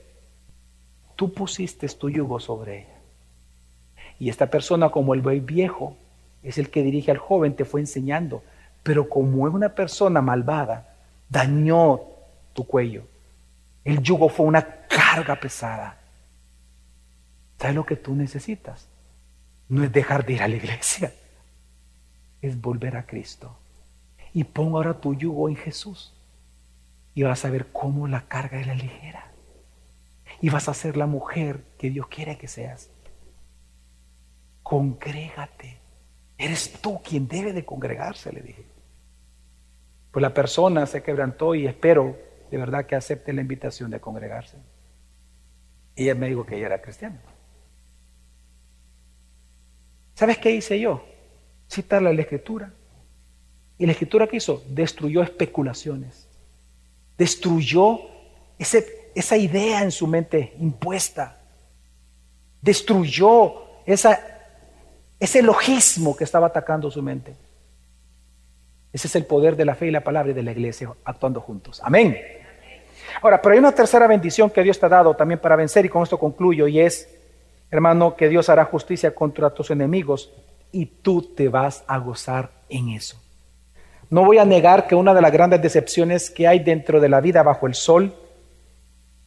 tú 1.16 1.32
pusiste 1.32 1.86
tu 1.88 2.10
yugo 2.10 2.40
sobre 2.40 2.78
ella. 2.78 2.96
Y 4.18 4.28
esta 4.28 4.48
persona, 4.48 4.90
como 4.90 5.14
el 5.14 5.20
buey 5.20 5.40
viejo, 5.40 5.96
es 6.42 6.58
el 6.58 6.70
que 6.70 6.82
dirige 6.82 7.10
al 7.10 7.18
joven, 7.18 7.54
te 7.54 7.64
fue 7.64 7.80
enseñando. 7.80 8.42
Pero 8.82 9.08
como 9.08 9.48
es 9.48 9.54
una 9.54 9.74
persona 9.74 10.22
malvada, 10.22 10.94
dañó 11.28 12.00
tu 12.52 12.64
cuello. 12.66 13.02
El 13.86 14.02
yugo 14.02 14.28
fue 14.28 14.46
una 14.46 14.66
carga 14.88 15.38
pesada. 15.38 15.96
¿Sabes 17.56 17.76
lo 17.76 17.86
que 17.86 17.94
tú 17.94 18.16
necesitas? 18.16 18.88
No 19.68 19.84
es 19.84 19.92
dejar 19.92 20.26
de 20.26 20.32
ir 20.32 20.42
a 20.42 20.48
la 20.48 20.56
iglesia, 20.56 21.14
es 22.42 22.60
volver 22.60 22.96
a 22.96 23.06
Cristo. 23.06 23.56
Y 24.32 24.42
pon 24.42 24.70
ahora 24.72 25.00
tu 25.00 25.14
yugo 25.14 25.48
en 25.48 25.54
Jesús. 25.54 26.12
Y 27.14 27.22
vas 27.22 27.44
a 27.44 27.50
ver 27.50 27.68
cómo 27.70 28.08
la 28.08 28.26
carga 28.26 28.60
es 28.60 28.66
la 28.66 28.74
ligera. 28.74 29.30
Y 30.40 30.50
vas 30.50 30.68
a 30.68 30.74
ser 30.74 30.96
la 30.96 31.06
mujer 31.06 31.62
que 31.78 31.88
Dios 31.88 32.08
quiere 32.08 32.36
que 32.36 32.48
seas. 32.48 32.90
Congrégate. 34.64 35.78
Eres 36.36 36.72
tú 36.82 37.00
quien 37.04 37.28
debe 37.28 37.52
de 37.52 37.64
congregarse, 37.64 38.32
le 38.32 38.40
dije. 38.40 38.66
Pues 40.10 40.22
la 40.22 40.34
persona 40.34 40.86
se 40.86 41.04
quebrantó 41.04 41.54
y 41.54 41.68
espero 41.68 42.25
de 42.50 42.56
verdad 42.56 42.86
que 42.86 42.96
acepte 42.96 43.32
la 43.32 43.40
invitación 43.40 43.90
de 43.90 44.00
congregarse. 44.00 44.56
Y 45.94 46.04
ella 46.04 46.14
me 46.14 46.28
dijo 46.28 46.44
que 46.44 46.56
ella 46.56 46.66
era 46.66 46.82
cristiana. 46.82 47.20
¿Sabes 50.14 50.38
qué 50.38 50.50
hice 50.50 50.78
yo? 50.78 51.04
Citarle 51.70 52.14
la 52.14 52.22
escritura. 52.22 52.72
Y 53.78 53.86
la 53.86 53.92
escritura 53.92 54.26
que 54.26 54.36
hizo 54.36 54.62
destruyó 54.68 55.22
especulaciones. 55.22 56.28
Destruyó 57.18 57.98
ese, 58.58 59.10
esa 59.14 59.36
idea 59.36 59.82
en 59.82 59.90
su 59.90 60.06
mente 60.06 60.54
impuesta. 60.58 61.38
Destruyó 62.62 63.82
esa 63.84 64.36
ese 65.18 65.42
logismo 65.42 66.16
que 66.16 66.24
estaba 66.24 66.48
atacando 66.48 66.90
su 66.90 67.02
mente. 67.02 67.34
Ese 68.96 69.08
es 69.08 69.16
el 69.16 69.26
poder 69.26 69.56
de 69.56 69.66
la 69.66 69.74
fe 69.74 69.88
y 69.88 69.90
la 69.90 70.00
palabra 70.00 70.30
y 70.30 70.34
de 70.34 70.42
la 70.42 70.52
iglesia 70.52 70.90
actuando 71.04 71.42
juntos. 71.42 71.82
Amén. 71.84 72.16
Ahora, 73.20 73.42
pero 73.42 73.52
hay 73.52 73.58
una 73.58 73.72
tercera 73.72 74.06
bendición 74.06 74.48
que 74.48 74.62
Dios 74.62 74.80
te 74.80 74.86
ha 74.86 74.88
dado 74.88 75.14
también 75.14 75.38
para 75.38 75.54
vencer 75.54 75.84
y 75.84 75.90
con 75.90 76.02
esto 76.02 76.18
concluyo 76.18 76.66
y 76.66 76.80
es, 76.80 77.14
hermano, 77.70 78.16
que 78.16 78.30
Dios 78.30 78.48
hará 78.48 78.64
justicia 78.64 79.14
contra 79.14 79.50
tus 79.50 79.70
enemigos 79.70 80.32
y 80.72 80.86
tú 80.86 81.20
te 81.20 81.50
vas 81.50 81.84
a 81.86 81.98
gozar 81.98 82.52
en 82.70 82.88
eso. 82.88 83.20
No 84.08 84.24
voy 84.24 84.38
a 84.38 84.46
negar 84.46 84.86
que 84.86 84.94
una 84.94 85.12
de 85.12 85.20
las 85.20 85.30
grandes 85.30 85.60
decepciones 85.60 86.30
que 86.30 86.48
hay 86.48 86.60
dentro 86.60 86.98
de 86.98 87.10
la 87.10 87.20
vida 87.20 87.42
bajo 87.42 87.66
el 87.66 87.74
sol 87.74 88.14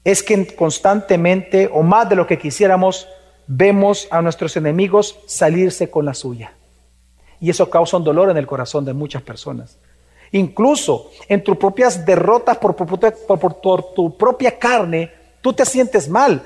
es 0.03 0.23
que 0.23 0.47
constantemente 0.55 1.69
o 1.71 1.83
más 1.83 2.09
de 2.09 2.15
lo 2.15 2.25
que 2.25 2.39
quisiéramos 2.39 3.07
vemos 3.45 4.07
a 4.09 4.23
nuestros 4.23 4.57
enemigos 4.57 5.19
salirse 5.27 5.91
con 5.91 6.05
la 6.05 6.15
suya. 6.15 6.53
Y 7.41 7.49
eso 7.49 7.69
causa 7.69 7.97
un 7.97 8.03
dolor 8.03 8.29
en 8.29 8.37
el 8.37 8.47
corazón 8.47 8.85
de 8.85 8.93
muchas 8.93 9.21
personas. 9.21 9.77
Incluso 10.31 11.11
en 11.27 11.43
tus 11.43 11.57
propias 11.57 12.05
derrotas 12.05 12.57
por, 12.57 12.75
tu 13.95 14.17
propia 14.17 14.57
carne, 14.57 15.11
tú 15.41 15.53
te 15.53 15.65
sientes 15.65 16.07
mal. 16.07 16.41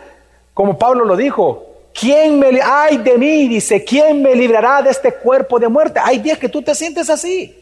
Como 0.54 0.78
Pablo 0.78 1.04
lo 1.04 1.18
dijo, 1.18 1.66
¿quién 1.94 2.40
me, 2.40 2.62
ay 2.62 2.98
de 2.98 3.18
mí, 3.18 3.48
dice, 3.48 3.84
¿quién 3.84 4.22
me 4.22 4.36
librará 4.36 4.82
de 4.82 4.92
este 4.92 5.14
cuerpo 5.14 5.60
de 5.60 5.68
muerte? 5.68 6.00
Hay 6.02 6.20
días 6.20 6.38
que 6.38 6.50
tú 6.50 6.62
te 6.62 6.74
sientes 6.76 7.10
así. 7.10 7.60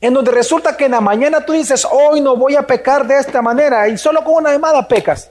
En 0.00 0.14
donde 0.14 0.30
resulta 0.30 0.76
que 0.76 0.86
en 0.86 0.92
la 0.92 1.00
mañana 1.00 1.44
tú 1.44 1.52
dices, 1.52 1.86
hoy 1.90 2.20
no 2.20 2.36
voy 2.36 2.56
a 2.56 2.66
pecar 2.66 3.06
de 3.06 3.18
esta 3.18 3.40
manera, 3.40 3.88
y 3.88 3.96
solo 3.96 4.22
con 4.22 4.34
una 4.34 4.52
llamada 4.52 4.86
pecas. 4.86 5.30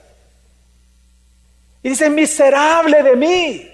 Y 1.82 1.90
dice, 1.90 2.08
miserable 2.10 3.02
de 3.02 3.16
mí. 3.16 3.71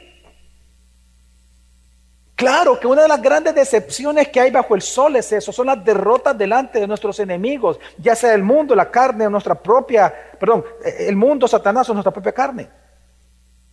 Claro 2.38 2.78
que 2.78 2.86
una 2.86 3.02
de 3.02 3.08
las 3.08 3.20
grandes 3.20 3.52
decepciones 3.52 4.28
que 4.28 4.38
hay 4.38 4.52
bajo 4.52 4.76
el 4.76 4.80
sol 4.80 5.16
es 5.16 5.32
eso, 5.32 5.50
son 5.50 5.66
las 5.66 5.84
derrotas 5.84 6.38
delante 6.38 6.78
de 6.78 6.86
nuestros 6.86 7.18
enemigos, 7.18 7.80
ya 7.98 8.14
sea 8.14 8.32
el 8.32 8.44
mundo, 8.44 8.76
la 8.76 8.92
carne, 8.92 9.26
o 9.26 9.30
nuestra 9.30 9.56
propia, 9.56 10.14
perdón, 10.38 10.64
el 10.84 11.16
mundo, 11.16 11.48
Satanás 11.48 11.90
o 11.90 11.94
nuestra 11.94 12.12
propia 12.12 12.30
carne. 12.30 12.68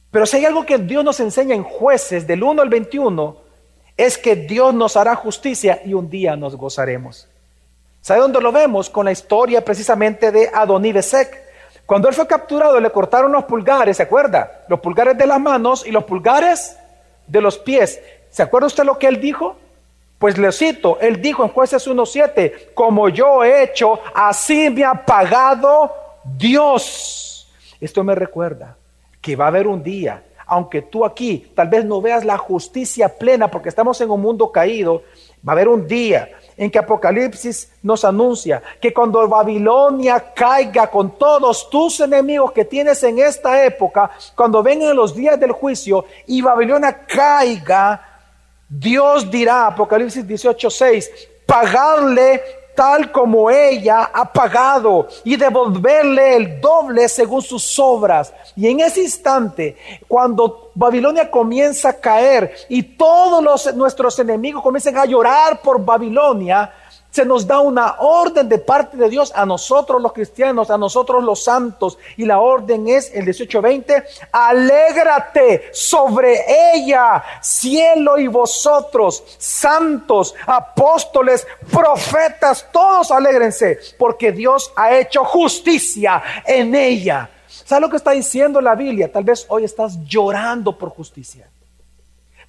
Pero 0.10 0.26
si 0.26 0.38
hay 0.38 0.46
algo 0.46 0.66
que 0.66 0.80
Dios 0.80 1.06
nos 1.06 1.20
enseña 1.20 1.54
en 1.54 1.62
jueces 1.62 2.26
del 2.26 2.42
1 2.42 2.64
al 2.64 2.70
21, 2.70 3.38
es 3.96 4.18
que 4.18 4.36
Dios 4.36 4.74
nos 4.74 4.98
hará 4.98 5.16
justicia 5.16 5.82
y 5.86 5.94
un 5.94 6.10
día 6.10 6.36
nos 6.36 6.56
gozaremos. 6.56 7.28
¿Sabe 8.02 8.22
dónde 8.22 8.42
lo 8.42 8.52
vemos? 8.52 8.90
Con 8.90 9.06
la 9.06 9.12
historia 9.12 9.64
precisamente 9.64 10.32
de 10.32 10.50
Adoní 10.52 10.92
Besek. 10.92 11.40
Cuando 11.86 12.08
él 12.08 12.16
fue 12.16 12.26
capturado, 12.26 12.80
le 12.80 12.90
cortaron 12.90 13.32
los 13.32 13.44
pulgares, 13.44 13.98
¿se 13.98 14.04
acuerda? 14.04 14.66
Los 14.70 14.80
pulgares 14.80 15.16
de 15.16 15.28
las 15.28 15.40
manos 15.40 15.86
y 15.86 15.92
los 15.92 16.06
pulgares 16.06 16.78
de 17.28 17.42
los 17.42 17.58
pies. 17.58 18.00
¿Se 18.36 18.44
acuerda 18.44 18.68
usted 18.68 18.84
lo 18.84 19.00
que 19.00 19.08
él 19.08 19.22
dijo? 19.22 19.56
Pues 20.20 20.38
le 20.38 20.52
cito, 20.52 21.00
él 21.00 21.22
dijo 21.22 21.46
en 21.46 21.52
jueces 21.52 21.88
1.7, 21.88 22.74
como 22.74 23.08
yo 23.08 23.46
he 23.46 23.64
hecho, 23.64 23.98
así 24.14 24.70
me 24.70 24.84
ha 24.84 25.06
pagado 25.06 25.94
Dios. 26.38 27.48
Esto 27.80 28.04
me 28.04 28.14
recuerda 28.14 28.76
que 29.22 29.38
va 29.38 29.46
a 29.46 29.48
haber 29.48 29.68
un 29.68 29.82
día, 29.82 30.22
aunque 30.48 30.82
tú 30.82 31.06
aquí 31.06 31.50
tal 31.56 31.70
vez 31.70 31.86
no 31.86 32.02
veas 32.02 32.26
la 32.26 32.38
justicia 32.38 33.08
plena 33.08 33.50
porque 33.50 33.70
estamos 33.70 34.02
en 34.02 34.10
un 34.10 34.20
mundo 34.20 34.52
caído, 34.52 35.04
va 35.48 35.54
a 35.54 35.56
haber 35.56 35.70
un 35.70 35.88
día 35.88 36.28
en 36.58 36.70
que 36.70 36.80
Apocalipsis 36.80 37.72
nos 37.84 38.04
anuncia 38.04 38.62
que 38.82 38.94
cuando 38.94 39.26
Babilonia 39.30 40.34
caiga 40.36 40.88
con 40.88 41.18
todos 41.18 41.70
tus 41.70 42.02
enemigos 42.02 42.52
que 42.52 42.66
tienes 42.66 43.02
en 43.04 43.18
esta 43.18 43.64
época, 43.64 44.12
cuando 44.36 44.62
vengan 44.62 44.94
los 44.94 45.16
días 45.16 45.40
del 45.40 45.54
juicio 45.54 46.04
y 46.28 46.42
Babilonia 46.42 47.06
caiga, 47.08 48.15
Dios 48.68 49.30
dirá, 49.30 49.68
Apocalipsis 49.68 50.26
18:6, 50.26 51.10
pagarle 51.46 52.42
tal 52.76 53.12
como 53.12 53.50
ella 53.50 54.12
ha 54.14 54.32
pagado 54.32 55.08
y 55.24 55.38
devolverle 55.38 56.36
el 56.36 56.62
doble 56.62 57.08
según 57.08 57.42
sus 57.42 57.80
obras. 57.80 58.34
Y 58.56 58.68
en 58.68 58.82
ese 58.82 59.02
instante, 59.02 59.78
cuando 60.08 60.72
Babilonia 60.76 61.32
comienza 61.32 61.90
a 61.90 61.94
caer 61.94 62.54
y 62.68 62.84
todos 62.84 63.42
los, 63.42 63.74
nuestros 63.76 64.20
enemigos 64.20 64.62
comienzan 64.62 64.98
a 64.98 65.06
llorar 65.06 65.62
por 65.62 65.84
Babilonia, 65.84 66.72
se 67.16 67.24
nos 67.24 67.48
da 67.48 67.62
una 67.62 67.96
orden 68.00 68.50
de 68.50 68.58
parte 68.58 68.98
de 68.98 69.08
Dios 69.08 69.32
a 69.34 69.46
nosotros 69.46 70.02
los 70.02 70.12
cristianos, 70.12 70.70
a 70.70 70.78
nosotros 70.78 71.24
los 71.24 71.46
santos. 71.46 71.98
Y 72.18 72.26
la 72.26 72.42
orden 72.42 72.90
es 72.90 73.10
el 73.14 73.24
18:20, 73.24 74.04
alégrate 74.34 75.70
sobre 75.72 76.44
ella, 76.74 77.24
cielo 77.42 78.18
y 78.18 78.28
vosotros, 78.28 79.24
santos, 79.38 80.36
apóstoles, 80.46 81.48
profetas, 81.72 82.68
todos 82.74 83.10
alégrense, 83.12 83.80
porque 83.98 84.34
Dios 84.34 84.74
ha 84.76 84.94
hecho 84.94 85.24
justicia 85.24 86.22
en 86.46 86.76
ella. 86.76 87.30
¿Sabes 87.48 87.82
lo 87.82 87.90
que 87.90 87.96
está 87.96 88.12
diciendo 88.12 88.60
la 88.60 88.76
Biblia? 88.76 89.10
Tal 89.10 89.24
vez 89.24 89.46
hoy 89.48 89.64
estás 89.64 89.98
llorando 90.04 90.78
por 90.78 90.90
justicia. 90.90 91.48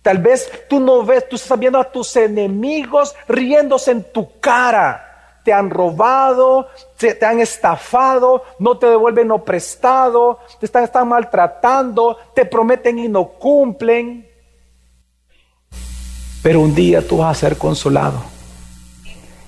Tal 0.07 0.19
vez 0.19 0.49
tú 0.69 0.79
no 0.79 1.05
ves, 1.05 1.29
tú 1.29 1.35
estás 1.35 1.59
viendo 1.59 1.81
a 1.81 1.91
tus 1.91 2.15
enemigos 2.15 3.13
riéndose 3.27 3.91
en 3.91 4.05
tu 4.13 4.39
cara. 4.39 5.41
Te 5.45 5.53
han 5.53 5.69
robado, 5.69 6.69
te, 6.97 7.19
han 7.27 7.41
estafado, 7.41 8.45
no 8.61 8.79
te 8.79 8.87
devuelven 8.87 9.27
lo 9.27 9.45
prestado, 9.45 10.39
te 10.61 10.67
están, 10.67 11.09
maltratando, 11.09 12.19
te 12.37 12.45
prometen 12.45 13.01
y 13.01 13.09
no 13.09 13.31
cumplen. 13.31 14.29
Pero 16.41 16.61
un 16.61 16.73
día 16.73 17.05
tú 17.05 17.17
vas 17.17 17.37
a 17.37 17.41
ser 17.41 17.59
consolado 17.59 18.23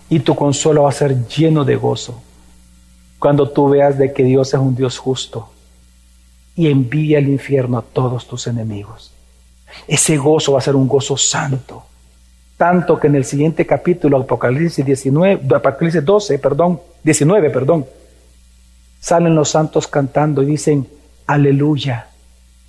y 0.08 0.18
tu 0.18 0.34
consuelo 0.34 0.82
va 0.82 0.88
a 0.88 0.92
ser 0.92 1.24
lleno 1.28 1.64
de 1.64 1.76
gozo 1.76 2.20
cuando 3.20 3.48
tú 3.48 3.68
veas 3.68 3.96
de 3.96 4.12
que 4.12 4.24
Dios 4.24 4.54
es 4.54 4.58
un 4.58 4.74
Dios 4.74 4.98
justo 4.98 5.50
y 6.56 6.68
envía 6.68 7.18
al 7.18 7.28
infierno 7.28 7.78
a 7.78 7.82
todos 7.82 8.26
tus 8.26 8.48
enemigos. 8.48 9.12
Ese 9.86 10.16
gozo 10.16 10.52
va 10.52 10.58
a 10.58 10.62
ser 10.62 10.76
un 10.76 10.88
gozo 10.88 11.16
santo. 11.16 11.84
Tanto 12.56 12.98
que 12.98 13.06
en 13.06 13.14
el 13.14 13.24
siguiente 13.24 13.64
capítulo, 13.64 14.18
Apocalipsis 14.18 14.84
19, 14.84 15.54
Apocalipsis 15.54 16.04
12, 16.04 16.38
perdón, 16.38 16.80
19, 17.04 17.50
perdón, 17.50 17.86
salen 19.00 19.34
los 19.34 19.50
santos 19.50 19.86
cantando 19.86 20.42
y 20.42 20.46
dicen, 20.46 20.88
aleluya, 21.26 22.08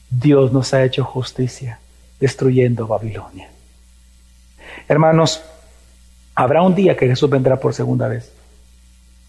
Dios 0.09 0.51
nos 0.51 0.73
ha 0.73 0.83
hecho 0.83 1.03
justicia, 1.03 1.79
destruyendo 2.19 2.87
Babilonia. 2.87 3.49
Hermanos, 4.87 5.41
habrá 6.35 6.61
un 6.61 6.75
día 6.75 6.95
que 6.95 7.07
Jesús 7.07 7.29
vendrá 7.29 7.59
por 7.59 7.73
segunda 7.73 8.07
vez. 8.07 8.31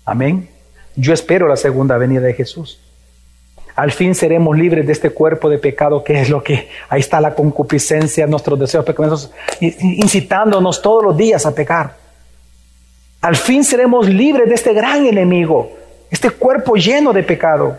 Amén. 0.05 0.49
Yo 0.97 1.12
espero 1.12 1.49
la 1.49 1.57
segunda 1.57 1.97
venida 1.97 2.21
de 2.21 2.35
Jesús. 2.35 2.81
Al 3.77 3.93
fin 3.93 4.14
seremos 4.14 4.57
libres 4.57 4.87
de 4.87 4.93
este 4.93 5.11
cuerpo 5.11 5.49
de 5.49 5.59
pecado 5.59 6.03
que 6.03 6.21
es 6.21 6.29
lo 6.29 6.43
que 6.43 6.68
ahí 6.89 7.01
está 7.01 7.21
la 7.21 7.35
concupiscencia, 7.35 8.27
nuestros 8.27 8.59
deseos 8.59 8.85
pecaminosos, 8.85 9.31
incitándonos 9.61 10.83
todos 10.83 11.05
los 11.05 11.16
días 11.16 11.47
a 11.47 11.55
pecar. 11.55 11.95
Al 13.21 13.37
fin 13.37 13.64
seremos 13.64 14.09
libres 14.09 14.49
de 14.49 14.55
este 14.55 14.73
gran 14.73 15.07
enemigo, 15.07 15.71
este 16.11 16.31
cuerpo 16.31 16.75
lleno 16.75 17.12
de 17.12 17.23
pecado. 17.23 17.77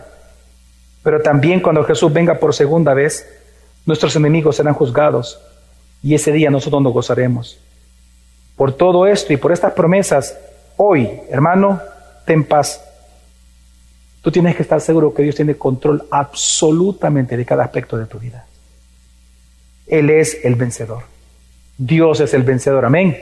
Pero 1.03 1.21
también 1.21 1.59
cuando 1.59 1.83
Jesús 1.83 2.13
venga 2.13 2.35
por 2.35 2.53
segunda 2.53 2.93
vez, 2.93 3.27
nuestros 3.85 4.15
enemigos 4.15 4.55
serán 4.55 4.75
juzgados 4.75 5.39
y 6.03 6.13
ese 6.15 6.31
día 6.31 6.49
nosotros 6.49 6.81
nos 6.81 6.93
gozaremos. 6.93 7.59
Por 8.55 8.73
todo 8.73 9.07
esto 9.07 9.33
y 9.33 9.37
por 9.37 9.51
estas 9.51 9.73
promesas, 9.73 10.37
hoy, 10.77 11.09
hermano, 11.29 11.81
ten 12.25 12.43
paz 12.43 12.87
Tú 14.21 14.31
tienes 14.31 14.55
que 14.55 14.61
estar 14.61 14.79
seguro 14.81 15.13
que 15.13 15.23
Dios 15.23 15.35
tiene 15.35 15.55
control 15.55 16.03
absolutamente 16.11 17.35
de 17.35 17.45
cada 17.45 17.63
aspecto 17.63 17.97
de 17.97 18.05
tu 18.05 18.19
vida. 18.19 18.45
Él 19.87 20.09
es 20.09 20.37
el 20.43 20.55
vencedor. 20.55 21.03
Dios 21.77 22.19
es 22.19 22.33
el 22.33 22.43
vencedor, 22.43 22.85
amén. 22.85 23.17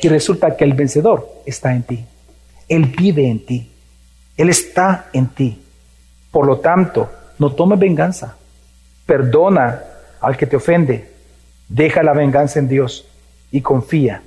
Y 0.00 0.08
resulta 0.08 0.56
que 0.56 0.64
el 0.64 0.74
vencedor 0.74 1.28
está 1.44 1.74
en 1.74 1.82
ti. 1.82 2.04
Él 2.68 2.86
vive 2.96 3.28
en 3.28 3.44
ti. 3.44 3.70
Él 4.36 4.48
está 4.48 5.06
en 5.12 5.26
ti. 5.28 5.60
Por 6.30 6.46
lo 6.46 6.60
tanto, 6.60 7.10
no 7.38 7.52
tomes 7.52 7.78
venganza. 7.78 8.36
Perdona 9.06 9.82
al 10.20 10.36
que 10.36 10.46
te 10.46 10.56
ofende. 10.56 11.10
Deja 11.68 12.02
la 12.02 12.12
venganza 12.12 12.60
en 12.60 12.68
Dios 12.68 13.06
y 13.50 13.60
confía. 13.60 14.22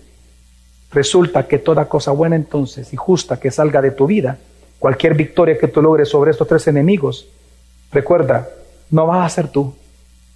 Resulta 0.92 1.48
que 1.48 1.58
toda 1.58 1.86
cosa 1.86 2.12
buena 2.12 2.36
entonces 2.36 2.94
y 2.94 2.98
justa 2.98 3.40
que 3.40 3.52
salga 3.52 3.82
de 3.82 3.92
tu 3.92 4.08
vida 4.08 4.38
Cualquier 4.80 5.16
victoria 5.16 5.58
que 5.58 5.68
tú 5.68 5.82
logres 5.82 6.10
sobre 6.10 6.32
estos 6.32 6.48
tres 6.48 6.68
enemigos, 6.68 7.28
recuerda, 7.92 8.50
no 8.92 9.08
vas 9.08 9.26
a 9.26 9.36
ser 9.36 9.50
tú, 9.50 9.74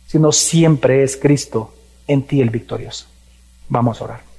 sino 0.07 0.31
siempre 0.31 1.03
es 1.03 1.15
Cristo 1.15 1.73
en 2.07 2.23
ti 2.23 2.41
el 2.41 2.49
victorioso. 2.49 3.05
Vamos 3.69 4.01
a 4.01 4.05
orar. 4.05 4.30